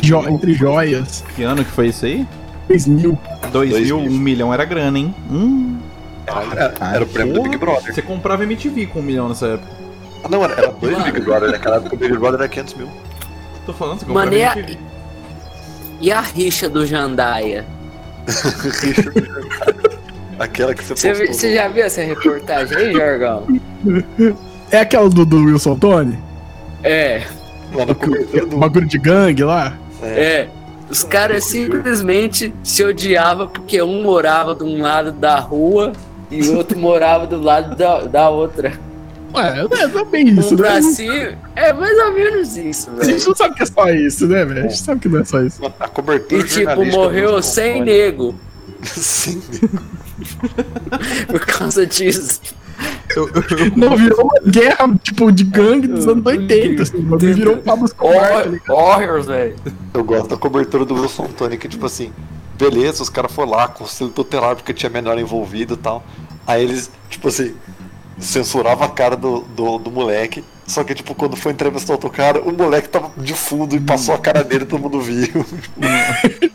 jo- 0.02 0.20
2001. 0.22 0.30
entre 0.36 0.54
joias. 0.54 1.24
Que 1.36 1.41
ano 1.43 1.66
que 1.66 1.72
foi 1.72 1.88
isso 1.88 2.06
aí? 2.06 2.28
3 2.68 2.86
mil. 2.88 3.18
2 3.52 3.72
Dois 3.72 3.86
mil, 3.88 4.00
mil. 4.02 4.12
um 4.12 4.18
milhão 4.20 4.54
era 4.54 4.64
grana, 4.66 5.00
hein? 5.00 5.16
Hum. 5.32 5.80
Era, 6.28 6.43
era- 6.80 6.95
era 6.95 7.04
o 7.04 7.08
prêmio 7.08 7.34
do 7.34 7.41
Big 7.43 7.58
Brother. 7.58 7.91
Você 7.93 8.02
comprava 8.02 8.43
MTV 8.43 8.86
com 8.88 9.00
um 9.00 9.04
milhão 9.04 9.30
nessa 9.30 9.48
época. 9.48 9.72
Ah, 10.24 10.30
não, 10.30 10.43
era, 10.43 10.54
era 10.54 10.72
dois 10.74 11.04
Big 11.06 11.22
Brother. 11.22 11.50
Naquela 11.52 11.78
época 11.78 11.95
o 11.95 11.98
Big 11.98 12.16
Brother 12.18 12.39
era 12.41 12.50
500 12.50 12.74
mil. 12.76 12.89
Tô 13.66 13.74
falando, 13.74 14.00
você 14.00 14.06
comprava 14.06 14.26
Mano, 14.30 14.38
e 14.38 14.43
a, 14.43 14.54
MTV. 14.58 14.78
e 16.02 16.12
a 16.12 16.22
rixa 16.22 16.70
do 16.70 16.86
Jandaia? 16.86 17.66
Aquela 20.39 20.73
que 20.75 20.84
você 20.84 21.09
postou. 21.13 21.34
você 21.34 21.55
já 21.55 21.67
viu 21.67 21.84
essa 21.84 22.01
reportagem 22.01 22.78
aí, 22.78 22.93
Jorgão? 22.93 23.47
É 24.71 24.80
aquela 24.82 25.09
do, 25.09 25.25
do 25.25 25.38
Wilson 25.45 25.75
Tony? 25.78 26.19
É, 26.84 27.23
Lá 27.73 27.86
na 27.86 27.95
cobertura 27.95 28.45
do. 28.45 28.57
bagulho 28.57 28.88
de 28.88 28.97
gangue 28.99 29.43
lá? 29.43 29.75
é. 30.03 30.47
Os 30.89 31.03
caras 31.03 31.43
simplesmente 31.43 32.53
se 32.63 32.82
odiavam 32.82 33.49
porque 33.49 33.82
um 33.82 34.03
morava 34.03 34.55
de 34.55 34.63
um 34.63 34.82
lado 34.82 35.11
da 35.11 35.38
rua 35.38 35.91
e 36.32 36.41
o 36.43 36.55
outro 36.55 36.80
morava 36.80 37.28
do 37.28 37.41
lado 37.41 37.75
da, 37.75 38.03
da 38.03 38.30
outra. 38.30 38.71
Ué, 39.34 39.67
não 39.91 39.99
é, 39.99 40.01
é 40.01 40.05
bem 40.05 40.28
isso, 40.30 40.55
um 40.55 40.57
né? 40.57 40.82
cima. 40.82 41.38
É 41.55 41.73
mais 41.73 41.97
ou 41.99 42.13
menos 42.13 42.57
isso, 42.57 42.89
A 42.89 42.93
velho. 42.93 43.11
gente 43.11 43.28
não 43.28 43.36
sabe 43.36 43.55
que 43.55 43.63
é 43.63 43.65
só 43.65 43.89
isso, 43.89 44.28
né, 44.28 44.45
velho? 44.45 44.59
A 44.59 44.69
gente 44.69 44.82
sabe 44.82 45.01
que 45.01 45.09
não 45.09 45.19
é 45.19 45.25
só 45.25 45.41
isso. 45.41 45.61
A 45.80 45.88
cobertura 45.88 46.41
E 46.41 46.45
tipo, 46.45 46.86
morreu 46.86 47.36
Wilson 47.36 47.41
100 47.41 47.73
Tony. 47.73 47.86
nego 47.86 48.36
Sim. 48.84 49.41
por 51.28 51.39
causa 51.45 51.86
disso. 51.86 52.41
Não, 53.75 53.95
virou 53.97 54.25
uma 54.25 54.51
guerra, 54.51 54.95
tipo, 55.01 55.32
de 55.32 55.43
gangue 55.43 55.88
dos 55.88 56.07
anos 56.07 56.23
80, 56.23 56.84
assim. 56.84 57.01
bagulho 57.01 57.34
Virou 57.34 57.55
o 57.55 57.61
Pablo 57.63 57.86
Escobar, 57.86 58.43
tá 58.43 58.49
ligado? 58.49 58.69
Horrors, 58.71 59.25
velho. 59.25 59.55
Eu 59.93 60.03
gosto 60.03 60.30
da 60.30 60.38
cobertura 60.38 60.86
do 60.86 60.93
Wilson 60.93 61.25
Tony, 61.36 61.57
que 61.57 61.67
tipo 61.67 61.86
assim, 61.86 62.11
beleza, 62.57 63.01
os 63.01 63.09
caras 63.09 63.32
foram 63.32 63.51
lá, 63.51 63.67
conselho 63.67 64.11
tutelar 64.11 64.55
porque 64.55 64.73
tinha 64.73 64.89
menor 64.89 65.17
envolvido 65.17 65.73
e 65.73 65.78
tal. 65.78 66.03
Aí 66.45 66.63
eles, 66.63 66.91
tipo 67.09 67.28
assim, 67.30 67.55
censuravam 68.20 68.86
a 68.86 68.89
cara 68.89 69.15
do, 69.15 69.41
do, 69.41 69.78
do 69.78 69.91
moleque. 69.91 70.43
Só 70.65 70.84
que, 70.84 70.93
tipo, 70.93 71.15
quando 71.15 71.36
foi 71.38 71.51
entrevistar 71.53 71.93
outro 71.93 72.09
cara, 72.09 72.41
o 72.41 72.51
moleque 72.51 72.89
tava 72.89 73.11
de 73.18 73.34
fundo 73.34 73.76
e 73.76 73.80
passou 73.80 74.13
a 74.13 74.18
cara 74.18 74.43
dele 74.43 74.63
e 74.63 74.68
todo 74.68 74.82
mundo 74.82 74.99
viu. 74.99 75.45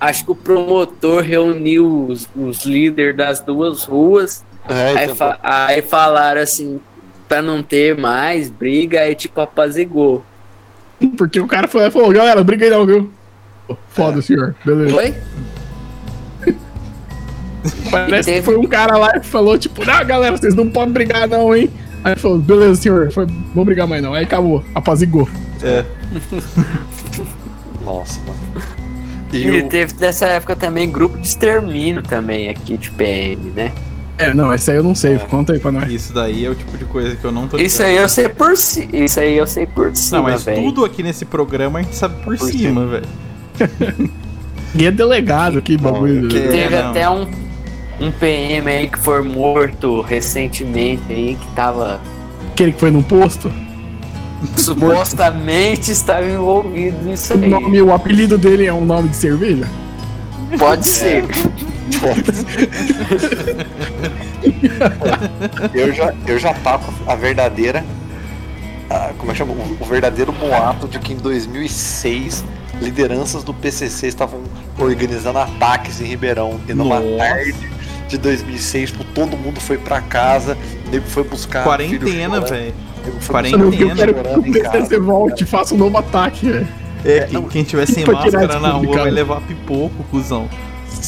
Acho 0.00 0.24
que 0.24 0.30
o 0.32 0.34
promotor 0.34 1.22
reuniu 1.22 2.06
os, 2.08 2.28
os 2.34 2.64
líderes 2.64 3.16
das 3.16 3.40
duas 3.40 3.84
ruas. 3.84 4.44
É, 4.68 4.98
Aí, 4.98 5.14
fa- 5.14 5.38
aí 5.42 5.82
falaram 5.82 6.40
assim, 6.40 6.80
pra 7.28 7.40
não 7.40 7.62
ter 7.62 7.96
mais 7.96 8.50
briga, 8.50 9.00
aí 9.00 9.14
tipo 9.14 9.40
apazigou. 9.40 10.24
Porque 11.16 11.38
o 11.40 11.46
cara 11.46 11.68
foi 11.68 11.82
lá 11.82 11.88
e 11.88 11.90
falou, 11.90 12.12
galera, 12.12 12.42
briga 12.42 12.64
aí 12.64 12.70
não, 12.70 12.84
viu? 12.86 13.12
Foda, 13.90 14.18
É. 14.18 14.22
senhor. 14.22 14.54
Beleza. 14.64 14.92
Foi? 14.94 15.14
Parece 17.90 18.30
E 18.30 18.34
que 18.34 18.40
teve- 18.40 18.42
foi 18.42 18.56
um 18.56 18.66
cara 18.66 18.96
lá 18.96 19.12
e 19.16 19.22
falou, 19.24 19.56
tipo, 19.58 19.84
não, 19.84 20.04
galera, 20.04 20.36
vocês 20.36 20.54
não 20.54 20.68
podem 20.68 20.92
brigar 20.92 21.28
não, 21.28 21.54
hein? 21.54 21.70
Aí 22.04 22.12
ele 22.12 22.20
falou, 22.20 22.38
beleza, 22.38 22.80
senhor, 22.80 23.10
foi, 23.12 23.26
vamos 23.26 23.64
brigar 23.64 23.86
mais 23.86 24.02
não. 24.02 24.12
Aí 24.14 24.24
acabou, 24.24 24.64
apazigou. 24.74 25.28
É. 25.62 25.84
Nossa, 27.84 28.20
mano. 28.26 28.38
E 29.32 29.38
E 29.46 29.62
o, 29.62 29.68
teve 29.68 29.94
nessa 29.98 30.26
época 30.26 30.54
também 30.54 30.90
grupo 30.90 31.18
de 31.18 31.26
extermínio 31.26 32.02
também 32.02 32.48
aqui 32.48 32.76
de 32.76 32.90
PM, 32.90 33.50
né? 33.54 33.72
É, 34.18 34.32
não, 34.34 34.52
esse 34.52 34.70
aí 34.70 34.76
eu 34.76 34.82
não 34.84 34.94
sei, 34.94 35.18
conta 35.18 35.52
aí 35.54 35.58
pra 35.58 35.72
nós. 35.72 35.90
Isso 35.90 36.12
daí 36.12 36.44
é 36.44 36.50
o 36.50 36.54
tipo 36.54 36.76
de 36.76 36.84
coisa 36.84 37.16
que 37.16 37.24
eu 37.24 37.32
não 37.32 37.48
tô 37.48 37.56
Isso 37.56 37.82
aí 37.82 37.96
eu 37.96 38.08
sei 38.08 38.28
por 38.28 38.56
si, 38.56 38.88
isso 38.92 39.18
aí 39.18 39.36
eu 39.38 39.46
sei 39.46 39.66
por 39.66 39.94
cima, 39.96 40.18
Não, 40.18 40.24
mas 40.24 40.44
velho. 40.44 40.62
tudo 40.62 40.84
aqui 40.84 41.02
nesse 41.02 41.24
programa 41.24 41.78
a 41.78 41.82
gente 41.82 41.96
sabe 41.96 42.22
por, 42.22 42.36
Por 42.36 42.50
cima, 42.50 42.86
velho. 42.86 43.06
E 44.74 44.86
é 44.86 44.90
delegado, 44.90 45.60
que 45.60 45.76
bagulho. 45.76 46.28
que- 46.28 46.40
Teve 46.40 46.74
É, 46.74 46.82
não. 46.82 46.90
até 46.90 47.10
um, 47.10 47.26
um 48.02 48.10
PM 48.12 48.68
aí 48.70 48.88
que 48.88 48.98
foi 48.98 49.22
morto 49.22 50.00
recentemente 50.02 51.02
aí, 51.10 51.36
que 51.40 51.46
tava 51.54 52.00
Aquele 52.52 52.72
que 52.72 52.80
foi 52.80 52.90
num 52.90 53.02
posto. 53.02 53.50
supostamente 54.56 55.90
estava 55.92 56.26
envolvido 56.26 57.02
nisso 57.04 57.32
O, 57.34 57.42
aí. 57.42 57.48
nome, 57.48 57.80
o 57.82 57.92
apelido 57.94 58.36
dele 58.36 58.66
é 58.66 58.72
um 58.72 58.84
nome 58.84 59.08
de 59.08 59.16
cerveja? 59.16 59.68
Pode 60.58 60.86
ser. 60.86 61.24
eu, 65.74 65.92
já, 65.92 66.14
eu 66.26 66.38
já 66.38 66.54
taco 66.54 66.92
a 67.06 67.14
verdadeira. 67.14 67.84
a- 68.90 69.12
como 69.18 69.30
é 69.30 69.34
que 69.34 69.38
chama? 69.38 69.52
O, 69.52 69.76
o 69.80 69.84
verdadeiro 69.84 70.32
boato 70.32 70.86
de 70.88 70.98
que 70.98 71.12
em 71.12 71.16
2006 71.16 72.44
lideranças 72.80 73.44
do 73.44 73.54
PCC 73.54 74.08
estavam 74.08 74.40
organizando 74.78 75.38
ataques 75.38 76.00
em 76.00 76.04
Ribeirão. 76.04 76.60
E 76.68 76.74
numa 76.74 77.00
Nossa. 77.00 77.16
tarde 77.18 77.54
de 78.12 78.18
2006, 78.18 78.90
tipo, 78.92 79.04
todo 79.04 79.36
mundo 79.36 79.60
foi 79.60 79.78
pra 79.78 80.00
casa, 80.00 80.56
o 80.86 80.90
nego 80.90 81.06
foi 81.06 81.24
buscar. 81.24 81.64
Quarentena, 81.64 82.40
velho. 82.40 82.74
Quarentena. 83.26 83.64
Eu 83.64 83.94
quero 83.96 84.42
que. 84.42 84.52
PCC 84.60 84.98
volte 85.00 85.44
e 85.44 85.46
faça 85.46 85.74
um 85.74 85.78
novo 85.78 85.98
ataque, 85.98 86.48
velho. 86.50 86.68
É, 87.04 87.20
quem, 87.20 87.42
quem 87.48 87.64
tiver 87.64 87.86
sem 87.86 88.04
máscara 88.06 88.60
na 88.60 88.70
rua 88.70 88.96
vai 88.98 89.10
levar 89.10 89.40
pipoco, 89.40 90.04
cuzão. 90.10 90.48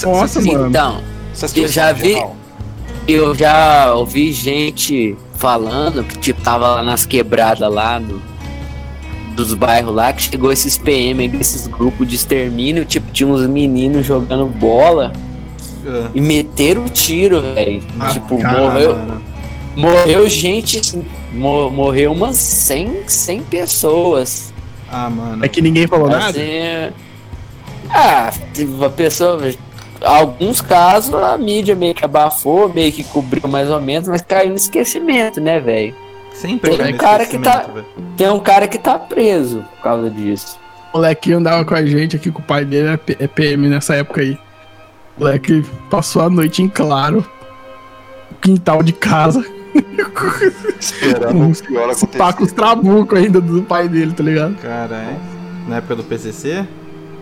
Nossa, 0.02 0.40
mano. 0.40 0.68
Então, 0.68 1.00
eu 1.54 1.68
já 1.68 1.92
vi- 1.92 2.16
eu 3.06 3.34
já 3.34 3.92
ouvi 3.94 4.32
gente 4.32 5.16
falando 5.36 6.02
que 6.02 6.18
tipo, 6.18 6.40
tava 6.40 6.66
lá 6.76 6.82
nas 6.82 7.04
quebradas 7.06 7.70
lá 7.72 8.00
no, 8.00 8.20
dos 9.36 9.52
bairros 9.54 9.94
lá, 9.94 10.12
que 10.12 10.22
chegou 10.22 10.50
esses 10.50 10.78
PM, 10.78 11.26
esses 11.38 11.66
grupos 11.68 12.08
de 12.08 12.16
extermínio, 12.16 12.84
tipo, 12.84 13.10
tinha 13.12 13.28
uns 13.28 13.46
meninos 13.46 14.04
jogando 14.06 14.46
bola 14.46 15.12
É. 15.86 16.06
e 16.14 16.20
meteram 16.20 16.84
o 16.84 16.88
tiro, 16.88 17.40
velho. 17.40 17.82
Ah, 18.00 18.08
tipo, 18.10 18.38
cara, 18.38 18.60
morreu, 18.60 18.96
mano. 18.96 19.22
morreu 19.76 20.28
gente, 20.28 20.78
assim, 20.78 21.04
mo- 21.32 21.70
morreu 21.70 22.12
umas 22.12 22.36
100, 22.36 23.02
100 23.08 23.42
pessoas. 23.42 24.52
Ah, 24.90 25.10
mano. 25.10 25.44
É 25.44 25.48
que 25.48 25.60
ninguém 25.60 25.86
falou 25.86 26.08
nada. 26.08 26.28
Assim, 26.30 26.92
ah, 27.90 28.32
teve 28.52 28.84
a 28.84 28.90
pessoa. 28.90 29.50
Alguns 30.00 30.60
casos 30.60 31.14
a 31.14 31.36
mídia 31.38 31.74
meio 31.74 31.94
que 31.94 32.04
abafou, 32.04 32.68
meio 32.72 32.92
que 32.92 33.02
cobriu 33.04 33.48
mais 33.48 33.70
ou 33.70 33.80
menos, 33.80 34.08
mas 34.08 34.20
caiu 34.22 34.50
no 34.50 34.56
esquecimento, 34.56 35.40
né, 35.40 35.60
velho? 35.60 35.94
Sempre 36.32 36.76
Tem 36.76 36.94
um 36.94 36.96
cara 36.98 37.24
que 37.26 37.38
tá- 37.38 37.66
velho. 37.72 37.86
Tem 38.16 38.28
um 38.28 38.40
cara 38.40 38.68
que 38.68 38.78
tá 38.78 38.98
preso 38.98 39.64
por 39.76 39.82
causa 39.82 40.10
disso. 40.10 40.58
O 40.92 40.98
moleque 40.98 41.32
andava 41.32 41.64
com 41.64 41.74
a 41.74 41.84
gente 41.84 42.16
aqui 42.16 42.30
com 42.30 42.40
o 42.40 42.44
pai 42.44 42.64
dele, 42.64 42.88
é 43.18 43.24
é 43.24 43.26
PM 43.26 43.68
nessa 43.68 43.94
época 43.94 44.20
aí. 44.20 44.36
O 45.16 45.20
moleque 45.20 45.64
passou 45.90 46.22
a 46.22 46.30
noite 46.30 46.62
em 46.62 46.68
claro. 46.68 47.24
no 48.30 48.36
Quintal 48.40 48.82
de 48.82 48.92
casa. 48.92 49.44
Esperando 50.78 51.50
o 51.50 51.62
pior 51.66 51.88
Os 51.90 52.00
tacos 52.00 52.20
acontecer. 52.20 52.54
trabuco 52.54 53.16
ainda 53.16 53.40
do 53.40 53.62
pai 53.62 53.88
dele, 53.88 54.12
tá 54.12 54.22
ligado? 54.22 54.56
Caralho. 54.56 55.16
Na 55.68 55.76
época 55.76 55.96
do 55.96 56.04
PCC, 56.04 56.66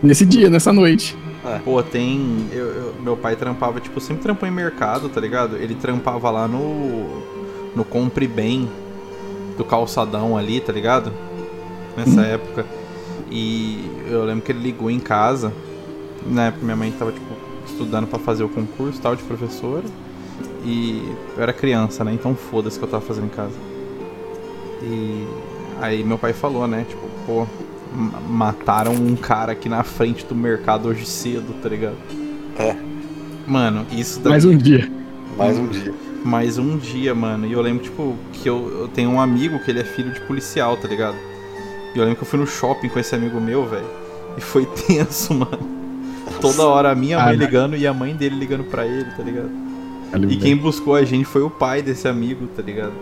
Nesse 0.03 0.27
dia, 0.27 0.51
nessa 0.51 0.73
noite. 0.73 1.17
pô, 1.65 1.81
tem. 1.83 2.47
eu- 2.53 2.67
eu- 2.67 2.95
meu 3.01 3.17
pai 3.17 3.37
trampava, 3.37 3.79
tipo, 3.81 4.01
sempre 4.01 4.23
trampou 4.25 4.49
em 4.49 4.53
mercado, 4.53 5.09
tá 5.09 5.21
ligado? 5.21 5.57
Ele 5.57 5.75
trampava 5.75 6.31
lá 6.31 6.49
no. 6.49 7.23
No 7.75 7.85
Compre 7.85 8.27
Bem 8.27 8.69
do 9.57 9.65
calçadão 9.65 10.37
ali, 10.37 10.61
tá 10.61 10.73
ligado? 10.73 11.11
Nessa 11.97 12.21
época. 12.23 12.67
E 13.31 13.89
eu 14.11 14.25
lembro 14.25 14.43
que 14.43 14.53
ele 14.53 14.59
ligou 14.61 14.91
em 14.91 14.99
casa. 15.01 15.53
Na 16.27 16.47
época 16.49 16.65
minha 16.65 16.77
mãe 16.77 16.91
tava, 16.93 17.13
tipo, 17.13 17.32
estudando 17.83 18.07
pra 18.07 18.19
fazer 18.19 18.45
o 18.45 18.49
concurso 18.49 19.01
tal 19.01 19.15
de 19.17 19.23
professora. 19.23 19.85
E 20.65 21.03
eu 21.37 21.43
era 21.43 21.53
criança, 21.53 22.05
né? 22.05 22.13
Então 22.15 22.35
foda-se 22.35 22.79
que 22.79 22.85
eu 22.85 22.89
tava 22.89 23.05
fazendo 23.05 23.27
em 23.27 23.31
casa. 23.31 23.55
E 24.83 25.27
aí 25.81 26.03
meu 26.05 26.19
pai 26.19 26.33
falou, 26.33 26.67
né? 26.67 26.85
Tipo, 26.89 27.03
pô, 27.27 27.47
ma- 27.95 28.21
mataram 28.21 28.93
um 28.93 29.17
cara 29.17 29.53
aqui 29.53 29.69
na 29.69 29.83
frente 29.83 30.25
do 30.25 30.35
mercado 30.35 30.89
hoje 30.89 31.05
cedo, 31.07 31.55
tá 31.63 31.69
ligado? 31.69 31.97
É. 32.59 32.77
Mano, 33.47 33.87
isso 33.93 34.21
daí. 34.21 34.31
Mais 34.33 34.45
um 34.45 34.57
dia. 34.57 34.91
Mais 35.37 35.59
um 35.59 35.67
dia. 35.67 35.95
mais 36.25 36.59
um 36.59 36.77
dia, 36.77 37.15
mano. 37.15 37.47
E 37.47 37.53
eu 37.53 37.61
lembro, 37.61 37.83
tipo, 37.83 38.15
que 38.33 38.49
eu, 38.49 38.69
eu 38.83 38.89
tenho 38.89 39.11
um 39.11 39.21
amigo 39.21 39.59
que 39.61 39.71
ele 39.71 39.81
é 39.81 39.85
filho 39.85 40.13
de 40.13 40.21
policial, 40.23 40.77
tá 40.77 40.87
ligado? 40.87 41.17
E 41.95 41.99
eu 41.99 42.05
lembro 42.05 42.17
que 42.17 42.23
eu 42.23 42.29
fui 42.29 42.39
no 42.39 42.47
shopping 42.47 42.89
com 42.89 42.99
esse 42.99 43.15
amigo 43.15 43.41
meu, 43.41 43.67
velho. 43.67 43.87
E 44.37 44.41
foi 44.41 44.67
tenso, 44.87 45.35
mano. 45.35 45.82
Toda 46.43 46.67
hora 46.67 46.91
a 46.91 46.95
minha 46.95 47.19
mãe 47.19 47.29
Ah, 47.29 47.33
ligando 47.33 47.77
e 47.77 47.87
a 47.87 47.93
mãe 47.95 48.15
dele 48.15 48.37
ligando 48.37 48.65
pra 48.65 48.85
ele, 48.87 49.07
tá 49.17 49.23
ligado? 49.23 49.51
E 50.29 50.37
quem 50.37 50.57
buscou 50.57 50.95
a 50.95 51.05
gente 51.05 51.25
foi 51.25 51.41
o 51.43 51.49
pai 51.49 51.81
desse 51.81 52.07
amigo, 52.07 52.47
tá 52.49 52.61
ligado? 52.63 52.93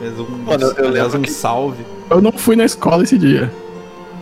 Aliás, 0.00 0.18
um, 0.18 0.24
Mano, 0.24 0.64
eu- 0.64 0.72
eu 0.84 0.88
aliás, 0.88 1.14
um 1.14 1.20
que- 1.22 1.30
salve. 1.30 1.84
Eu 2.10 2.20
não 2.22 2.32
fui 2.32 2.56
na 2.56 2.64
escola 2.64 3.02
esse 3.02 3.18
dia. 3.18 3.52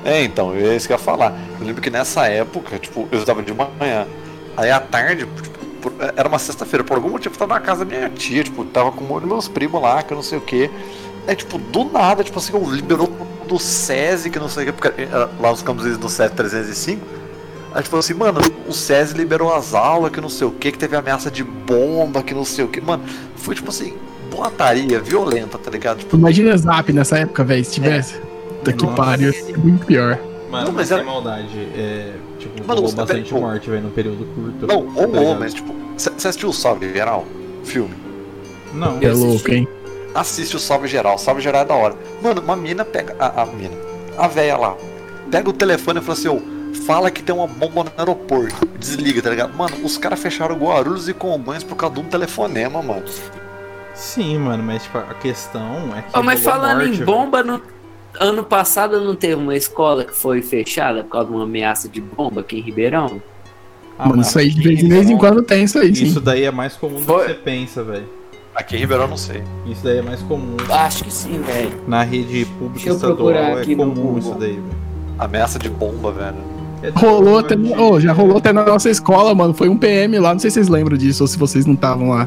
É, 0.04 0.24
então, 0.24 0.52
é 0.54 0.74
isso 0.76 0.86
que 0.86 0.92
eu 0.92 0.96
ia 0.98 1.02
falar. 1.02 1.34
Eu 1.60 1.66
lembro 1.66 1.80
que 1.80 1.90
nessa 1.90 2.26
época, 2.26 2.78
tipo, 2.78 3.08
eu 3.12 3.18
estava 3.18 3.42
de 3.42 3.52
manhã. 3.54 4.06
Aí 4.56 4.70
à 4.70 4.80
tarde, 4.80 5.26
tipo, 5.42 5.58
por- 5.80 5.92
era 6.16 6.28
uma 6.28 6.38
sexta-feira, 6.38 6.82
por 6.82 6.96
algum 6.96 7.10
motivo 7.10 7.34
eu 7.34 7.38
tava 7.38 7.54
na 7.54 7.60
casa 7.60 7.84
da 7.84 7.94
minha 7.96 8.08
tia, 8.10 8.42
tipo, 8.42 8.64
tava 8.64 8.90
com 8.92 9.04
um 9.04 9.08
monte 9.08 9.22
de 9.22 9.28
meus 9.28 9.46
primos 9.48 9.80
lá, 9.80 10.02
que 10.02 10.12
eu 10.12 10.16
não 10.16 10.22
sei 10.22 10.38
o 10.38 10.40
que. 10.40 10.68
Aí, 11.28 11.36
tipo, 11.36 11.58
do 11.58 11.84
nada, 11.84 12.24
tipo 12.24 12.38
assim, 12.38 12.52
eu 12.52 12.64
liberou 12.74 13.10
do 13.46 13.58
SESI, 13.58 14.30
que 14.30 14.38
não 14.38 14.48
sei 14.48 14.64
o 14.64 14.66
que, 14.66 14.72
porque 14.72 15.02
eh, 15.02 15.28
lá 15.40 15.52
os 15.52 15.62
campos 15.62 15.96
do 15.96 16.08
SESI 16.08 16.34
305. 16.34 17.06
Aí, 17.72 17.82
tipo 17.82 17.96
assim, 17.96 18.14
mano, 18.14 18.40
o 18.66 18.72
SESI 18.72 19.14
liberou 19.16 19.54
as 19.54 19.74
aulas, 19.74 20.10
que 20.10 20.20
não 20.20 20.28
sei 20.28 20.46
o 20.46 20.50
que, 20.50 20.72
que 20.72 20.78
teve 20.78 20.96
ameaça 20.96 21.30
de 21.30 21.44
bomba, 21.44 22.22
que 22.22 22.34
não 22.34 22.44
sei 22.44 22.64
o 22.64 22.68
que. 22.68 22.80
Mano, 22.80 23.04
foi 23.36 23.54
tipo 23.54 23.70
assim, 23.70 23.94
boataria 24.30 25.00
violenta, 25.00 25.56
tá 25.56 25.70
ligado? 25.70 25.98
Tipo, 25.98 26.16
Imagina 26.16 26.56
Zap 26.56 26.92
nessa 26.92 27.18
época, 27.18 27.44
velho, 27.44 27.64
se 27.64 27.72
tivesse. 27.72 28.14
Puta 28.58 28.72
que 28.72 28.84
Nossa. 28.84 28.96
pariu, 28.96 29.32
ia 29.32 29.56
muito 29.58 29.86
pior. 29.86 30.18
Mano, 30.50 30.66
Não, 30.66 30.72
mas 30.72 30.88
sem 30.88 30.96
era- 30.96 31.06
maldade. 31.06 31.56
É, 31.76 32.12
tipo, 32.40 32.58
Mano, 32.66 32.80
rolou 32.80 32.92
bastante 32.96 33.22
tipo, 33.24 33.40
morte, 33.40 33.70
velho, 33.70 33.82
num 33.84 33.90
período 33.90 34.24
curto. 34.34 34.66
não, 34.66 34.86
tá 34.86 35.00
rolou, 35.00 35.36
mas 35.38 35.54
tipo, 35.54 35.72
você 35.96 36.08
assistiu 36.28 36.48
o 36.48 36.52
Salve 36.52 36.92
Geral? 36.92 37.24
Filme. 37.62 37.94
Não, 38.74 38.98
É 39.00 39.12
louco, 39.12 39.50
hein? 39.52 39.68
assiste 40.14 40.56
o 40.56 40.58
Salve 40.58 40.88
Geral. 40.88 41.18
Salve 41.18 41.40
Geral 41.40 41.62
é 41.62 41.64
da 41.64 41.74
hora. 41.74 41.94
Mano, 42.20 42.40
uma 42.40 42.56
mina 42.56 42.84
pega. 42.84 43.14
A, 43.18 43.42
a 43.42 43.46
mina. 43.46 43.74
A 44.18 44.26
véia 44.26 44.56
lá. 44.56 44.76
Pega 45.30 45.48
o 45.48 45.52
telefone 45.52 46.00
e 46.00 46.02
fala 46.02 46.18
assim, 46.18 46.28
ô, 46.28 46.40
fala 46.86 47.10
que 47.10 47.22
tem 47.22 47.34
uma 47.34 47.46
bomba 47.46 47.84
no 47.84 47.92
aeroporto. 47.96 48.66
Desliga, 48.78 49.22
tá 49.22 49.30
ligado? 49.30 49.56
Mano, 49.56 49.76
os 49.84 49.96
caras 49.98 50.18
fecharam 50.20 50.56
Guarulhos 50.56 51.08
e 51.08 51.14
Congonhas 51.14 51.62
por 51.64 51.76
causa 51.76 51.94
de 51.96 52.00
um 52.00 52.04
telefonema, 52.04 52.82
mano. 52.82 53.04
Sim, 53.94 54.38
mano, 54.38 54.62
mas 54.62 54.82
tipo, 54.84 54.98
a 54.98 55.14
questão 55.14 55.94
é 55.96 56.02
que. 56.02 56.08
Ó, 56.18 56.22
mas 56.22 56.42
rolou 56.44 56.60
falando 56.60 56.86
morte, 56.86 57.02
em 57.02 57.04
bomba, 57.04 57.42
no, 57.42 57.60
ano 58.18 58.44
passado 58.44 59.00
não 59.00 59.14
teve 59.14 59.34
uma 59.34 59.54
escola 59.54 60.04
que 60.04 60.14
foi 60.14 60.40
fechada 60.42 61.02
por 61.04 61.10
causa 61.10 61.28
de 61.28 61.34
uma 61.34 61.44
ameaça 61.44 61.88
de 61.88 62.00
bomba 62.00 62.40
aqui 62.40 62.58
em 62.58 62.62
Ribeirão? 62.62 63.20
Ah, 63.98 64.08
Mano, 64.08 64.22
isso 64.22 64.38
aí 64.38 64.48
de 64.48 64.62
vez, 64.62 64.80
vez 64.80 64.82
em 64.82 64.88
Ribeirão- 65.12 65.18
quando 65.18 65.42
tem 65.42 65.64
isso 65.64 65.78
aí, 65.78 65.94
sim. 65.94 66.04
Isso 66.04 66.20
daí 66.20 66.44
é 66.44 66.50
mais 66.50 66.76
comum 66.76 66.94
do 66.94 67.00
que 67.00 67.06
Foi- 67.06 67.26
você 67.28 67.34
pensa, 67.34 67.84
velho. 67.84 68.08
Aqui 68.54 68.76
em 68.76 68.78
Ribeirão 68.80 69.06
não 69.06 69.16
sei. 69.16 69.42
Isso 69.66 69.84
daí 69.84 69.98
é 69.98 70.02
mais 70.02 70.22
comum. 70.22 70.56
Acho 70.68 71.04
que 71.04 71.12
sim, 71.12 71.40
velho. 71.42 71.82
Na 71.86 72.02
rede 72.02 72.46
pública 72.46 72.74
Deixa 72.74 72.88
eu 72.88 72.94
estadual 72.94 73.16
procurar 73.16 73.60
é 73.60 73.76
comum 73.76 74.18
isso 74.18 74.34
daí, 74.34 74.52
velho. 74.52 74.64
Ameaça 75.18 75.58
de 75.58 75.68
bomba, 75.68 76.10
velho. 76.10 76.36
É 76.82 76.90
Rolou 76.94 77.38
até, 77.38 77.54
ô, 77.56 78.00
já 78.00 78.12
rolou 78.12 78.38
até 78.38 78.52
na 78.52 78.64
nossa 78.64 78.88
escola, 78.88 79.34
mano. 79.34 79.52
Foi 79.52 79.68
um 79.68 79.76
PM 79.76 80.18
lá, 80.18 80.32
não 80.32 80.38
sei 80.40 80.50
se 80.50 80.54
vocês 80.54 80.68
lembram 80.68 80.96
disso 80.96 81.22
ou 81.22 81.26
se 81.28 81.36
vocês 81.38 81.66
não 81.66 81.74
estavam 81.74 82.08
lá. 82.10 82.26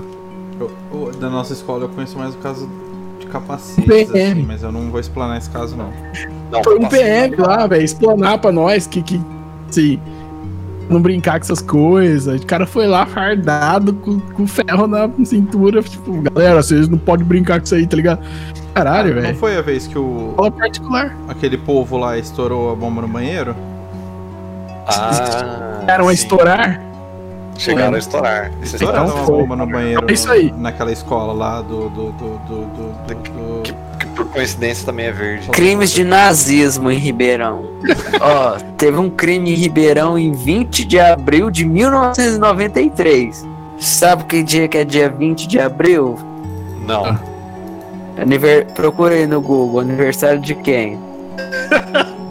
Eu, 0.60 1.12
da 1.20 1.30
nossa 1.30 1.54
escola 1.54 1.86
eu 1.86 1.90
conheço 1.90 2.18
mais 2.18 2.36
o 2.36 2.38
caso 2.38 2.70
de 3.20 3.26
capacetes, 3.28 3.86
PM. 3.86 4.32
assim, 4.32 4.46
mas 4.48 4.62
eu 4.64 4.72
não 4.72 4.92
vou 4.92 5.00
explanar 5.00 5.38
esse 5.38 5.50
caso 5.50 5.76
não. 5.76 5.90
Não, 6.52 6.64
Foi 6.64 6.78
um 6.78 6.88
PM 6.88 7.36
lá, 7.38 7.66
velho, 7.66 7.84
explanar 7.84 8.38
pra 8.38 8.52
nós 8.52 8.86
que, 8.86 9.02
que 9.02 9.20
assim, 9.70 10.00
não 10.88 11.02
brincar 11.02 11.40
com 11.40 11.46
essas 11.46 11.62
coisas. 11.62 12.42
O 12.42 12.46
cara 12.46 12.68
foi 12.68 12.86
lá 12.86 13.08
fardado 13.08 13.92
com, 13.94 14.20
com 14.20 14.46
ferro 14.46 14.86
na 14.86 15.10
cintura, 15.26 15.82
tipo, 15.82 16.22
galera, 16.22 16.62
vocês 16.62 16.88
não 16.88 16.98
podem 17.00 17.26
brincar 17.26 17.60
com 17.60 17.66
isso 17.66 17.74
aí, 17.74 17.88
tá 17.88 17.96
ligado? 17.96 18.20
Caralho, 18.76 19.16
Não 19.16 19.22
velho. 19.24 19.36
foi 19.38 19.58
a 19.58 19.62
vez 19.62 19.88
que 19.88 19.98
o 19.98 20.34
Aula 20.38 20.52
particular. 20.52 21.16
aquele 21.28 21.58
povo 21.58 21.98
lá 21.98 22.18
estourou 22.20 22.72
a 22.72 22.76
bomba 22.76 23.02
no 23.02 23.08
banheiro? 23.08 23.56
Ah, 24.88 25.78
Chegaram 25.82 26.06
a 26.06 26.10
sim. 26.10 26.14
estourar. 26.16 26.82
Chegaram 27.58 27.94
a 27.96 28.00
estourar. 28.00 28.52
Isso 28.62 28.76
Estouraram 28.78 29.06
Então 29.06 29.18
uma 29.18 29.26
bomba 29.26 29.56
no 29.56 29.68
banheiro 29.68 30.04
É 30.10 30.14
isso 30.14 30.32
aí. 30.32 30.52
naquela 30.58 30.92
escola 30.92 31.32
lá 31.34 31.62
do. 31.62 31.88
do, 31.90 32.12
do, 32.12 32.38
do, 32.40 32.66
do- 32.66 33.06
do- 33.08 33.16
que, 33.16 33.30
que 34.00 34.08
por 34.16 34.26
coincidência 34.30 34.86
também 34.86 35.06
é 35.06 35.12
verde. 35.12 35.50
Crimes 35.50 35.92
de 35.92 36.04
nazismo 36.04 36.90
em 36.92 36.98
Ribeirão. 36.98 37.64
Ó, 38.20 38.58
teve 38.78 38.98
um 38.98 39.10
crime 39.10 39.52
em 39.52 39.56
Ribeirão 39.56 40.18
em 40.18 40.32
20 40.32 40.84
de 40.86 41.00
abril 41.00 41.52
de 41.52 41.64
1993. 41.66 43.46
Sabe 43.80 44.24
que 44.26 44.42
dia 44.44 44.68
que 44.68 44.78
é 44.80 44.84
dia 44.84 45.10
20 45.10 45.48
de 45.48 45.60
abril? 45.60 46.18
Não. 46.88 47.18
Aniver... 48.20 48.66
Procura 48.74 49.16
aí 49.16 49.26
no 49.28 49.42
Google, 49.42 49.80
aniversário 49.82 50.40
de 50.40 50.54
quem? 50.56 51.00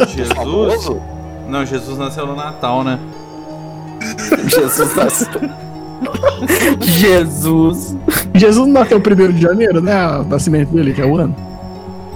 Jesus? 0.08 0.90
Não, 1.52 1.66
Jesus 1.66 1.98
nasceu 1.98 2.26
no 2.26 2.34
Natal, 2.34 2.82
né? 2.82 2.98
Jesus 4.48 4.96
nasceu. 4.96 5.28
Jesus. 6.80 7.94
Jesus 8.34 8.66
não 8.66 8.72
nasceu 8.72 8.96
1 8.96 9.32
de 9.32 9.42
janeiro, 9.42 9.82
né? 9.82 10.18
O 10.20 10.24
nascimento 10.24 10.70
dele, 10.70 10.94
que 10.94 11.02
é 11.02 11.04
o 11.04 11.18
ano. 11.18 11.36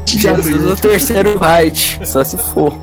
Jesus 0.06 0.64
o 0.64 0.74
terceiro 0.74 1.38
Reich, 1.38 2.00
só 2.06 2.24
se 2.24 2.38
for. 2.38 2.74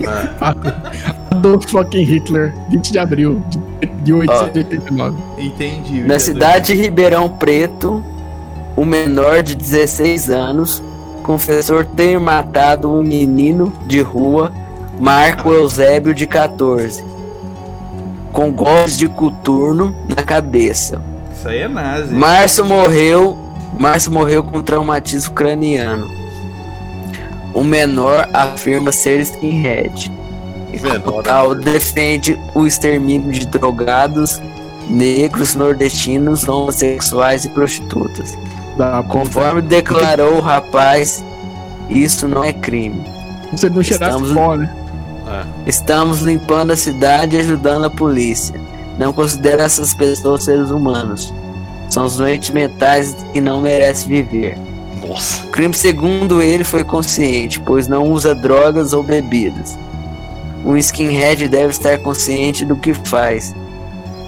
Do 1.42 1.60
fucking 1.68 2.04
Hitler, 2.04 2.54
20 2.70 2.90
de 2.90 2.98
abril 2.98 3.42
de, 3.50 3.58
de 4.02 4.14
889. 4.14 5.18
Entendi. 5.36 6.00
Na 6.00 6.18
cidade 6.18 6.72
de 6.72 6.80
Ribeirão 6.80 7.28
Preto, 7.28 8.02
o 8.74 8.86
menor 8.86 9.42
de 9.42 9.54
16 9.54 10.30
anos 10.30 10.82
confessou 11.22 11.84
ter 11.84 12.18
matado 12.18 12.90
um 12.90 13.02
menino 13.02 13.70
de 13.86 14.00
rua, 14.00 14.50
Marco 15.00 15.50
Eusébio 15.50 16.12
de 16.12 16.26
14, 16.26 17.02
com 18.32 18.52
golpes 18.52 18.98
de 18.98 19.08
coturno 19.08 19.96
na 20.06 20.22
cabeça. 20.22 21.00
Isso 21.34 21.48
aí 21.48 21.60
é 21.60 21.68
nazi. 21.68 22.12
Márcio 22.14 22.64
morreu, 22.66 23.38
Márcio 23.78 24.12
morreu 24.12 24.42
com 24.44 24.62
traumatismo 24.62 25.32
craniano. 25.34 26.06
O 27.54 27.64
menor 27.64 28.28
afirma 28.32 28.92
ser 28.92 29.20
skinhead. 29.20 30.12
Menor. 30.82 31.22
Tal 31.24 31.54
defende 31.54 32.38
o 32.54 32.66
extermínio 32.66 33.32
de 33.32 33.46
drogados, 33.46 34.40
negros, 34.88 35.54
nordestinos, 35.54 36.46
homossexuais 36.46 37.44
e 37.44 37.48
prostitutas. 37.48 38.36
Da 38.76 39.02
Conforme 39.02 39.62
declarou 39.62 40.34
o 40.36 40.40
rapaz, 40.40 41.24
isso 41.88 42.28
não 42.28 42.44
é 42.44 42.52
crime. 42.52 43.02
Ele 43.62 43.74
não 43.74 43.82
cheirasse 43.82 44.22
Estamos- 44.22 44.32
pó, 44.32 44.56
né? 45.30 45.46
Estamos 45.66 46.20
limpando 46.20 46.72
a 46.72 46.76
cidade 46.76 47.36
e 47.36 47.40
ajudando 47.40 47.84
a 47.84 47.90
polícia. 47.90 48.60
Não 48.98 49.12
considero 49.12 49.62
essas 49.62 49.94
pessoas 49.94 50.44
seres 50.44 50.70
humanos. 50.70 51.32
São 51.88 52.04
os 52.04 52.16
doentes 52.16 52.50
mentais 52.50 53.16
que 53.32 53.40
não 53.40 53.60
merecem 53.60 54.08
viver. 54.08 54.58
Nossa. 55.06 55.46
O 55.46 55.48
crime, 55.48 55.74
segundo 55.74 56.42
ele, 56.42 56.64
foi 56.64 56.84
consciente, 56.84 57.58
pois 57.60 57.88
não 57.88 58.04
usa 58.10 58.34
drogas 58.34 58.92
ou 58.92 59.02
bebidas. 59.02 59.78
Um 60.64 60.76
skinhead 60.76 61.48
deve 61.48 61.70
estar 61.70 61.98
consciente 61.98 62.64
do 62.64 62.76
que 62.76 62.92
faz. 62.92 63.54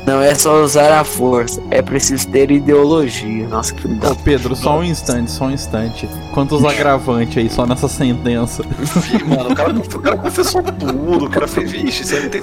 Não 0.06 0.20
é 0.20 0.34
só 0.34 0.62
usar 0.64 0.98
a 0.98 1.04
força, 1.04 1.62
é 1.70 1.80
preciso 1.80 2.26
ter 2.28 2.50
ideologia. 2.50 3.46
Nossa, 3.46 3.72
que 3.72 3.86
Ô, 3.86 4.14
Pedro, 4.16 4.56
só 4.56 4.78
um 4.80 4.84
instante, 4.84 5.30
só 5.30 5.44
um 5.46 5.52
instante. 5.52 6.08
Quantos 6.32 6.64
agravantes 6.64 7.36
aí 7.38 7.48
só 7.48 7.64
nessa 7.64 7.86
sentença? 7.86 8.64
Fih, 8.64 9.22
Mano, 9.22 9.50
o 9.50 9.54
cara, 9.54 9.72
o 9.72 10.00
cara 10.00 10.16
confessou 10.16 10.60
tudo, 10.62 11.26
o 11.26 11.30
cara 11.30 11.46
fez, 11.46 11.70
vixe, 11.70 12.02
isso 12.02 12.16
aí 12.16 12.22
não 12.24 12.30
tem 12.30 12.40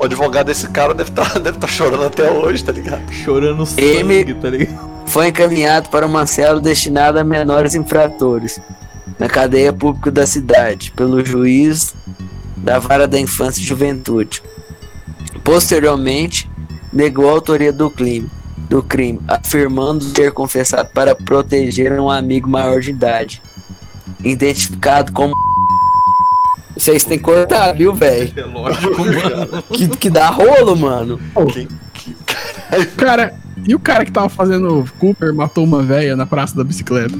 O 0.00 0.04
advogado 0.04 0.46
desse 0.46 0.68
cara 0.68 0.94
deve 0.94 1.10
estar 1.10 1.38
deve 1.40 1.58
tá 1.58 1.66
chorando 1.66 2.04
até 2.04 2.30
hoje, 2.30 2.62
tá 2.62 2.70
ligado? 2.70 3.10
Chorando 3.12 3.66
sangue, 3.66 3.82
M- 4.00 4.34
tá 4.34 4.50
ligado? 4.50 4.94
foi 5.06 5.28
encaminhado 5.28 5.88
para 5.88 6.06
uma 6.06 6.26
cela 6.26 6.60
destinada 6.60 7.20
a 7.20 7.24
menores 7.24 7.74
infratores, 7.74 8.60
na 9.18 9.28
cadeia 9.28 9.72
pública 9.72 10.10
da 10.10 10.26
cidade, 10.26 10.92
pelo 10.92 11.24
juiz 11.24 11.92
da 12.56 12.78
vara 12.78 13.06
da 13.08 13.18
infância 13.18 13.60
e 13.60 13.64
juventude. 13.64 14.42
Posteriormente, 15.42 16.48
negou 16.94 17.28
a 17.28 17.32
autoria 17.32 17.72
do 17.72 17.90
crime, 17.90 18.30
do 18.56 18.82
crime, 18.82 19.20
afirmando 19.26 20.12
ter 20.12 20.32
confessado 20.32 20.88
para 20.94 21.14
proteger 21.14 22.00
um 22.00 22.08
amigo 22.08 22.48
maior 22.48 22.80
de 22.80 22.90
idade, 22.90 23.42
identificado 24.22 25.12
como 25.12 25.34
vocês 26.76 27.04
têm 27.04 27.18
que 27.18 27.24
cortar, 27.24 27.72
viu, 27.72 27.94
velho? 27.94 28.32
É 28.36 28.44
lógico, 28.44 29.04
mano. 29.04 29.62
Que, 29.72 29.88
que 29.88 30.10
dá 30.10 30.28
rolo, 30.28 30.76
mano. 30.76 31.20
Cara, 32.96 33.34
e 33.66 33.74
o 33.74 33.78
cara 33.78 34.04
que 34.04 34.10
tava 34.12 34.28
fazendo 34.28 34.84
Cooper 34.98 35.32
matou 35.34 35.64
uma 35.64 35.82
véia 35.82 36.16
na 36.16 36.26
praça 36.26 36.56
da 36.56 36.64
bicicleta? 36.64 37.14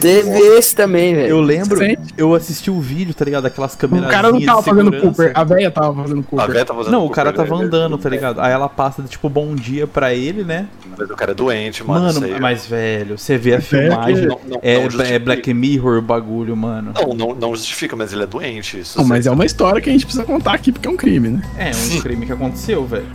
Teve 0.00 0.30
esse 0.58 0.74
também, 0.74 1.14
velho. 1.14 1.28
Eu 1.28 1.40
lembro, 1.40 1.78
Sente? 1.78 2.12
eu 2.16 2.34
assisti 2.34 2.70
o 2.70 2.80
vídeo, 2.80 3.14
tá 3.14 3.24
ligado? 3.24 3.46
Aquelas 3.46 3.74
O 3.74 3.78
câmeras. 3.78 4.10
cara 4.10 4.30
não 4.30 4.40
tava 4.40 4.62
fazendo. 4.62 4.92
Cooper, 5.00 5.32
a 5.34 5.44
véia 5.44 5.70
tava 5.70 5.94
fazendo 6.02 6.20
A 6.20 6.22
Cooper. 6.24 6.46
velha 6.48 6.64
tá 6.64 6.74
fazendo 6.74 6.92
Não, 6.92 6.98
o 7.00 7.02
Cooper, 7.08 7.16
cara 7.16 7.32
tava 7.32 7.58
né? 7.58 7.64
andando, 7.64 7.98
tá 7.98 8.08
ligado? 8.08 8.40
Aí 8.40 8.52
ela 8.52 8.68
passa, 8.68 9.02
tipo, 9.02 9.28
bom 9.28 9.54
dia 9.54 9.86
pra 9.86 10.12
ele, 10.14 10.44
né? 10.44 10.66
Mas 10.98 11.10
o 11.10 11.16
cara 11.16 11.30
é 11.32 11.34
doente, 11.34 11.82
mano. 11.84 12.04
Mano, 12.12 12.24
aí. 12.26 12.40
mas 12.40 12.66
velho, 12.66 13.18
você 13.18 13.38
vê 13.38 13.54
a 13.54 13.56
É, 13.56 13.60
filmagem. 13.60 14.26
Não, 14.26 14.40
não, 14.46 14.58
É, 14.62 14.88
não 14.88 15.04
é. 15.04 15.18
Black 15.18 15.52
Mirror 15.54 15.98
o 15.98 16.02
bagulho, 16.02 16.56
mano. 16.56 16.92
Não, 16.94 17.14
não, 17.14 17.34
não 17.34 17.56
justifica, 17.56 17.96
mas 17.96 18.12
ele 18.12 18.22
é 18.24 18.26
doente. 18.26 18.80
Isso 18.80 18.98
Não, 18.98 19.06
mas 19.06 19.26
é 19.26 19.30
uma 19.30 19.44
história 19.46 19.80
que 19.80 19.88
a 19.88 19.92
gente 19.92 20.04
precisa 20.04 20.24
contar 20.24 20.52
aqui 20.54 20.70
porque 20.72 20.86
é 20.86 20.90
um 20.90 20.96
crime, 20.96 21.28
né? 21.30 21.42
É 21.58 21.70
um 21.96 22.00
crime 22.00 22.26
que 22.26 22.32
aconteceu, 22.32 22.84
velho. 22.84 23.06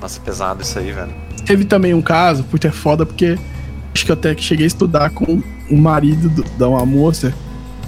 Nossa, 0.00 0.18
é 0.18 0.22
pesado 0.22 0.62
isso 0.62 0.78
aí, 0.78 0.92
velho. 0.92 1.12
Teve 1.44 1.64
também 1.64 1.94
um 1.94 2.02
caso, 2.02 2.42
puta, 2.44 2.68
é 2.68 2.70
foda 2.70 3.06
porque 3.06 3.38
acho 3.94 4.04
que 4.04 4.10
eu 4.10 4.14
até 4.14 4.34
que 4.34 4.42
cheguei 4.42 4.64
a 4.64 4.68
estudar 4.68 5.10
com 5.10 5.42
o 5.70 5.76
marido 5.76 6.28
do- 6.28 6.44
da 6.58 6.68
uma 6.68 6.84
moça. 6.84 7.32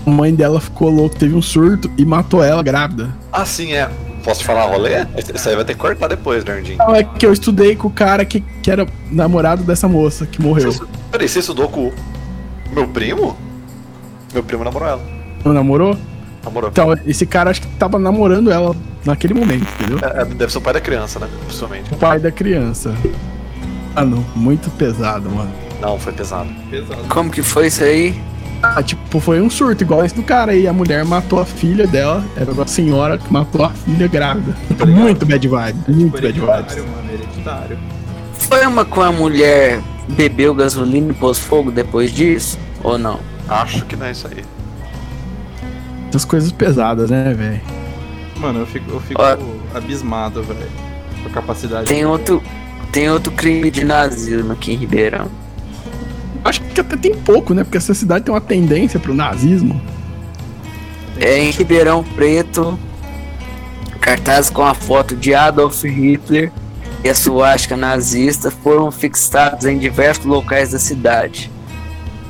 A 0.06 0.10
mãe 0.10 0.34
dela 0.34 0.60
ficou 0.60 0.88
louca, 0.90 1.16
teve 1.18 1.34
um 1.34 1.42
surto 1.42 1.90
e 1.98 2.04
matou 2.04 2.42
ela 2.42 2.62
grávida. 2.62 3.10
Ah, 3.32 3.44
sim, 3.44 3.72
é. 3.72 3.90
Posso 4.24 4.40
te 4.40 4.46
falar 4.46 4.64
rolê? 4.66 5.06
Isso 5.34 5.48
aí 5.48 5.54
vai 5.56 5.64
ter 5.64 5.74
que 5.74 5.80
cortar 5.80 6.08
depois, 6.08 6.44
Nerdinho. 6.44 6.78
Não, 6.78 6.94
é 6.94 7.02
que 7.02 7.24
eu 7.26 7.32
estudei 7.32 7.76
com 7.76 7.88
o 7.88 7.90
cara 7.90 8.24
que, 8.24 8.40
que 8.62 8.70
era 8.70 8.86
namorado 9.10 9.62
dessa 9.64 9.88
moça 9.88 10.26
que 10.26 10.40
morreu. 10.40 10.72
Você- 10.72 10.84
Peraí, 11.10 11.28
você 11.28 11.38
estudou 11.40 11.68
com 11.68 11.88
o 11.88 11.94
meu 12.74 12.86
primo? 12.88 13.36
Meu 14.32 14.42
primo 14.42 14.64
namorou 14.64 14.88
ela. 14.88 15.02
Não 15.44 15.52
namorou? 15.52 15.96
Namorou. 16.44 16.70
Então, 16.70 16.94
esse 17.06 17.24
cara 17.26 17.50
acho 17.50 17.60
que 17.62 17.66
tava 17.76 17.98
namorando 17.98 18.50
ela 18.50 18.74
naquele 19.04 19.34
momento, 19.34 19.66
entendeu? 19.78 19.98
É, 20.02 20.22
é, 20.22 20.24
deve 20.24 20.52
ser 20.52 20.58
o 20.58 20.60
pai 20.60 20.74
da 20.74 20.80
criança, 20.80 21.18
né? 21.18 21.28
Possivelmente. 21.46 21.92
O 21.92 21.96
pai 21.96 22.18
da 22.18 22.30
criança. 22.30 22.94
Mano, 23.94 24.24
muito 24.34 24.70
pesado, 24.70 25.30
mano. 25.30 25.50
Não, 25.80 25.98
foi 25.98 26.12
pesado. 26.12 26.48
Pesado. 26.70 27.02
Como 27.08 27.30
que 27.30 27.42
foi 27.42 27.68
isso 27.68 27.82
aí? 27.84 28.20
Ah, 28.62 28.82
tipo, 28.82 29.20
foi 29.20 29.40
um 29.40 29.48
surto 29.48 29.84
igual 29.84 30.04
esse 30.04 30.14
do 30.14 30.22
cara 30.22 30.52
aí. 30.52 30.66
A 30.66 30.72
mulher 30.72 31.04
matou 31.04 31.40
a 31.40 31.44
filha 31.44 31.86
dela. 31.86 32.24
Era 32.36 32.50
uma 32.50 32.66
senhora 32.66 33.16
que 33.16 33.32
matou 33.32 33.64
a 33.64 33.70
filha 33.70 34.08
grávida. 34.08 34.56
Muito 34.86 35.24
bad 35.24 35.46
vibe. 35.46 35.78
Muito 35.88 36.20
bad 36.20 36.40
vibes. 36.40 36.76
Hereditário, 36.76 36.88
mano, 36.88 37.12
hereditário. 37.12 37.78
Foi 38.34 38.66
uma 38.66 38.84
com 38.84 39.00
a 39.00 39.12
mulher 39.12 39.80
bebeu 40.08 40.54
gasolina 40.54 41.12
e 41.12 41.14
pôs 41.14 41.38
fogo 41.38 41.70
depois 41.70 42.10
disso? 42.12 42.58
Ou 42.82 42.98
não? 42.98 43.20
Acho 43.48 43.84
que 43.84 43.94
não 43.94 44.06
é 44.06 44.10
isso 44.10 44.26
aí. 44.26 44.44
Essas 46.08 46.24
coisas 46.24 46.50
pesadas, 46.50 47.10
né, 47.10 47.34
velho? 47.34 47.60
Mano, 48.38 48.60
eu 48.60 48.66
fico, 48.66 48.90
eu 48.90 49.00
fico 49.00 49.20
abismado, 49.74 50.42
velho. 50.42 50.70
Com 51.22 51.28
a 51.28 51.32
capacidade. 51.32 51.86
Tem 51.86 52.04
outro, 52.06 52.42
tem 52.92 53.10
outro 53.10 53.32
crime 53.32 53.70
de 53.70 53.84
nazismo 53.84 54.52
aqui 54.52 54.72
em 54.72 54.76
Ribeirão. 54.76 55.28
Acho 56.44 56.62
que 56.62 56.80
até 56.80 56.96
tem 56.96 57.14
pouco, 57.14 57.52
né? 57.52 57.64
Porque 57.64 57.76
essa 57.76 57.94
cidade 57.94 58.24
tem 58.24 58.32
uma 58.32 58.40
tendência 58.40 59.00
pro 59.00 59.12
nazismo. 59.12 59.80
É 61.20 61.38
em 61.38 61.50
Ribeirão 61.50 62.04
Preto, 62.04 62.78
cartazes 64.00 64.50
com 64.50 64.64
a 64.64 64.72
foto 64.72 65.16
de 65.16 65.34
Adolf 65.34 65.82
Hitler 65.82 66.52
e 67.04 67.08
a 67.08 67.14
suástica 67.14 67.76
nazista 67.76 68.50
foram 68.50 68.90
fixados 68.90 69.66
em 69.66 69.78
diversos 69.78 70.24
locais 70.24 70.70
da 70.70 70.78
cidade, 70.78 71.50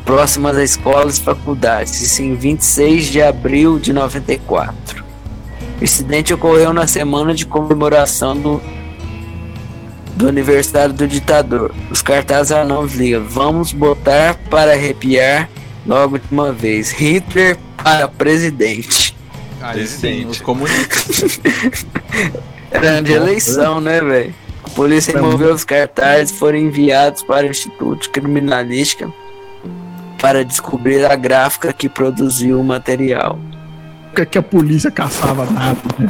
próximas 0.05 0.57
a 0.57 0.65
escolas 0.65 1.19
e 1.19 1.23
faculdades, 1.23 2.01
isso 2.01 2.23
em 2.23 2.35
26 2.35 3.07
de 3.07 3.23
abril 3.23 3.79
de 3.79 3.93
94. 3.93 5.08
O 5.81 5.85
incidente 5.85 6.35
ocorreu 6.35 6.73
na 6.73 6.87
semana 6.87 7.35
de 7.35 7.47
comemoração 7.47 8.37
do 8.37 8.61
do 10.19 10.29
aniversário 10.29 10.93
do 10.93 11.07
ditador. 11.07 11.73
Os 11.91 12.03
cartazes 12.03 12.51
não 12.67 12.85
ligam. 12.85 13.25
Vamos 13.25 13.73
botar 13.73 14.35
para 14.51 14.73
arrepiar 14.73 15.49
logo 15.87 16.19
de 16.19 16.25
uma 16.31 16.53
vez. 16.53 16.91
Hitler 16.91 17.57
para 17.77 18.09
presidente. 18.09 19.15
Sim, 19.15 19.73
Presidente. 19.73 20.27
os 20.27 20.41
comunistas. 20.41 21.41
Era 22.71 23.01
de 23.01 23.13
eleição, 23.13 23.81
né, 23.81 24.01
velho? 24.01 24.35
A 24.65 24.71
polícia 24.71 25.15
removeu 25.15 25.55
os 25.55 25.65
cartazes 25.65 26.31
e 26.31 26.35
foram 26.35 26.59
enviados 26.59 27.23
para 27.23 27.47
o 27.47 27.51
Instituto 27.51 28.03
de 28.03 28.09
Criminalística 28.11 29.11
para 30.21 30.45
descobrir 30.45 31.05
a 31.05 31.15
gráfica 31.15 31.73
que 31.73 31.89
produziu 31.89 32.61
o 32.61 32.65
material. 32.65 33.39
Que, 34.19 34.27
que 34.27 34.39
a 34.39 34.43
polícia 34.43 34.91
caçava 34.91 35.45
nada. 35.47 35.79
né? 35.97 36.09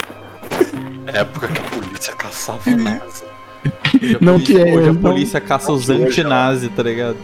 Época 1.09 1.47
que 1.49 1.59
a 1.61 1.65
polícia 1.65 2.15
caçava 2.15 2.71
NASA. 2.71 3.25
Hoje 4.03 4.17
a 4.17 4.19
Não 4.25 4.33
polícia- 4.35 4.55
que 4.65 4.71
é, 4.71 4.75
Hoje 4.75 4.89
a 4.89 4.93
não- 4.95 5.01
polícia 5.03 5.41
caça 5.43 5.73
os 5.73 5.91
anti-nazi, 5.91 6.71
tá 6.71 6.83
ligado? 6.85 7.19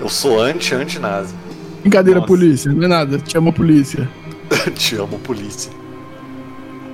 Eu 0.00 0.08
sou 0.08 0.40
anti-anti-nazi. 0.42 1.32
Brincadeira, 1.82 2.18
Nossa. 2.18 2.26
polícia, 2.26 2.72
não 2.72 2.82
é 2.82 2.88
nada. 2.88 3.18
Te 3.18 3.38
amo, 3.38 3.52
polícia. 3.52 4.08
Te 4.74 4.96
amo, 4.96 5.18
polícia. 5.20 5.70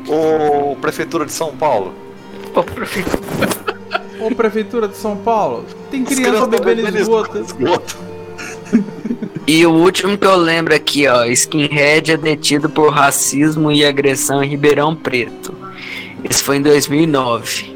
Ô, 0.06 0.76
Prefeitura 0.76 1.24
de 1.24 1.32
São 1.32 1.56
Paulo. 1.56 1.94
Pô, 2.52 2.62
prefeito, 2.62 3.18
Ô, 4.20 4.34
Prefeitura 4.34 4.88
de 4.88 4.96
São 4.96 5.16
Paulo, 5.16 5.64
tem 5.90 6.04
criança 6.04 6.46
bebendo 6.46 6.98
esgoto. 6.98 7.38
esgoto. 7.38 8.07
E 9.50 9.64
o 9.64 9.72
último 9.72 10.18
que 10.18 10.26
eu 10.26 10.36
lembro 10.36 10.74
aqui, 10.74 11.06
ó, 11.08 11.24
Skinhead 11.24 12.12
é 12.12 12.16
detido 12.18 12.68
por 12.68 12.90
racismo 12.92 13.72
e 13.72 13.82
agressão 13.82 14.44
em 14.44 14.48
Ribeirão 14.48 14.94
Preto. 14.94 15.54
Esse 16.22 16.42
foi 16.42 16.58
em 16.58 16.62
2009. 16.62 17.74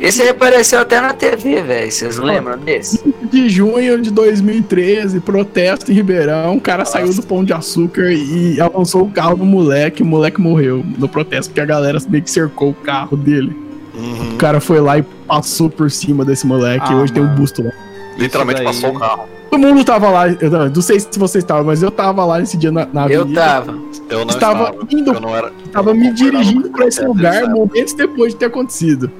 Esse 0.00 0.22
aí 0.22 0.30
apareceu 0.30 0.78
até 0.80 0.98
na 0.98 1.12
TV, 1.12 1.60
velho. 1.62 1.92
Vocês 1.92 2.16
lembram 2.16 2.56
desse? 2.56 2.98
De 3.30 3.50
junho 3.50 4.00
de 4.00 4.10
2013, 4.10 5.20
protesto 5.20 5.92
em 5.92 5.94
Ribeirão. 5.94 6.56
O 6.56 6.60
cara 6.62 6.86
saiu 6.86 7.12
do 7.12 7.22
pão 7.22 7.44
de 7.44 7.52
açúcar 7.52 8.10
e 8.10 8.58
avançou 8.58 9.02
o 9.02 9.10
carro 9.10 9.36
do 9.36 9.44
moleque. 9.44 10.02
O 10.02 10.06
moleque 10.06 10.40
morreu 10.40 10.82
no 10.96 11.06
protesto, 11.06 11.50
porque 11.50 11.60
a 11.60 11.66
galera 11.66 11.98
meio 12.08 12.24
que 12.24 12.30
cercou 12.30 12.70
o 12.70 12.74
carro 12.74 13.18
dele. 13.18 13.54
Uhum. 13.94 14.32
O 14.32 14.36
cara 14.38 14.58
foi 14.60 14.80
lá 14.80 14.96
e 14.96 15.02
passou 15.26 15.68
por 15.68 15.90
cima 15.90 16.24
desse 16.24 16.46
moleque. 16.46 16.86
Ah, 16.88 16.92
e 16.92 16.94
hoje 16.94 17.12
tem 17.12 17.22
um 17.22 17.26
mano. 17.26 17.38
busto 17.38 17.62
lá. 17.62 17.70
Literalmente 18.16 18.56
daí- 18.62 18.66
passou 18.66 18.96
o 18.96 18.98
carro. 18.98 19.39
Todo 19.50 19.60
mundo 19.60 19.84
tava 19.84 20.08
lá. 20.10 20.28
Eu 20.28 20.50
não, 20.70 20.82
sei 20.82 21.00
se 21.00 21.18
você 21.18 21.38
estava, 21.38 21.64
mas 21.64 21.82
eu 21.82 21.90
tava 21.90 22.24
lá 22.24 22.38
nesse 22.38 22.56
dia 22.56 22.70
na, 22.70 22.86
na 22.92 23.06
Eu 23.08 23.22
avenida. 23.22 23.40
tava. 23.40 23.78
Eu 24.08 24.18
não 24.20 24.28
Estava 24.28 24.62
estava. 24.70 24.86
indo- 24.90 25.12
Eu 25.12 25.20
não 25.20 25.36
era. 25.36 25.52
Tava 25.72 25.90
eu 25.90 25.94
me 25.94 26.12
dirigindo 26.12 26.70
pra 26.70 26.86
esse 26.86 27.04
lugar 27.04 27.48
momentos 27.48 27.92
depois 27.92 28.32
de 28.32 28.38
ter 28.38 28.46
acontecido. 28.46 29.10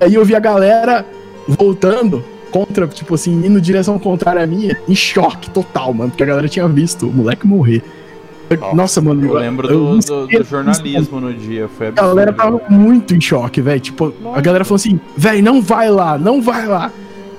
Aí 0.00 0.14
eu 0.14 0.24
vi 0.24 0.34
a 0.34 0.40
galera 0.40 1.06
voltando 1.46 2.24
contra, 2.50 2.86
tipo 2.86 3.14
assim, 3.14 3.32
indo 3.32 3.58
em 3.58 3.60
direção 3.60 3.98
contrária 3.98 4.42
à 4.42 4.46
minha, 4.46 4.76
em 4.88 4.94
choque 4.94 5.50
total, 5.50 5.92
mano, 5.92 6.10
porque 6.10 6.22
a 6.22 6.26
galera 6.26 6.48
tinha 6.48 6.66
visto 6.68 7.06
o 7.06 7.12
moleque 7.12 7.46
morrer. 7.46 7.82
Nossa, 8.58 8.74
Nossa, 8.74 9.00
mano, 9.02 9.26
Eu 9.26 9.34
lembro 9.34 9.68
eu 9.70 9.78
do, 9.78 9.98
do- 9.98 10.26
do 10.26 10.44
jornalismo 10.44 11.20
no 11.20 11.34
dia, 11.34 11.68
foi 11.68 11.86
A 11.86 11.90
absurdo. 11.90 12.08
galera 12.08 12.32
tava 12.32 12.60
muito 12.70 13.14
em 13.14 13.20
choque, 13.20 13.60
velho. 13.60 13.78
Tipo, 13.80 14.06
a 14.06 14.08
Lógico. 14.22 14.42
galera 14.42 14.64
falou 14.64 14.76
assim, 14.76 14.98
velho, 15.16 15.42
não 15.42 15.60
vai 15.60 15.90
lá, 15.90 16.16
não 16.16 16.40
vai 16.40 16.66
lá. 16.66 16.90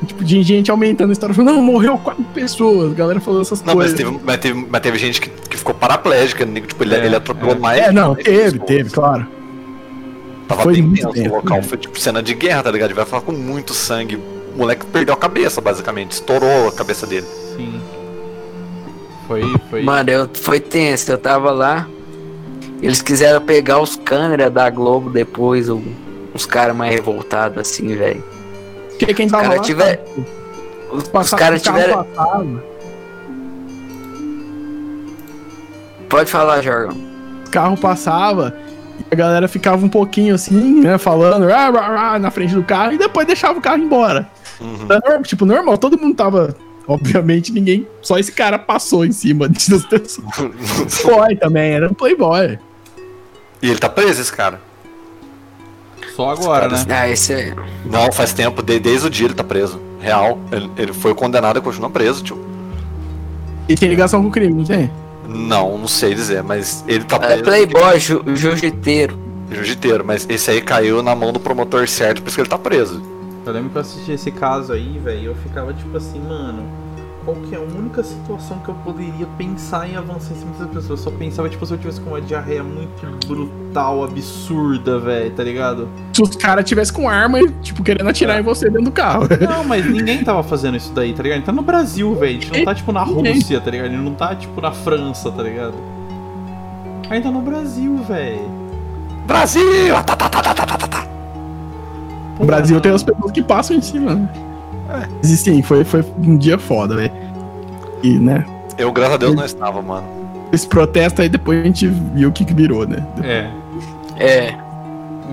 E, 0.02 0.06
Tipo, 0.06 0.24
de 0.24 0.42
gente 0.44 0.72
aumentando 0.72 1.10
a 1.10 1.14
história, 1.14 1.36
falando, 1.36 1.56
não, 1.56 1.62
morreu 1.64 1.98
quatro 1.98 2.24
pessoas. 2.34 2.92
A 2.92 2.96
galera 2.96 3.20
falou 3.20 3.42
essas 3.42 3.62
Não, 3.62 3.76
mas 3.76 3.92
coisas. 3.92 3.98
teve, 3.98 4.20
mas, 4.24 4.38
teve, 4.38 4.68
mas 4.70 4.82
teve 4.82 4.98
gente 4.98 5.20
que, 5.22 5.30
que 5.30 5.58
ficou 5.58 5.74
paraplégica. 5.74 6.46
né? 6.46 6.62
Tipo, 6.62 6.84
ele, 6.84 6.96
É, 6.96 7.06
ele 7.06 7.16
atropelou 7.16 7.56
é. 7.56 7.60
mais. 7.60 7.82
É, 7.82 7.92
não, 7.92 8.14
mais 8.14 8.24
teve, 8.24 8.52
pessoas. 8.60 8.68
teve, 8.68 8.90
claro. 8.92 9.28
Tava 10.48 10.64
Foi 10.64 10.74
bem 10.74 10.84
muito 10.84 11.10
tenso 11.12 11.30
o 11.30 11.36
local. 11.36 11.58
né? 11.58 11.64
Foi 11.64 11.78
tipo 11.78 12.00
cena 12.00 12.24
de 12.24 12.34
guerra, 12.34 12.64
tá 12.64 12.72
ligado? 12.72 12.88
Ele 12.90 12.96
vai 12.96 13.06
falar 13.06 13.22
com 13.22 13.32
muito 13.34 13.74
sangue. 13.74 14.16
O 14.56 14.58
moleque 14.58 14.86
perdeu 14.88 15.14
a 15.14 15.18
cabeça, 15.18 15.62
basicamente. 15.62 16.12
Estourou 16.14 16.70
a 16.70 16.72
cabeça 16.72 17.06
dele. 17.06 17.26
Sim. 17.56 17.80
Foi, 19.28 19.44
foi. 19.70 19.84
Mano, 19.84 20.10
eu, 20.10 20.30
foi 20.34 20.60
tenso. 20.60 21.12
Eu 21.12 21.18
tava 21.18 21.52
lá. 21.52 21.88
Eles 22.82 23.02
quiseram 23.02 23.42
pegar 23.42 23.80
os 23.80 23.96
câmeras 23.98 24.52
da 24.52 24.70
Globo 24.70 25.10
depois, 25.10 25.68
os 26.34 26.46
caras 26.46 26.76
mais 26.76 26.96
revoltados 26.96 27.58
assim, 27.58 27.96
velho. 27.96 28.24
Porque 29.00 29.14
quem 29.14 29.28
tava 29.30 29.44
cara 29.44 29.56
lá, 29.56 29.62
tiver- 29.62 29.98
tava- 29.98 30.28
Os, 30.92 31.04
os 31.26 31.34
caras 31.34 31.62
tiveram. 31.62 32.04
passava, 32.04 32.64
Pode 36.10 36.30
falar, 36.32 36.62
Jorgão. 36.62 36.98
o 37.46 37.50
carro 37.52 37.78
passava 37.78 38.56
e 39.00 39.06
a 39.12 39.16
galera 39.16 39.48
ficava 39.48 39.86
um 39.86 39.90
pouquinho 39.90 40.34
assim, 40.36 40.82
né, 40.82 40.98
falando 40.98 41.50
"Ah, 41.52 41.68
ah, 41.70 42.14
ah", 42.16 42.20
na 42.20 42.32
frente 42.32 42.54
do 42.56 42.64
carro 42.64 42.94
e 42.94 42.98
depois 42.98 43.28
deixava 43.28 43.60
o 43.60 43.62
carro 43.62 43.78
embora. 43.78 44.28
Uhum. 44.60 44.86
Era 44.90 45.00
normal, 45.06 45.24
Tipo, 45.24 45.46
normal, 45.46 45.78
todo 45.78 45.98
mundo 46.00 46.16
tava. 46.16 46.56
Obviamente, 46.88 47.52
ninguém. 47.54 47.88
Só 48.02 48.18
esse 48.18 48.32
cara 48.32 48.58
passou 48.58 49.06
em 49.06 49.12
cima 49.12 49.48
das 49.50 49.86
pessoas. 49.86 50.26
Foi 50.90 51.36
também, 51.36 51.74
era 51.74 51.88
um 51.88 51.94
playboy. 51.94 52.58
e 53.62 53.70
ele 53.70 53.78
tá 53.78 53.88
preso, 53.88 54.20
esse 54.22 54.34
cara. 54.34 54.60
Só 56.20 56.32
agora, 56.32 56.68
né? 56.68 56.86
Ah, 56.90 57.08
esse 57.08 57.32
é. 57.32 57.54
Não, 57.86 58.12
faz 58.12 58.34
tempo. 58.34 58.62
de- 58.62 58.78
desde 58.78 59.08
o 59.08 59.10
dia 59.10 59.26
ele 59.28 59.34
tá 59.34 59.44
preso. 59.44 59.80
Real. 60.02 60.38
Ele, 60.52 60.70
ele 60.76 60.92
foi 60.92 61.16
condenado 61.16 61.60
e 61.60 61.62
continua 61.62 61.90
preso, 61.90 62.22
tio. 62.22 62.38
E 63.70 63.76
tem 63.76 63.88
ligação 63.88 64.22
com 64.22 64.28
o 64.28 64.32
crime, 64.32 64.54
não 64.54 64.66
tem? 64.66 64.92
Não, 65.26 65.78
não 65.78 65.88
sei 65.88 66.14
dizer, 66.14 66.44
mas 66.44 66.84
ele 66.90 67.06
tá 67.06 67.16
é 67.18 67.20
preso. 67.20 67.44
playboy, 67.44 68.00
ju, 68.00 68.22
jiu-jiteiro. 68.36 69.18
Jiu-jiteiro, 69.50 70.04
mas 70.04 70.26
esse 70.30 70.52
aí 70.52 70.60
caiu 70.62 71.02
na 71.02 71.16
mão 71.16 71.32
do 71.32 71.40
promotor 71.40 71.88
certo, 71.88 72.22
por 72.22 72.28
isso 72.28 72.36
que 72.36 72.42
ele 72.42 72.50
tá 72.50 72.58
preso. 72.58 73.02
Eu 73.46 73.54
lembro 73.54 73.70
que 73.70 73.78
eu 73.78 73.82
assisti 73.82 74.12
esse 74.12 74.30
caso 74.30 74.74
aí, 74.74 75.00
velho, 75.02 75.20
e 75.22 75.26
eu 75.26 75.36
ficava 75.36 75.74
tipo 75.74 75.96
assim, 75.96 76.20
mano, 76.20 76.64
qual 77.30 77.36
que 77.36 77.54
é 77.54 77.58
a 77.58 77.62
única 77.62 78.02
situação 78.02 78.58
que 78.60 78.70
eu 78.70 78.76
poderia 78.76 79.28
pensar 79.38 79.88
em 79.88 79.96
avançar 79.96 80.34
em 80.34 80.40
cima 80.40 80.52
dessas 80.54 80.68
pessoas? 80.68 80.90
Eu 80.90 80.98
só 80.98 81.12
pensava, 81.12 81.48
tipo, 81.48 81.64
se 81.64 81.74
eu 81.74 81.78
tivesse 81.78 82.02
com 82.02 82.10
uma 82.10 82.22
diarreia 82.22 82.64
muito 82.64 83.28
brutal, 83.28 84.04
absurda, 84.04 84.98
velho, 85.00 85.32
tá 85.32 85.44
ligado? 85.44 85.88
Se 86.14 86.24
os 86.24 86.36
caras 86.36 86.66
tivessem 86.66 86.96
com 86.96 87.08
arma 87.08 87.40
e, 87.40 87.52
tipo, 87.62 87.84
querendo 87.84 88.10
atirar 88.10 88.40
em 88.40 88.44
você 88.44 88.66
dentro 88.66 88.86
do 88.86 88.92
carro. 88.92 89.28
Não, 89.40 89.64
mas 89.64 89.86
ninguém 89.86 90.24
tava 90.24 90.42
fazendo 90.42 90.78
isso 90.78 90.92
daí, 90.92 91.14
tá 91.14 91.22
ligado? 91.22 91.36
A 91.36 91.40
gente 91.40 91.46
tá 91.46 91.52
no 91.52 91.62
Brasil, 91.62 92.16
velho. 92.16 92.38
A 92.38 92.42
gente 92.42 92.52
não 92.52 92.66
tá, 92.66 92.76
tipo, 92.76 92.92
na. 92.92 93.04
Rússia, 93.04 93.62
tá 93.62 93.72
ligado? 93.72 93.88
A 93.88 93.90
gente 93.90 94.04
não 94.04 94.14
tá, 94.14 94.36
tipo, 94.36 94.60
na 94.60 94.72
França, 94.72 95.32
tá 95.32 95.44
ligado? 95.44 95.76
A 97.10 97.14
gente 97.14 97.24
tá 97.24 97.32
no 97.32 97.42
Brasil, 97.42 97.98
velho. 98.08 98.50
Brasil! 99.28 99.94
Tá, 100.06 100.16
tá, 100.16 100.30
tá, 100.30 100.42
tá, 100.42 100.54
tá, 100.54 100.66
tá, 100.66 100.88
tá. 100.88 101.08
No 102.40 102.46
Brasil 102.46 102.82
tem 102.82 102.92
as 102.92 103.04
pessoas 103.04 103.32
que 103.32 103.44
passam 103.44 103.78
em 103.78 103.82
cima, 103.82 104.16
né? 104.16 104.49
Mas 104.90 105.28
sim, 105.40 105.62
foi, 105.62 105.84
foi 105.84 106.04
um 106.26 106.38
dia 106.38 106.58
foda, 106.58 106.96
velho. 106.96 107.12
E, 108.04 108.18
né? 108.18 108.46
Eu, 108.78 108.92
graças 108.92 109.16
a 109.16 109.18
Deus, 109.18 109.36
não 109.36 109.46
estava, 109.46 109.82
mano. 109.82 110.08
Esse 110.52 110.68
protesto 110.68 111.22
aí 111.22 111.30
depois 111.30 111.60
a 111.60 111.64
gente 111.64 111.88
viu 111.88 112.30
o 112.30 112.32
que, 112.32 112.44
que 112.44 112.54
virou, 112.54 112.88
né? 112.88 113.06
É, 113.24 113.50
É. 114.18 114.56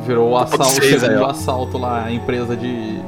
virou 0.05 0.31
o 0.31 0.37
assalto, 0.37 0.83
aí, 0.83 0.99
segundo 1.01 1.25
assalto 1.25 1.79
lá, 1.79 2.05
a 2.05 2.13
empresa 2.13 2.57
de. 2.57 3.01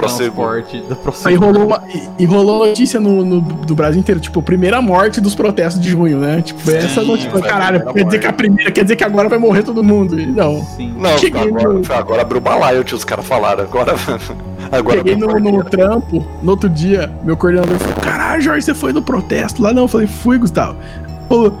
Transporte 0.00 0.82
da 0.88 0.96
Aí 1.24 1.34
rolou 1.34 1.66
uma, 1.66 1.82
e, 1.92 2.22
e 2.22 2.24
rolou 2.24 2.66
notícia 2.66 2.98
no, 3.00 3.24
no- 3.24 3.40
do 3.40 3.74
Brasil 3.74 4.00
inteiro, 4.00 4.20
tipo, 4.20 4.42
primeira 4.42 4.80
morte 4.80 5.20
dos 5.20 5.34
protestos 5.34 5.80
de 5.80 5.90
junho, 5.90 6.18
né? 6.18 6.40
Tipo, 6.42 6.60
foi 6.60 6.76
essa 6.76 7.00
Sim, 7.00 7.06
notícia. 7.06 7.30
foi 7.30 7.40
a 7.40 7.44
Caralho, 7.44 7.92
quer 7.92 8.04
dizer 8.04 8.18
que 8.18 8.26
a 8.26 8.32
primeira, 8.32 8.70
quer 8.70 8.82
dizer 8.82 8.96
que 8.96 9.04
agora 9.04 9.28
vai 9.28 9.38
morrer 9.38 9.62
todo 9.62 9.82
mundo. 9.82 10.18
E 10.20 10.26
não. 10.26 10.62
Sim. 10.76 10.94
Não, 10.96 11.18
Cheguei 11.18 11.42
agora, 11.42 11.68
no- 11.72 11.94
agora 11.94 12.22
abriu 12.22 12.38
o 12.38 12.40
balaio, 12.40 12.84
tio, 12.84 12.96
os 12.96 13.04
caras 13.04 13.24
falaram. 13.26 13.64
Agora. 13.64 13.94
agora 14.70 14.98
Cheguei 14.98 15.16
no, 15.16 15.38
no 15.38 15.64
trampo, 15.64 16.24
no 16.42 16.50
outro 16.52 16.68
dia, 16.68 17.10
meu 17.24 17.36
coordenador 17.36 17.76
falou: 17.78 17.94
Caralho, 17.96 18.42
Jorge, 18.42 18.62
você 18.66 18.74
foi 18.74 18.92
no 18.92 19.02
protesto 19.02 19.62
lá? 19.62 19.72
Não, 19.72 19.82
eu 19.82 19.88
falei: 19.88 20.06
Fui, 20.06 20.38
Gustavo. 20.38 20.76
Falou: 21.28 21.56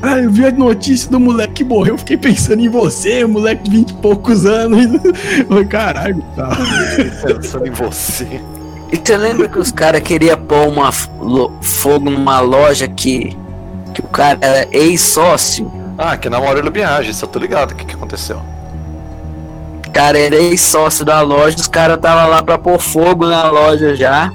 Ah, 0.00 0.18
eu 0.18 0.30
vi 0.30 0.46
a 0.46 0.52
notícia 0.52 1.10
do 1.10 1.18
moleque 1.18 1.54
que 1.54 1.64
morreu, 1.64 1.94
eu 1.94 1.98
fiquei 1.98 2.16
pensando 2.16 2.60
em 2.60 2.68
você, 2.68 3.26
moleque 3.26 3.64
de 3.64 3.70
20 3.70 3.90
e 3.90 3.94
poucos 3.94 4.46
anos. 4.46 4.86
Caralho, 5.68 6.16
Gustavo. 6.16 6.56
Pensando 7.26 7.66
em 7.66 7.70
você. 7.70 8.40
E 8.92 8.96
você 8.96 9.16
lembra 9.16 9.48
que 9.48 9.58
os 9.58 9.72
caras 9.72 10.00
queriam 10.00 10.38
pôr 10.38 10.68
uma 10.68 10.92
fogo 10.92 12.08
numa 12.08 12.40
loja 12.40 12.86
que, 12.86 13.36
que 13.92 14.00
o 14.00 14.04
cara 14.04 14.38
era 14.40 14.68
ex-sócio? 14.70 15.70
Ah, 15.98 16.16
que 16.16 16.30
na 16.30 16.38
Maurílio 16.40 16.70
Biagem, 16.70 17.10
isso 17.10 17.24
eu 17.24 17.28
tô 17.28 17.40
ligado 17.40 17.72
o 17.72 17.74
que, 17.74 17.84
que 17.84 17.94
aconteceu. 17.94 18.40
O 19.84 19.90
cara 19.90 20.16
era 20.16 20.36
ex-sócio 20.36 21.04
da 21.04 21.20
loja, 21.20 21.56
os 21.56 21.66
caras 21.66 21.96
estavam 21.96 22.30
lá 22.30 22.40
pra 22.40 22.56
pôr 22.56 22.78
fogo 22.78 23.26
na 23.26 23.50
loja 23.50 23.96
já. 23.96 24.30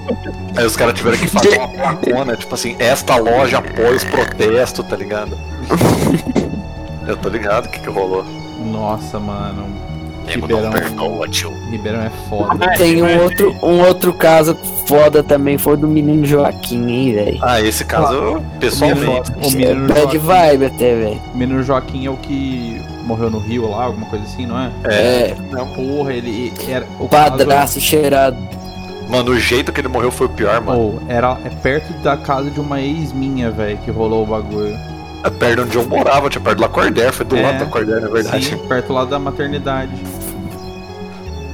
Aí 0.57 0.65
os 0.65 0.75
caras 0.75 0.93
tiveram 0.93 1.17
que 1.17 1.27
fazer 1.27 1.57
uma 1.57 1.69
placona, 1.95 2.35
tipo 2.35 2.53
assim, 2.53 2.75
esta 2.79 3.15
loja 3.15 3.59
após 3.59 4.03
protesto, 4.03 4.83
tá 4.83 4.97
ligado? 4.97 5.37
Eu 7.07 7.17
tô 7.17 7.29
ligado 7.29 7.65
o 7.65 7.69
que, 7.69 7.79
que 7.79 7.89
rolou. 7.89 8.23
Nossa, 8.71 9.19
mano. 9.19 9.67
Ribeirão. 10.25 10.63
não 10.63 10.71
perdoa, 10.71 11.27
tio. 11.27 11.51
Ribeirão 11.69 12.01
é 12.01 12.11
foda. 12.29 12.71
Tem 12.77 13.01
um 13.03 13.21
outro, 13.23 13.55
um 13.61 13.85
outro 13.85 14.13
caso 14.13 14.55
foda 14.87 15.21
também, 15.21 15.57
foi 15.57 15.75
do 15.75 15.87
menino 15.87 16.25
Joaquim, 16.25 16.89
hein, 16.89 17.13
velho. 17.13 17.39
Ah, 17.41 17.61
esse 17.61 17.83
caso, 17.83 18.37
O 18.37 18.41
pessoalmente. 18.59 19.01
menino, 19.03 19.47
o 19.47 19.51
menino 19.51 19.87
Bad 19.87 19.99
Joaquim, 19.99 20.17
vibe 20.19 20.65
até, 20.65 20.95
velho. 20.95 21.21
o 21.33 21.37
menino 21.37 21.63
Joaquim 21.63 22.05
é 22.05 22.09
o 22.09 22.17
que 22.17 22.81
morreu 23.05 23.29
no 23.29 23.39
rio 23.39 23.69
lá, 23.69 23.83
alguma 23.83 24.05
coisa 24.05 24.23
assim, 24.23 24.45
não 24.45 24.57
é? 24.57 24.71
É, 24.85 25.35
Porra, 25.75 26.13
ele 26.13 26.53
era. 26.69 26.87
O 26.99 27.07
padraço 27.07 27.81
cheirado. 27.81 28.37
Mano, 29.09 29.31
o 29.31 29.39
jeito 29.39 29.71
que 29.71 29.81
ele 29.81 29.89
morreu 29.89 30.09
foi 30.11 30.27
o 30.27 30.29
pior, 30.29 30.61
mano. 30.61 30.79
Ou, 30.79 31.01
era 31.07 31.37
é 31.43 31.49
perto 31.49 31.91
da 32.01 32.15
casa 32.15 32.49
de 32.49 32.59
uma 32.59 32.81
ex 32.81 33.11
minha, 33.11 33.51
velho, 33.51 33.77
que 33.79 33.91
rolou 33.91 34.23
o 34.23 34.25
bagulho. 34.25 34.75
É 35.23 35.29
perto 35.29 35.55
de 35.55 35.61
onde 35.61 35.77
eu 35.77 35.85
morava, 35.85 36.29
tinha 36.29 36.41
perto 36.41 36.57
do 36.57 36.61
Lacordaire, 36.63 37.13
foi 37.13 37.25
do 37.25 37.37
É, 37.37 37.41
lado 37.41 37.59
da 37.59 37.63
Lacordaire, 37.65 38.01
na 38.01 38.09
verdade. 38.09 38.45
Sim, 38.45 38.57
perto 38.67 38.93
lá 38.93 39.05
da 39.05 39.17
maternidade. 39.17 39.91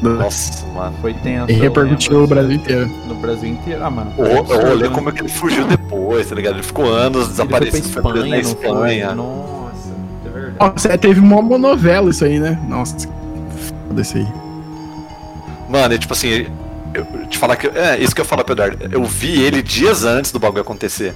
Nossa, 0.02 0.66
mano. 0.68 0.96
Foi 1.02 1.14
tenso. 1.14 1.52
E 1.52 1.56
eu 1.56 1.62
repercutiu 1.62 2.22
no 2.22 2.28
Brasil 2.28 2.54
inteiro. 2.54 2.90
No 3.08 3.16
Brasil 3.16 3.50
inteiro. 3.50 3.84
Ah, 3.84 3.90
mano. 3.90 4.12
O, 4.12 4.16
foi 4.16 4.34
o 4.34 4.40
absurdo, 4.40 4.68
rolê 4.68 4.88
né? 4.88 4.96
como 4.96 5.10
é 5.10 5.12
que 5.12 5.22
ele 5.22 5.30
fugiu 5.30 5.66
depois, 5.66 6.28
tá 6.28 6.36
ligado? 6.36 6.56
Ele 6.56 6.64
ficou 6.64 6.92
anos 6.92 7.28
Ele 7.28 7.36
foi 7.36 7.46
pra 7.48 7.60
desaparecido, 7.60 7.90
foi 7.90 8.02
Espanha, 8.02 8.44
foi? 8.44 8.54
Espanha. 8.54 9.16
Nossa, 9.16 9.90
é 10.26 10.30
verdade. 10.30 10.56
Nossa, 10.60 10.88
é, 10.88 10.98
teve 10.98 11.20
uma 11.20 11.42
monovela 11.42 12.10
isso 12.10 12.24
aí, 12.24 12.40
né? 12.40 12.58
Nossa, 12.68 12.96
foda 13.88 14.02
isso 14.02 14.18
aí. 14.18 14.28
Mano, 15.68 15.94
e 15.94 16.00
tipo 16.00 16.14
assim, 16.14 16.48
eu 16.94 17.06
te 17.28 17.38
falar 17.38 17.58
que. 17.58 17.68
É, 17.68 18.00
isso 18.00 18.16
que 18.16 18.22
eu 18.22 18.26
falo 18.26 18.44
pro 18.44 18.54
Eduardo. 18.54 18.78
Eu 18.92 19.04
vi 19.04 19.42
ele 19.42 19.62
dias 19.62 20.06
antes 20.06 20.32
do 20.32 20.40
bagulho 20.40 20.62
acontecer. 20.62 21.14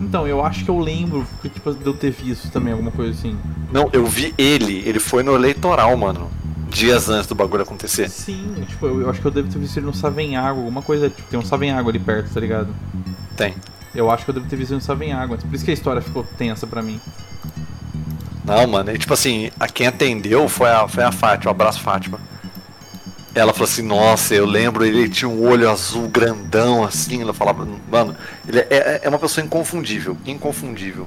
Então, 0.00 0.26
eu 0.26 0.44
acho 0.44 0.64
que 0.64 0.70
eu 0.70 0.78
lembro 0.78 1.26
que, 1.42 1.48
tipo, 1.48 1.72
de 1.74 1.84
eu 1.84 1.94
ter 1.94 2.10
visto 2.10 2.50
também 2.50 2.72
alguma 2.72 2.90
coisa 2.90 3.12
assim. 3.12 3.36
Não, 3.72 3.88
eu 3.92 4.06
vi 4.06 4.34
ele, 4.38 4.82
ele 4.86 4.98
foi 4.98 5.22
no 5.22 5.34
eleitoral, 5.34 5.96
mano. 5.96 6.30
Dias 6.70 7.08
antes 7.08 7.26
do 7.26 7.34
bagulho 7.34 7.62
acontecer. 7.62 8.08
Sim, 8.10 8.54
tipo, 8.66 8.86
eu, 8.86 9.00
eu 9.02 9.10
acho 9.10 9.20
que 9.20 9.26
eu 9.26 9.30
devo 9.30 9.50
ter 9.50 9.58
visto 9.58 9.76
ele 9.78 9.86
no 9.86 9.94
Savenhago, 9.94 10.60
alguma 10.60 10.82
coisa. 10.82 11.08
Tipo, 11.08 11.28
tem 11.28 11.38
um 11.38 11.44
Savenhago 11.44 11.88
ali 11.88 11.98
perto, 11.98 12.32
tá 12.32 12.40
ligado? 12.40 12.68
Tem. 13.36 13.54
Eu 13.94 14.10
acho 14.10 14.24
que 14.24 14.30
eu 14.30 14.34
devo 14.34 14.46
ter 14.46 14.56
visto 14.56 14.70
ele 14.70 14.76
no 14.76 14.84
Savenhago. 14.84 15.36
Por 15.36 15.54
isso 15.54 15.64
que 15.64 15.70
a 15.70 15.74
história 15.74 16.02
ficou 16.02 16.24
tensa 16.36 16.66
pra 16.66 16.82
mim. 16.82 17.00
Não, 18.44 18.66
mano, 18.66 18.90
e 18.94 18.98
tipo 18.98 19.12
assim, 19.12 19.50
a 19.60 19.66
quem 19.66 19.86
atendeu 19.86 20.48
foi 20.48 20.70
a, 20.70 20.88
foi 20.88 21.04
a 21.04 21.12
Fátima, 21.12 21.50
um 21.50 21.54
abraço 21.54 21.80
Fátima. 21.80 22.18
Ela 23.38 23.52
falou 23.52 23.68
assim, 23.68 23.82
nossa, 23.82 24.34
eu 24.34 24.44
lembro, 24.44 24.84
ele 24.84 25.08
tinha 25.08 25.28
um 25.28 25.46
olho 25.46 25.70
azul 25.70 26.08
grandão, 26.08 26.82
assim, 26.84 27.22
ela 27.22 27.32
falava, 27.32 27.66
mano, 27.90 28.16
ele 28.48 28.58
é, 28.60 29.00
é 29.04 29.08
uma 29.08 29.18
pessoa 29.18 29.44
inconfundível, 29.44 30.16
inconfundível. 30.26 31.06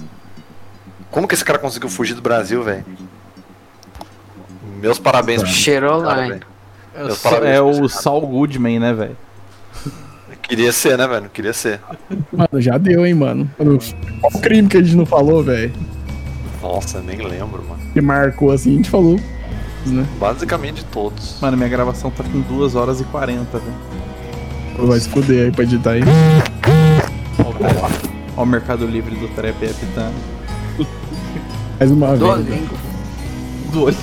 Como 1.09 1.27
que 1.27 1.33
esse 1.35 1.43
cara 1.43 1.59
conseguiu 1.59 1.89
fugir 1.89 2.13
do 2.13 2.21
Brasil, 2.21 2.63
velho? 2.63 2.85
Meus 4.79 4.97
parabéns 4.97 5.43
Cheirou 5.47 6.01
lá, 6.01 6.25
hein? 6.25 6.39
É, 6.95 7.03
o- 7.03 7.15
parabéns 7.17 7.79
é. 7.79 7.87
Saul 7.89 8.25
Goodman, 8.25 8.79
né, 8.79 8.93
velho? 8.93 9.17
Queria 10.41 10.71
ser, 10.71 10.97
né, 10.97 11.07
velho? 11.07 11.29
Queria 11.29 11.53
ser. 11.53 11.79
Mano, 12.31 12.59
já 12.61 12.77
deu, 12.77 13.05
hein, 13.05 13.13
mano. 13.13 13.49
Qual 13.57 14.31
o 14.33 14.39
crime 14.41 14.67
que 14.67 14.77
a 14.77 14.81
gente 14.83 14.95
não 14.95 15.05
falou, 15.05 15.43
velho? 15.43 15.71
Nossa, 16.61 17.01
nem 17.01 17.17
lembro, 17.17 17.63
mano. 17.63 17.81
Que 17.93 18.01
marcou 18.01 18.51
assim, 18.51 18.73
a 18.73 18.75
gente 18.77 18.89
falou. 18.89 19.19
Né? 19.85 20.05
Basicamente 20.19 20.83
todos. 20.85 21.37
Mano, 21.41 21.57
minha 21.57 21.69
gravação 21.69 22.11
tá 22.11 22.23
com 22.23 22.39
2 22.41 22.75
horas 22.75 23.01
e 23.01 23.03
40, 23.05 23.57
velho. 23.59 24.87
Vai 24.87 24.99
se 24.99 25.09
fuder 25.09 25.45
aí 25.45 25.51
pra 25.51 25.63
editar 25.63 25.91
aí. 25.91 26.01
Ó 27.43 27.49
o 27.49 27.53
cara- 27.53 27.89
Ó 28.37 28.43
o 28.43 28.45
Mercado 28.45 28.85
Livre 28.87 29.15
do 29.15 29.27
Trap 29.29 29.55
apitando. 29.65 30.13
Mais 31.79 31.91
uma 31.91 32.15
Do 32.15 32.33
vez. 32.33 32.47
né? 32.47 32.55
Olingo. 32.55 32.75
Do 33.71 33.83
olho. 33.85 33.95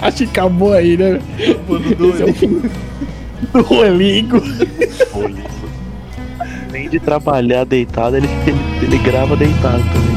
Acho 0.00 0.16
que 0.18 0.24
acabou 0.24 0.72
aí, 0.72 0.96
né? 0.96 1.20
Esse 1.38 2.22
é 2.22 2.26
o 2.26 2.34
fim 2.34 2.62
do 3.52 3.62
Rolingo. 3.62 4.40
Nem 6.70 6.88
de 6.88 6.98
trabalhar 7.00 7.64
deitado, 7.64 8.16
ele, 8.16 8.28
ele, 8.46 8.58
ele 8.82 8.98
grava 8.98 9.36
deitado 9.36 9.82
também. 9.92 10.13